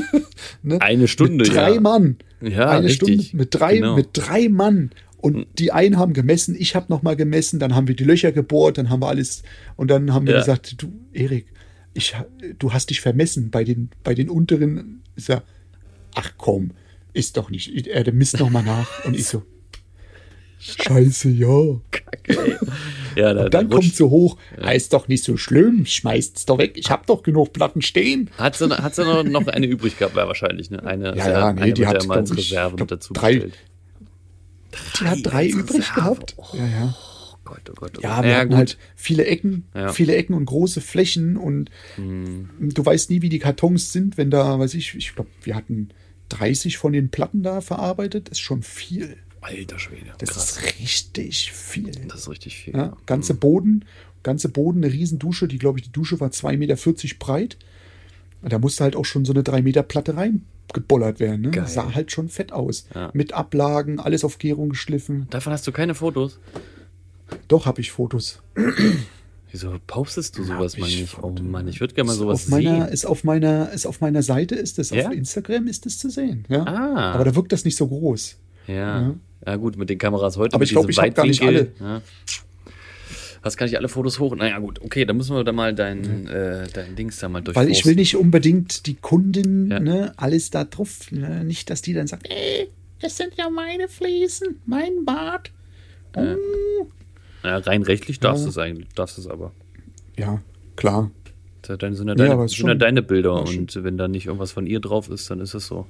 ne? 0.63 0.81
Eine 0.81 1.07
Stunde, 1.07 1.43
mit 1.45 1.53
drei 1.53 1.73
ja. 1.75 1.79
Mann. 1.81 2.17
Ja, 2.41 2.69
eine 2.69 2.85
richtig. 2.87 3.25
Stunde 3.25 3.37
mit 3.37 3.53
drei, 3.55 3.75
Genau. 3.75 3.95
mit 3.95 4.09
drei 4.13 4.49
Mann. 4.49 4.91
Und 5.17 5.47
die 5.59 5.71
einen 5.73 5.97
haben 5.97 6.13
gemessen, 6.13 6.55
ich 6.57 6.75
habe 6.75 6.85
noch 6.89 7.01
mal 7.01 7.15
gemessen, 7.17 7.59
dann 7.59 7.75
haben 7.75 7.87
wir 7.89 7.95
die 7.95 8.05
Löcher 8.05 8.31
gebohrt, 8.31 8.77
dann 8.77 8.89
haben 8.89 9.01
wir 9.01 9.09
alles 9.09 9.43
und 9.75 9.89
dann 9.91 10.13
haben 10.13 10.25
wir 10.25 10.33
Ja. 10.35 10.39
gesagt, 10.39 10.81
du 10.81 10.93
Erik, 11.11 11.47
ich, 11.93 12.15
du 12.57 12.71
hast 12.71 12.89
dich 12.89 13.01
vermessen 13.01 13.49
bei 13.51 13.65
den 13.65 13.89
bei 14.03 14.13
den 14.15 14.29
unteren. 14.29 15.01
Ich 15.17 15.25
sag, 15.25 15.43
ach 16.15 16.31
komm, 16.37 16.71
ist 17.11 17.35
doch 17.35 17.49
nicht. 17.49 17.85
Er 17.87 18.09
misst 18.13 18.39
noch 18.39 18.49
mal 18.49 18.63
nach 18.63 19.03
und 19.05 19.13
ich 19.15 19.25
so, 19.25 19.43
Scheiße, 20.60 21.30
ja. 21.30 21.80
Kacke. 21.91 22.60
Ja, 23.16 23.34
da, 23.34 23.45
Und 23.45 23.53
dann 23.53 23.70
da 23.70 23.76
kommt 23.78 23.95
so 23.95 24.10
hoch, 24.10 24.38
ja. 24.62 24.72
ist 24.72 24.93
doch 24.93 25.07
nicht 25.07 25.24
so 25.24 25.38
schlimm, 25.38 25.86
schmeißt's 25.86 26.45
doch 26.45 26.57
weg, 26.57 26.74
ich 26.76 26.89
hab 26.91 27.07
doch 27.07 27.24
genug 27.24 27.53
Platten 27.53 27.82
stehen. 27.82 28.30
Hat 28.38 28.55
sie, 28.55 28.70
hat 28.70 28.93
sie 28.95 29.03
noch, 29.05 29.24
noch 29.24 29.47
eine 29.47 29.66
übrig 29.66 29.97
gehabt, 29.97 30.16
ja, 30.16 30.28
wahrscheinlich, 30.28 30.70
ne? 30.70 30.84
Eine, 30.86 31.16
Ja, 31.18 31.30
ja, 31.30 31.53
nee, 31.53 31.72
die 31.72 31.82
wird 31.82 31.89
hat, 31.89 32.01
ja 32.03 32.07
mal 32.07 32.18
als 32.20 32.36
Reserve 32.36 32.76
mit 32.78 32.91
dazu 32.91 33.14
drei- 33.14 33.34
bestellt. 33.36 33.57
Die 35.01 35.05
hat 35.05 35.18
drei 35.24 35.47
übrig 35.47 35.80
Reserve. 35.80 35.95
gehabt. 35.95 36.36
Oh, 36.38 36.45
Ja, 36.53 36.68
ja. 36.68 36.95
Gott, 37.45 37.62
oh 37.70 37.74
Gott, 37.76 37.91
oh 37.97 38.01
Ja, 38.03 38.24
wir 38.24 38.38
hatten 38.38 38.55
halt 38.55 38.78
viele 38.95 39.26
Ecken, 39.26 39.66
Ja. 39.74 39.91
Viele 39.91 40.16
Ecken 40.16 40.34
und 40.36 40.45
große 40.45 40.82
Flächen 40.82 41.36
und 41.38 41.72
du 41.97 42.86
weißt 42.86 43.10
nie, 43.10 43.22
wie 43.24 43.30
die 43.30 43.39
Kartons 43.39 43.91
sind, 43.91 44.18
wenn 44.18 44.30
da, 44.30 44.60
weiß 44.60 44.76
ich, 44.76 44.93
ich 44.95 45.16
glaube, 45.16 45.30
wir 45.41 45.55
hatten 45.55 45.89
30 46.30 46.78
von 46.78 46.93
den 46.93 47.10
Platten 47.10 47.41
da 47.41 47.62
verarbeitet, 47.62 48.30
ist 48.30 48.39
schon 48.41 48.62
viel. 48.62 49.16
Alter 49.41 49.79
Schwede. 49.79 50.11
Das 50.17 50.29
krass. 50.29 50.57
ist 50.57 50.79
richtig 50.79 51.51
viel. 51.51 51.91
Das 52.07 52.21
ist 52.21 52.29
richtig 52.29 52.57
viel. 52.57 52.75
Ja, 52.75 52.97
ganze 53.05 53.33
Boden, 53.33 53.85
ganze 54.23 54.49
Boden, 54.49 54.83
eine 54.83 54.93
Riesendusche, 54.93 55.47
die, 55.47 55.57
glaube 55.57 55.79
ich, 55.79 55.85
die 55.85 55.91
Dusche 55.91 56.19
war 56.19 56.29
2,40 56.29 56.57
Meter 56.57 56.75
breit. 57.19 57.57
Da 58.41 58.59
musste 58.59 58.83
halt 58.83 58.95
auch 58.95 59.05
schon 59.05 59.25
so 59.25 59.33
eine 59.33 59.43
3 59.43 59.61
Meter 59.61 59.83
Platte 59.83 60.15
reingebollert 60.15 61.19
werden. 61.19 61.51
Ne? 61.51 61.67
Sah 61.67 61.93
halt 61.93 62.11
schon 62.11 62.29
fett 62.29 62.51
aus. 62.51 62.87
Ja. 62.95 63.11
Mit 63.13 63.33
Ablagen, 63.33 63.99
alles 63.99 64.23
auf 64.23 64.37
Gärung 64.37 64.69
geschliffen. 64.69 65.27
Davon 65.29 65.53
hast 65.53 65.67
du 65.67 65.71
keine 65.71 65.95
Fotos? 65.95 66.39
Doch, 67.47 67.65
habe 67.65 67.81
ich 67.81 67.91
Fotos. 67.91 68.41
Wieso 69.51 69.75
postest 69.87 70.37
du 70.37 70.43
sowas 70.43 70.77
mal 70.77 70.87
ich 70.87 71.01
nicht? 71.01 71.17
Oh. 71.21 71.31
Mann, 71.41 71.67
ich 71.67 71.79
würde 71.79 71.93
gerne 71.95 72.07
mal 72.07 72.15
sowas 72.15 72.43
auf 72.43 72.49
meiner, 72.49 72.85
sehen. 72.85 72.93
ist 72.93 73.05
auf 73.05 73.23
meiner, 73.23 73.71
ist 73.71 73.87
auf 73.87 73.99
meiner 73.99 74.21
Seite, 74.21 74.55
ist 74.55 74.77
es, 74.77 74.91
Ja? 74.91 75.07
auf 75.07 75.13
Instagram 75.13 75.67
ist 75.67 75.85
es 75.85 75.97
zu 75.97 76.09
sehen. 76.09 76.45
Ja? 76.49 76.63
Ah. 76.65 77.13
Aber 77.13 77.23
da 77.23 77.35
wirkt 77.35 77.51
das 77.51 77.65
nicht 77.65 77.75
so 77.75 77.87
groß. 77.87 78.37
Ja. 78.67 78.73
ja. 79.01 79.15
Gut, 79.55 79.77
mit 79.77 79.89
den 79.89 79.97
Kameras 79.97 80.37
heute. 80.37 80.53
Aber 80.55 80.63
ich 80.63 80.71
glaub, 80.71 80.87
diesem 80.87 81.03
ich 81.03 81.09
hab 81.09 81.15
gar 81.15 81.25
nicht 81.25 81.41
Weitwinkel, 81.41 81.73
Ja. 81.79 82.01
Hast 83.41 83.55
gar 83.55 83.65
nicht 83.67 83.77
alle 83.77 83.87
Fotos 83.87 84.19
hoch. 84.19 84.35
Naja, 84.35 84.59
gut, 84.59 84.81
okay, 84.81 85.05
dann 85.05 85.15
müssen 85.15 85.33
wir 85.33 85.43
da 85.45 85.53
mal 85.53 85.73
dein, 85.73 86.27
äh, 86.27 86.67
dein 86.73 86.95
Dings 86.97 87.19
da 87.19 87.29
mal 87.29 87.41
durch. 87.41 87.55
Weil 87.55 87.69
ich 87.69 87.85
will 87.85 87.95
nicht 87.95 88.17
unbedingt 88.17 88.85
die 88.85 88.95
Kundin, 88.95 89.71
Ja. 89.71 89.79
ne, 89.79 90.13
alles 90.17 90.49
da 90.49 90.65
drauf, 90.65 91.09
ne, 91.11 91.45
nicht, 91.45 91.69
dass 91.69 91.81
die 91.81 91.93
dann 91.93 92.05
sagt, 92.07 92.29
ey, 92.29 92.67
das 93.01 93.15
sind 93.15 93.35
ja 93.37 93.49
meine 93.49 93.87
Fliesen, 93.87 94.59
mein 94.65 95.05
Bad. 95.05 95.51
Ja, 97.43 97.57
rein 97.59 97.83
rechtlich 97.83 98.19
darfst 98.19 98.43
du 98.43 98.49
es 98.49 98.57
eigentlich, 98.57 98.89
darfst 98.95 99.17
du 99.17 99.21
es 99.21 99.27
aber. 99.27 99.53
Ja, 100.17 100.41
klar. 100.75 101.09
Das 101.61 101.77
sind 101.79 102.07
ja 102.07 102.15
deine, 102.15 102.29
ja 102.29 102.41
Ja, 102.41 102.47
sind 102.47 102.67
ja 102.67 102.73
deine 102.75 103.01
Bilder 103.01 103.35
ja, 103.45 103.57
und 103.59 103.83
wenn 103.83 103.97
da 103.97 104.07
nicht 104.07 104.25
irgendwas 104.25 104.51
von 104.51 104.65
ihr 104.65 104.79
drauf 104.79 105.09
ist, 105.09 105.29
dann 105.29 105.39
ist 105.39 105.53
es 105.53 105.67
so. 105.67 105.85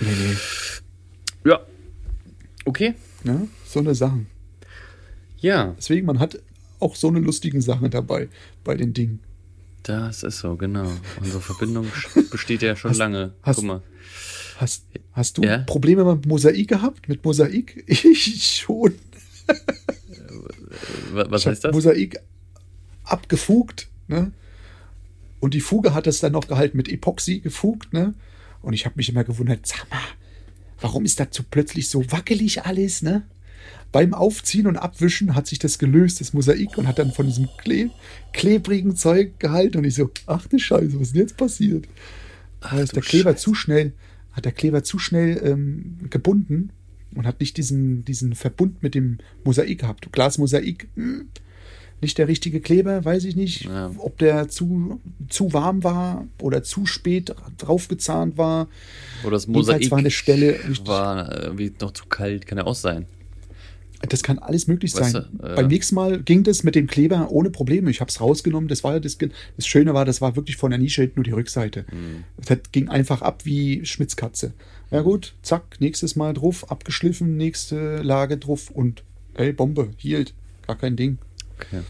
Nee, 0.00 0.08
nee. 0.08 1.50
Ja. 1.50 1.60
Okay. 2.66 2.94
Ja, 3.24 3.40
so 3.66 3.78
eine 3.80 3.94
Sache. 3.94 4.26
Ja, 5.38 5.74
Deswegen, 5.78 6.06
man 6.06 6.18
hat 6.18 6.38
auch 6.80 6.94
so 6.96 7.08
eine 7.08 7.20
lustigen 7.20 7.60
Sache 7.62 7.88
dabei 7.88 8.28
bei 8.64 8.74
den 8.74 8.92
Dingen. 8.92 9.20
das 9.84 10.22
ist 10.24 10.38
so, 10.38 10.56
genau. 10.56 10.90
Unsere 11.20 11.40
Verbindung 11.40 11.86
besteht 12.30 12.60
ja 12.62 12.76
schon 12.76 12.90
Hast- 12.90 12.98
lange. 12.98 13.32
hast- 13.42 13.56
Guck 13.56 13.64
mal. 13.64 13.82
Hast, 14.58 14.84
hast 15.12 15.38
du 15.38 15.42
Ja? 15.42 15.58
Probleme 15.58 16.04
mit 16.16 16.26
Mosaik 16.26 16.68
gehabt? 16.68 17.08
Mit 17.08 17.24
Mosaik? 17.24 17.84
Ich 17.88 18.56
schon. 18.62 18.94
Wa- 21.12 21.26
Was 21.30 21.42
Ich 21.42 21.46
heißt 21.48 21.64
das? 21.64 21.72
Mosaik 21.74 22.18
abgefugt, 23.04 23.88
ne? 24.08 24.32
Und 25.40 25.54
die 25.54 25.60
Fuge 25.60 25.94
hat 25.94 26.06
es 26.06 26.20
dann 26.20 26.32
noch 26.32 26.48
gehalten 26.48 26.76
mit 26.76 26.88
Epoxy 26.88 27.40
gefugt, 27.40 27.92
ne? 27.92 28.14
Und 28.62 28.72
ich 28.72 28.84
habe 28.86 28.94
mich 28.96 29.08
immer 29.08 29.22
gewundert, 29.24 29.66
sag 29.66 29.88
mal, 29.90 30.00
warum 30.80 31.04
ist 31.04 31.20
das 31.20 31.28
so 31.30 31.42
plötzlich 31.48 31.88
so 31.88 32.10
wackelig 32.10 32.62
alles, 32.62 33.02
ne? 33.02 33.26
Beim 33.92 34.14
Aufziehen 34.14 34.66
und 34.66 34.76
Abwischen 34.76 35.34
hat 35.34 35.46
sich 35.46 35.58
das 35.58 35.78
gelöst, 35.78 36.20
das 36.20 36.32
Mosaik, 36.32 36.76
und 36.76 36.86
hat 36.86 36.98
dann 36.98 37.12
von 37.12 37.26
diesem 37.26 37.48
Kle 37.56 37.90
klebrigen 38.32 38.96
Zeug 38.96 39.38
gehalten. 39.38 39.78
Und 39.78 39.84
ich 39.84 39.94
so, 39.94 40.10
ach 40.26 40.46
du 40.46 40.58
Scheiße, 40.58 40.94
was 40.94 41.08
ist 41.08 41.14
denn 41.14 41.22
jetzt 41.22 41.36
passiert? 41.36 41.86
Da 42.60 42.78
ist 42.80 42.94
der 42.94 43.02
Kleber 43.02 43.32
Scheiße. 43.32 43.44
zu 43.44 43.54
schnell, 43.54 43.92
hat 44.32 44.44
der 44.44 44.52
Kleber 44.52 44.82
zu 44.82 44.98
schnell 44.98 45.40
ähm, 45.42 45.98
gebunden 46.10 46.70
und 47.14 47.26
hat 47.26 47.40
nicht 47.40 47.56
diesen, 47.56 48.04
diesen 48.04 48.34
Verbund 48.34 48.82
mit 48.82 48.94
dem 48.94 49.18
Mosaik 49.44 49.80
gehabt. 49.80 50.12
Glasmosaik, 50.12 50.88
hm, 50.94 51.28
nicht 52.00 52.18
der 52.18 52.28
richtige 52.28 52.60
Kleber, 52.60 53.04
weiß 53.04 53.24
ich 53.24 53.36
nicht, 53.36 53.64
Ja. 53.64 53.90
ob 53.98 54.18
der 54.18 54.48
zu, 54.48 55.00
zu 55.28 55.52
warm 55.52 55.82
war 55.82 56.26
oder 56.42 56.62
zu 56.62 56.86
spät 56.86 57.34
draufgezahnt 57.58 58.36
war. 58.36 58.68
Oder 59.22 59.32
das 59.32 59.46
Mosaik 59.46 59.90
war 59.90 59.98
eine 59.98 60.10
Stelle 60.10 60.58
war 60.84 61.32
äh, 61.32 61.58
wie 61.58 61.72
noch 61.80 61.92
zu 61.92 62.06
kalt, 62.06 62.46
kann 62.46 62.58
ja 62.58 62.64
auch 62.66 62.74
sein. 62.74 63.06
Das 64.08 64.22
kann 64.22 64.38
alles 64.38 64.66
möglich 64.66 64.94
Weißt 64.94 65.12
sein. 65.12 65.24
du, 65.38 65.46
äh, 65.46 65.54
Beim 65.56 65.68
nächsten 65.68 65.94
Mal 65.94 66.22
ging 66.22 66.42
das 66.42 66.62
mit 66.62 66.74
dem 66.74 66.86
Kleber 66.86 67.30
ohne 67.30 67.48
Probleme. 67.50 67.90
Ich 67.90 68.00
habe 68.00 68.10
es 68.10 68.20
rausgenommen. 68.20 68.68
Das 68.68 68.84
war 68.84 68.92
ja 68.94 69.00
das, 69.00 69.16
das 69.16 69.66
Schöne 69.66 69.94
war, 69.94 70.04
das 70.04 70.20
war 70.20 70.36
wirklich 70.36 70.58
von 70.58 70.70
der 70.70 70.78
Nische 70.78 71.10
nur 71.14 71.24
die 71.24 71.30
Rückseite. 71.32 71.86
Mhm. 71.90 72.24
Das 72.44 72.58
ging 72.72 72.88
einfach 72.90 73.22
ab 73.22 73.44
wie 73.44 73.84
Schmitzkatze. 73.86 74.52
Ja 74.90 75.00
gut, 75.00 75.34
zack, 75.42 75.80
nächstes 75.80 76.14
Mal 76.14 76.34
drauf, 76.34 76.70
abgeschliffen, 76.70 77.36
nächste 77.38 78.02
Lage 78.02 78.36
drauf 78.36 78.70
und 78.70 79.02
ey, 79.34 79.52
Bombe, 79.52 79.88
hielt. 79.96 80.34
Gar 80.66 80.76
kein 80.76 80.96
Ding. 80.96 81.18
Okay. 81.56 81.82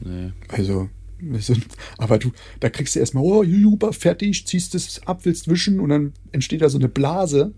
Nee. 0.00 0.32
Also, 0.48 0.88
aber 1.98 2.18
du, 2.18 2.32
da 2.60 2.68
kriegst 2.68 2.94
du 2.94 3.00
erstmal, 3.00 3.24
oh, 3.24 3.44
super, 3.44 3.92
fertig, 3.92 4.46
ziehst 4.46 4.74
es 4.74 5.06
ab, 5.06 5.20
willst 5.24 5.48
wischen 5.48 5.80
und 5.80 5.88
dann 5.88 6.12
entsteht 6.32 6.60
da 6.60 6.68
so 6.68 6.78
eine 6.78 6.88
Blase. 6.88 7.54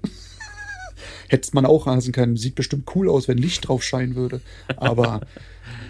Hättest 1.28 1.54
man 1.54 1.66
auch 1.66 1.86
rasen 1.86 2.12
können. 2.12 2.36
Sieht 2.36 2.54
bestimmt 2.54 2.90
cool 2.94 3.08
aus, 3.08 3.28
wenn 3.28 3.38
Licht 3.38 3.68
drauf 3.68 3.82
scheinen 3.82 4.14
würde. 4.14 4.40
Aber. 4.76 5.20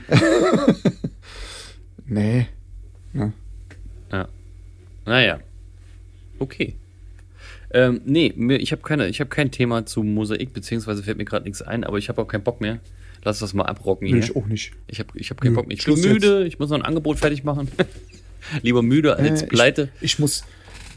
nee. 2.07 2.47
Ja. 3.15 3.33
Ja. 4.11 4.29
Naja. 5.05 5.41
Okay. 6.39 6.75
Ähm, 7.71 8.01
nee, 8.05 8.29
ich 8.57 8.73
habe 8.73 8.83
keine, 8.83 9.09
ich 9.09 9.21
habe 9.21 9.31
kein 9.31 9.51
Thema 9.51 9.85
zu 9.85 10.03
Mosaik, 10.03 10.53
beziehungsweise 10.53 11.03
fällt 11.03 11.19
mir 11.19 11.25
gerade 11.25 11.45
nichts 11.45 11.63
ein, 11.63 11.85
aber 11.85 11.99
ich 11.99 12.09
habe 12.09 12.23
auch 12.23 12.29
keinen 12.29 12.45
Bock 12.45 12.61
mehr. 12.61 12.81
Lass 13.25 13.39
das 13.41 13.55
mal 13.55 13.65
abrocken 13.65 14.07
hier. 14.07 14.17
ich 14.19 14.35
auch 14.37 14.47
nicht. 14.47 14.73
Ich 14.87 14.99
habe 15.01 15.11
ich 15.19 15.31
hab 15.31 15.41
keinen 15.41 15.55
Bock 15.55 15.67
mehr. 15.69 15.77
Ich 15.77 15.85
bin 15.85 16.01
müde, 16.01 16.47
ich 16.47 16.59
muss 16.59 16.71
noch 16.71 16.77
ein 16.79 16.85
Angebot 16.85 17.19
fertig 17.19 17.45
machen. 17.45 17.69
Lieber 18.63 18.83
müde 18.83 19.17
als 19.17 19.43
Äh, 19.43 19.47
pleite. 19.47 19.89
Ich, 20.01 20.15
ich 20.15 20.19
muss. 20.19 20.45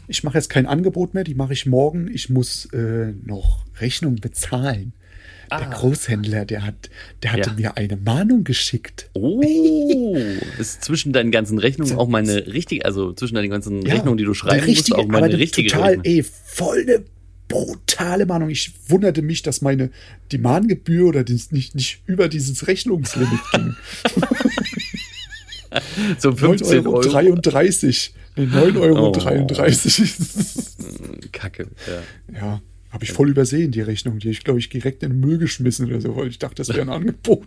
Ich 0.08 0.24
mache 0.24 0.36
jetzt 0.38 0.48
kein 0.50 0.66
Angebot 0.66 1.14
mehr, 1.14 1.24
die 1.24 1.34
mache 1.34 1.52
ich 1.52 1.64
morgen. 1.66 2.08
Ich 2.12 2.28
muss 2.28 2.66
äh, 2.72 3.12
noch 3.24 3.64
Rechnung 3.80 4.16
bezahlen. 4.16 4.92
Der 5.50 5.66
Großhändler, 5.68 6.46
der 6.46 6.64
hat, 6.64 6.88
der 7.22 7.32
hatte 7.32 7.50
Ah. 7.50 7.52
Ja. 7.52 7.60
mir 7.60 7.76
eine 7.76 7.96
Mahnung 7.98 8.42
geschickt. 8.42 9.10
Oh, 9.12 9.42
ist 10.58 10.82
zwischen 10.82 11.12
deinen 11.12 11.30
ganzen 11.30 11.58
Rechnungen 11.58 11.96
auch 11.98 12.08
meine 12.08 12.46
richtige, 12.46 12.86
also 12.86 13.12
zwischen 13.12 13.34
deinen 13.34 13.50
ganzen 13.50 13.82
Rechnungen, 13.86 14.16
die 14.16 14.24
du 14.24 14.32
schreiben 14.32 14.60
eine 14.62 14.66
richtige, 14.66 14.96
musst, 14.96 15.06
auch 15.06 15.12
meine 15.12 15.26
aber 15.26 15.38
richtige 15.38 15.68
Total, 15.68 15.88
Rechnung. 15.90 16.04
ey, 16.06 16.22
voll 16.22 16.80
eine 16.88 17.04
brutale 17.52 18.26
Mahnung. 18.26 18.50
Ich 18.50 18.72
wunderte 18.88 19.22
mich, 19.22 19.42
dass 19.42 19.62
meine 19.62 19.90
die 20.30 20.38
Mahngebühr 20.38 21.06
oder 21.08 21.24
das 21.24 21.52
nicht, 21.52 21.74
nicht 21.74 22.02
über 22.06 22.28
dieses 22.28 22.66
Rechnungslimit 22.66 23.40
ging. 23.52 23.76
So 26.18 26.32
15 26.32 26.86
Euro. 26.86 27.00
9,33 27.00 28.10
Euro. 28.36 28.72
Nee, 28.72 28.76
9,33 28.76 28.80
Euro. 28.80 29.08
Oh. 30.92 31.28
Kacke, 31.32 31.68
ja. 31.86 32.34
Ja, 32.34 32.62
Habe 32.90 33.04
ich 33.04 33.12
voll 33.12 33.30
übersehen, 33.30 33.72
die 33.72 33.80
Rechnung. 33.80 34.18
Die 34.18 34.28
ich, 34.28 34.44
glaube 34.44 34.58
ich, 34.58 34.68
direkt 34.68 35.02
in 35.02 35.12
den 35.12 35.20
Müll 35.20 35.38
geschmissen 35.38 35.86
oder 35.86 36.00
so, 36.02 36.14
weil 36.14 36.28
ich 36.28 36.38
dachte, 36.38 36.56
das 36.56 36.68
wäre 36.68 36.82
ein 36.82 36.88
Angebot. 36.90 37.46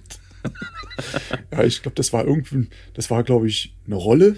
ja, 1.52 1.64
ich 1.64 1.84
glaube, 1.84 1.96
das 1.96 2.14
war 2.14 2.26
irgendwie, 2.26 2.68
das 2.96 3.12
war, 3.12 3.24
glaube 3.24 3.48
ich, 3.48 3.76
eine 3.86 3.96
Rolle. 3.96 4.38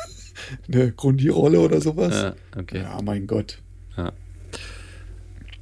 eine 0.72 0.92
Grundierrolle 0.92 1.60
oder 1.60 1.80
sowas. 1.80 2.14
Ja, 2.14 2.36
okay. 2.56 2.82
Ja, 2.82 3.00
mein 3.02 3.26
Gott. 3.26 3.58
Ja. 3.96 4.12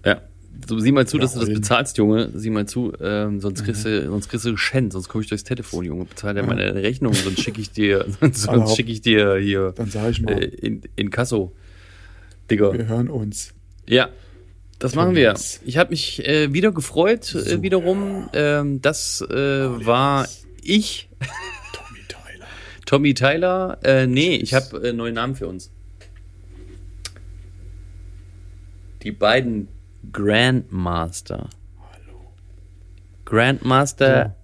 Ja. 0.05 0.21
So, 0.67 0.79
sieh 0.79 0.93
mal 0.93 1.07
zu, 1.07 1.17
ja, 1.17 1.23
dass 1.23 1.35
du 1.35 1.41
das 1.41 1.53
bezahlst, 1.53 1.99
Junge. 1.99 2.31
Sieh 2.35 2.51
mal 2.51 2.67
zu, 2.67 2.93
ähm, 3.01 3.41
sonst, 3.41 3.65
kriegst 3.65 3.85
du, 3.85 4.07
sonst 4.07 4.29
kriegst 4.29 4.47
du 4.47 4.53
geschenkt, 4.53 4.93
sonst 4.93 5.09
komme 5.09 5.23
ich 5.23 5.29
durchs 5.29 5.45
Telefon, 5.45 5.85
Junge. 5.85 6.05
Bezahl 6.05 6.35
dir 6.35 6.41
ja. 6.41 6.47
meine 6.47 6.75
Rechnung, 6.75 7.13
sonst 7.13 7.41
schicke 7.41 7.61
ich 7.61 7.71
dir, 7.71 8.07
sonst 8.33 8.77
schicke 8.77 8.93
ich 8.93 9.03
dir 9.03 9.37
hier 9.37 9.73
Dann 9.77 9.91
sag 9.91 10.11
ich 10.11 10.23
mal. 10.23 10.43
Äh, 10.43 10.47
in, 10.47 10.83
in 10.97 11.11
Kasso. 11.11 11.53
Digga. 12.51 12.73
Wir 12.73 12.87
hören 12.87 13.09
uns. 13.09 13.53
Ja. 13.87 14.11
Das 14.79 14.95
machen 14.95 15.15
wir. 15.15 15.35
Ich 15.65 15.79
habe 15.79 15.91
mich 15.91 16.27
äh, 16.27 16.53
wieder 16.53 16.73
gefreut, 16.73 17.35
äh, 17.35 17.63
wiederum. 17.63 18.29
Ähm, 18.35 18.83
das 18.83 19.23
äh, 19.23 19.35
war 19.35 20.29
ich. 20.63 21.09
Tommy 21.73 22.01
Tyler. 22.09 22.47
Tommy 22.87 23.15
Tyler. 23.15 23.79
Äh, 23.83 24.07
nee, 24.07 24.37
ich 24.37 24.53
habe 24.53 24.89
äh, 24.89 24.93
neuen 24.93 25.15
Namen 25.15 25.37
für 25.37 25.47
uns. 25.47 25.71
Die 29.03 29.13
beiden 29.13 29.69
Grandmaster. 30.13 31.49
Hallo. 31.79 32.33
Grandmaster 33.25 34.17
ja. 34.17 34.37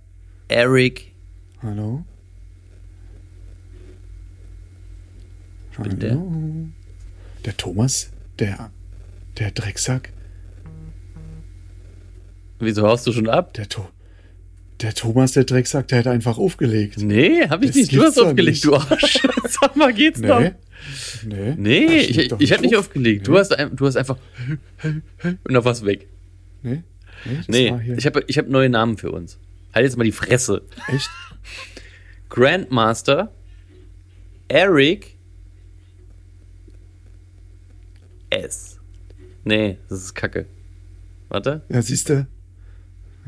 Eric. 0.48 1.14
Hallo. 1.62 2.04
Bin 5.82 5.98
der. 5.98 6.16
Der 7.44 7.56
Thomas, 7.56 8.10
der, 8.38 8.70
der 9.38 9.50
Drecksack. 9.50 10.12
Wieso 12.58 12.86
haust 12.86 13.06
du 13.06 13.12
schon 13.12 13.28
ab? 13.28 13.54
Der, 13.54 13.68
to 13.68 13.88
der 14.82 14.94
Thomas, 14.94 15.32
der 15.32 15.44
Drecksack, 15.44 15.88
der 15.88 16.00
hat 16.00 16.06
einfach 16.06 16.38
aufgelegt. 16.38 16.98
Nee, 16.98 17.46
hab 17.48 17.62
ich 17.62 17.68
das 17.68 17.76
nicht. 17.76 17.94
Du 17.94 18.02
hast 18.02 18.18
aufgelegt, 18.18 18.46
nicht. 18.46 18.64
du 18.64 18.74
Arsch. 18.74 19.18
Sag 19.48 19.76
mal, 19.76 19.92
geht's 19.92 20.20
nee. 20.20 20.28
noch? 20.28 20.40
Nee. 20.40 21.54
Nee, 21.56 21.96
ich, 21.96 22.18
ich, 22.18 22.32
ich 22.38 22.50
hätte 22.50 22.62
nicht 22.62 22.76
aufgelegt. 22.76 23.22
Nee. 23.22 23.32
Du, 23.32 23.38
hast, 23.38 23.54
du 23.72 23.86
hast 23.86 23.96
einfach 23.96 24.16
und 25.44 25.56
auf 25.56 25.64
was 25.64 25.84
weg. 25.84 26.08
Nee. 26.62 26.82
Nee, 27.48 27.70
nee 27.70 27.94
ich 27.96 28.06
habe 28.06 28.24
ich 28.26 28.38
hab 28.38 28.48
neue 28.48 28.70
Namen 28.70 28.96
für 28.96 29.12
uns. 29.12 29.38
Halt 29.74 29.84
jetzt 29.84 29.96
mal 29.96 30.04
die 30.04 30.12
Fresse. 30.12 30.62
Echt? 30.88 31.10
Grandmaster 32.30 33.32
Eric 34.48 35.16
S. 38.30 38.78
Nee, 39.44 39.78
das 39.88 40.02
ist 40.02 40.14
Kacke. 40.14 40.46
Warte. 41.28 41.62
Ja, 41.68 41.82
siehst 41.82 42.08
du? 42.08 42.26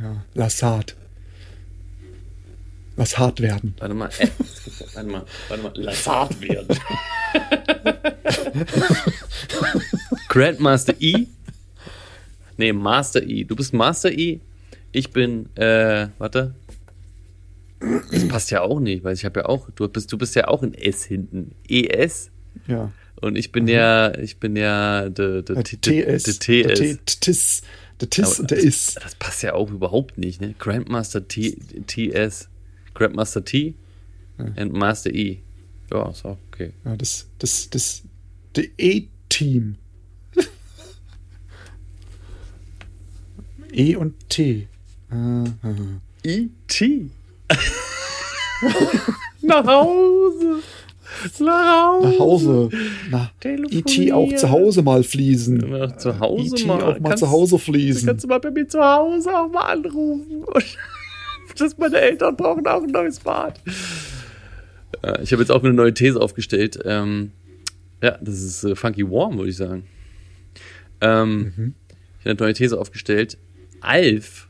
Ja, 0.00 0.24
lass 0.34 0.62
hart. 0.62 0.96
Lass 3.02 3.18
hart 3.18 3.40
werden. 3.40 3.74
Warte 3.80 3.94
mal, 3.94 4.10
äh, 4.20 4.28
warte 4.94 5.08
mal, 5.08 5.24
warte 5.48 5.62
mal, 5.64 5.72
lass 5.74 6.06
hart 6.06 6.40
werden. 6.40 6.68
Grandmaster 10.28 10.94
E. 11.00 11.26
Nee, 12.58 12.72
Master 12.72 13.20
E. 13.24 13.42
Du 13.42 13.56
bist 13.56 13.72
Master 13.72 14.12
E. 14.12 14.38
Ich 14.92 15.10
bin, 15.10 15.48
äh, 15.56 16.10
warte. 16.18 16.54
Das 18.12 18.28
passt 18.28 18.52
ja 18.52 18.60
auch 18.60 18.78
nicht, 18.78 19.02
weil 19.02 19.14
ich 19.14 19.24
habe 19.24 19.40
ja 19.40 19.46
auch, 19.46 19.68
du 19.74 19.88
bist, 19.88 20.12
du 20.12 20.16
bist 20.16 20.36
ja 20.36 20.46
auch 20.46 20.62
in 20.62 20.72
S 20.72 21.02
hinten. 21.02 21.56
ES. 21.68 22.30
Ja. 22.68 22.92
Und 23.20 23.34
ich 23.34 23.50
bin 23.50 23.64
mhm. 23.64 23.70
ja, 23.70 24.16
ich 24.16 24.38
bin 24.38 24.54
ja 24.54 25.08
der 25.08 25.44
TS. 25.44 26.22
Der 26.22 26.34
TS. 26.38 27.62
Der 28.00 28.10
TIS 28.10 28.38
und 28.38 28.52
der 28.52 28.58
IS. 28.58 28.94
Das 28.94 29.16
passt 29.16 29.42
ja 29.42 29.54
auch 29.54 29.72
überhaupt 29.72 30.18
nicht, 30.18 30.40
ne? 30.40 30.54
Grandmaster 30.60 31.26
T, 31.26 31.56
TS. 31.88 32.48
Grandmaster 32.94 33.44
T 33.44 33.74
ja. 34.38 34.62
und 34.62 34.72
Master 34.72 35.12
E. 35.12 35.38
Ja, 35.90 36.08
ist 36.10 36.24
auch 36.24 36.38
okay. 36.48 36.72
Ja, 36.84 36.96
das, 36.96 37.28
das, 37.38 37.68
das, 37.70 38.02
der 38.56 38.64
E-Team. 38.78 39.76
e 43.72 43.96
und 43.96 44.14
T. 44.28 44.68
E-T. 46.22 47.10
Nach 49.42 49.66
Hause. 49.66 50.62
Nach 51.40 51.90
Hause. 51.90 52.08
Nach 52.08 52.18
Hause. 52.18 52.68
Na, 53.10 53.30
IT 53.44 54.12
auch 54.12 54.34
zu 54.34 54.50
Hause 54.50 54.82
mal 54.82 55.02
fließen. 55.02 55.98
Zu 55.98 56.18
Hause 56.18 56.56
IT 56.56 56.66
mal. 56.66 56.82
auch 56.82 57.00
mal 57.00 57.10
kannst, 57.10 57.24
zu 57.24 57.30
Hause 57.30 57.58
fließen. 57.58 58.06
Kannst 58.06 58.24
du 58.24 58.28
mal 58.28 58.38
bei 58.40 58.50
mir 58.50 58.66
zu 58.66 58.80
Hause 58.80 59.30
auch 59.30 59.50
mal 59.50 59.72
anrufen. 59.72 60.44
Dass 61.54 61.78
meine 61.78 62.00
Eltern 62.00 62.36
brauchen 62.36 62.66
auch 62.66 62.82
ein 62.82 62.90
neues 62.90 63.20
Bad. 63.20 63.60
Ich 65.22 65.32
habe 65.32 65.42
jetzt 65.42 65.50
auch 65.50 65.62
eine 65.62 65.72
neue 65.72 65.94
These 65.94 66.20
aufgestellt. 66.20 66.78
Ähm, 66.84 67.32
ja, 68.02 68.18
das 68.20 68.42
ist 68.42 68.64
äh, 68.64 68.76
Funky 68.76 69.08
Warm, 69.10 69.38
würde 69.38 69.50
ich 69.50 69.56
sagen. 69.56 69.84
Ähm, 71.00 71.52
mhm. 71.56 71.74
Ich 72.20 72.26
habe 72.26 72.30
eine 72.30 72.34
neue 72.34 72.54
These 72.54 72.78
aufgestellt. 72.78 73.38
Alf 73.80 74.48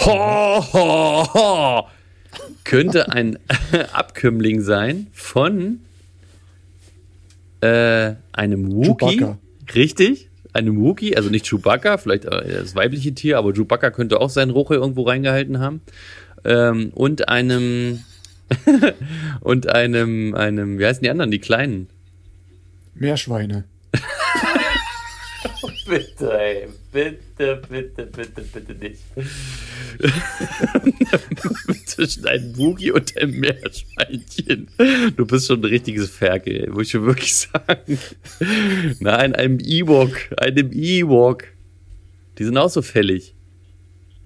ho, 0.00 0.72
ho, 0.72 1.34
ho, 1.34 1.88
könnte 2.64 3.10
ein 3.10 3.38
Abkömmling 3.92 4.60
sein 4.62 5.08
von 5.12 5.80
äh, 7.60 8.14
einem 8.32 8.72
Wookie. 8.72 9.18
Chewbacca. 9.18 9.38
Richtig? 9.74 10.28
Einem 10.52 10.80
Wookie, 10.80 11.16
also 11.16 11.30
nicht 11.30 11.48
Chewbacca, 11.48 11.96
vielleicht 11.98 12.24
äh, 12.26 12.60
das 12.60 12.74
weibliche 12.74 13.14
Tier, 13.14 13.38
aber 13.38 13.52
Chewbacca 13.52 13.90
könnte 13.90 14.20
auch 14.20 14.30
seinen 14.30 14.50
Ruche 14.50 14.74
irgendwo 14.74 15.02
reingehalten 15.02 15.60
haben. 15.60 15.80
Ähm, 16.44 16.90
und 16.94 17.28
einem 17.28 18.00
und 19.40 19.68
einem, 19.68 20.34
einem, 20.34 20.78
wie 20.78 20.86
heißen 20.86 21.02
die 21.02 21.10
anderen, 21.10 21.30
die 21.30 21.38
kleinen? 21.38 21.88
Meerschweine. 22.94 23.64
bitte, 25.86 26.32
ey. 26.38 26.68
Bitte, 26.92 27.60
bitte, 27.68 28.06
bitte, 28.06 28.42
bitte 28.42 28.74
nicht. 28.74 29.02
Zwischen 31.86 32.26
einem 32.26 32.52
Boogie 32.52 32.90
und 32.90 33.16
einem 33.16 33.40
Meerschweinchen. 33.40 34.68
Du 35.16 35.26
bist 35.26 35.46
schon 35.46 35.60
ein 35.60 35.64
richtiges 35.64 36.10
Ferkel, 36.10 36.70
muss 36.70 36.86
ich 36.86 36.90
schon 36.90 37.06
wirklich 37.06 37.34
sagen. 37.34 37.98
Nein, 39.00 39.34
einem 39.34 39.58
Ewok. 39.60 40.16
Einem 40.36 40.70
Ewok. 40.72 41.44
Die 42.38 42.44
sind 42.44 42.56
auch 42.58 42.70
so 42.70 42.82
fällig. 42.82 43.34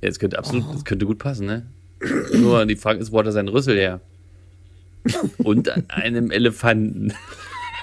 Ja, 0.00 0.08
das 0.08 0.18
könnte 0.18 0.38
absolut, 0.38 0.64
das 0.74 0.84
könnte 0.84 1.06
gut 1.06 1.18
passen, 1.18 1.46
ne? 1.46 1.66
Nur 2.32 2.64
die 2.66 2.76
Frage 2.76 3.00
ist, 3.00 3.12
wo 3.12 3.18
hat 3.18 3.26
er 3.26 3.32
seinen 3.32 3.48
Rüssel 3.48 3.76
her? 3.76 4.00
Und 5.38 5.68
an 5.68 5.84
einem 5.88 6.30
Elefanten. 6.30 7.12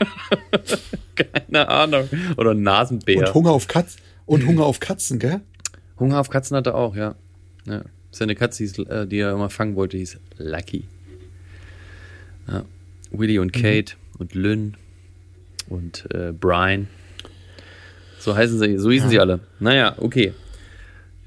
Keine 1.15 1.67
Ahnung. 1.67 2.09
Oder 2.37 2.53
Nasenbär. 2.53 3.19
Und 3.19 3.33
Hunger 3.33 3.51
auf 3.51 3.67
Katzen. 3.67 4.01
Und 4.25 4.45
Hunger 4.45 4.65
auf 4.65 4.79
Katzen, 4.79 5.19
gell? 5.19 5.41
Hunger 5.99 6.19
auf 6.19 6.29
Katzen 6.29 6.57
hat 6.57 6.67
er 6.67 6.75
auch, 6.75 6.95
ja. 6.95 7.15
ja. 7.65 7.83
Seine 8.11 8.35
Katze, 8.35 8.63
hieß, 8.63 8.79
äh, 8.79 9.07
die 9.07 9.19
er 9.19 9.33
immer 9.33 9.49
fangen 9.49 9.75
wollte, 9.75 9.97
hieß 9.97 10.17
Lucky. 10.37 10.87
Ja. 12.47 12.63
Willy 13.11 13.39
und 13.39 13.55
mhm. 13.55 13.61
Kate 13.61 13.95
mhm. 13.95 14.19
und 14.19 14.35
Lynn 14.35 14.77
und 15.69 16.07
äh, 16.13 16.31
Brian. 16.31 16.87
So 18.19 18.35
heißen 18.35 18.57
sie, 18.59 18.77
so 18.77 18.89
hießen 18.91 19.07
ja. 19.07 19.11
sie 19.11 19.19
alle. 19.19 19.39
Naja, 19.59 19.95
okay. 19.97 20.33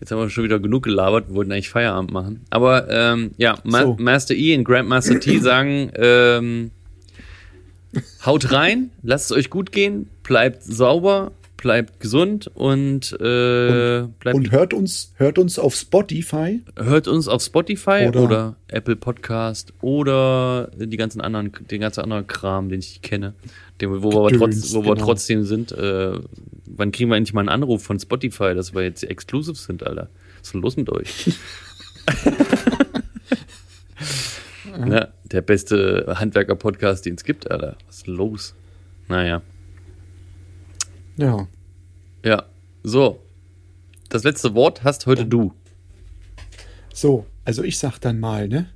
Jetzt 0.01 0.11
haben 0.11 0.19
wir 0.19 0.29
schon 0.29 0.45
wieder 0.45 0.59
genug 0.59 0.83
gelabert, 0.83 1.29
wir 1.29 1.37
wollten 1.37 1.53
eigentlich 1.53 1.71
Feierabend 1.71 2.13
machen. 2.13 2.45
Aber 2.51 2.89
ähm, 2.91 3.31
ja, 3.39 3.59
Ma 3.65 3.83
so. 3.83 3.97
Master 3.99 4.35
E 4.35 4.57
und 4.57 4.65
Grandmaster 4.65 5.21
T 5.21 5.39
sagen, 5.41 5.91
ähm, 5.95 6.71
haut 8.25 8.53
rein, 8.53 8.91
lasst 9.03 9.31
es 9.31 9.37
euch 9.37 9.51
gut 9.51 9.73
gehen, 9.73 10.09
bleibt 10.23 10.63
sauber, 10.63 11.33
bleibt 11.57 12.01
gesund 12.01 12.51
und, 12.55 13.17
äh, 13.21 14.01
und, 14.01 14.19
bleibt 14.21 14.37
und 14.37 14.53
hört 14.53 14.75
uns 14.75 15.13
hört 15.17 15.39
uns 15.39 15.59
auf 15.59 15.75
Spotify. 15.75 16.63
Hört 16.77 17.09
uns 17.09 17.29
auf 17.29 17.43
Spotify 17.43 18.07
oder, 18.09 18.23
oder, 18.23 18.57
Apple 18.69 18.97
Podcast 18.97 19.73
oder 19.81 20.71
die 20.77 20.97
ganzen 20.97 21.21
anderen, 21.21 21.53
den 21.71 21.81
ganzen 21.81 22.03
anderen 22.03 22.27
Kram, 22.27 22.69
den 22.69 22.81
ich 22.81 23.03
kenne, 23.03 23.35
den, 23.81 24.03
wo, 24.03 24.13
wir, 24.13 24.19
aber 24.19 24.31
trotz, 24.33 24.75
wo 24.75 24.81
genau. 24.81 24.95
wir 24.95 25.03
trotzdem 25.03 25.45
sind. 25.45 25.73
Äh, 25.73 26.19
wann 26.67 26.93
kriegen 26.93 27.11
wir 27.11 27.17
endlich 27.17 27.35
mal 27.35 27.41
einen 27.41 27.49
Anruf 27.49 27.83
von 27.83 27.99
Spotify, 27.99 28.55
dass 28.55 28.75
wir 28.75 28.83
jetzt 28.83 29.03
exclusive 29.05 29.57
sind, 29.57 29.87
Alter? 29.87 30.09
Was 30.39 30.49
ist 30.49 30.55
denn 30.55 30.63
los 30.63 30.77
mit 30.77 30.91
euch? 30.91 31.33
Ne? 34.79 35.13
Der 35.25 35.43
beste 35.43 36.15
Handwerker-Podcast, 36.19 37.07
den 37.07 37.15
es 37.15 37.25
gibt, 37.25 37.51
Alter. 37.51 37.77
Was 37.87 37.99
ist 37.99 38.07
los? 38.07 38.55
Naja. 39.09 39.43
Ja. 41.17 41.49
Ja. 42.25 42.47
So. 42.83 43.23
Das 44.09 44.25
letzte 44.25 44.55
Wort 44.55 44.85
hast 44.85 45.07
heute 45.07 45.27
du. 45.27 45.53
So, 46.93 47.27
also 47.45 47.63
ich 47.65 47.79
sag 47.79 47.99
dann 47.99 48.21
mal, 48.21 48.49
ne? 48.49 48.71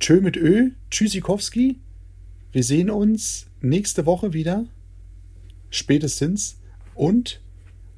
Tschö 0.00 0.20
mit 0.20 0.36
Ö, 0.36 0.70
Tschüssikowski. 0.90 1.78
Wir 2.52 2.62
sehen 2.64 2.90
uns 2.90 3.46
nächste 3.60 4.06
Woche 4.06 4.32
wieder. 4.32 4.64
Spätestens. 5.70 6.58
Und 6.94 7.40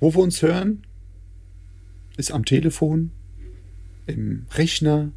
Wo 0.01 0.15
wir 0.15 0.23
uns 0.23 0.43
hören, 0.43 0.83
ist 2.19 2.31
am 2.31 2.45
Telefon, 2.45 3.11
im 4.07 4.45
Rechner, 4.55 5.13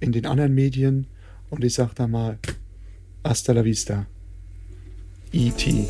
in 0.00 0.12
den 0.12 0.26
anderen 0.26 0.54
Medien. 0.54 1.06
Und 1.52 1.62
ich 1.64 1.74
sag 1.74 1.92
da 1.94 2.06
mal, 2.06 2.38
hasta 3.22 3.52
la 3.52 3.62
vista. 3.62 4.06
E.T. 5.32 5.86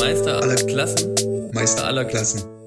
Meister 0.00 0.42
aller 0.42 0.56
Klassen. 0.56 1.14
Meister 1.52 1.86
aller 1.86 2.04
Klassen. 2.06 2.57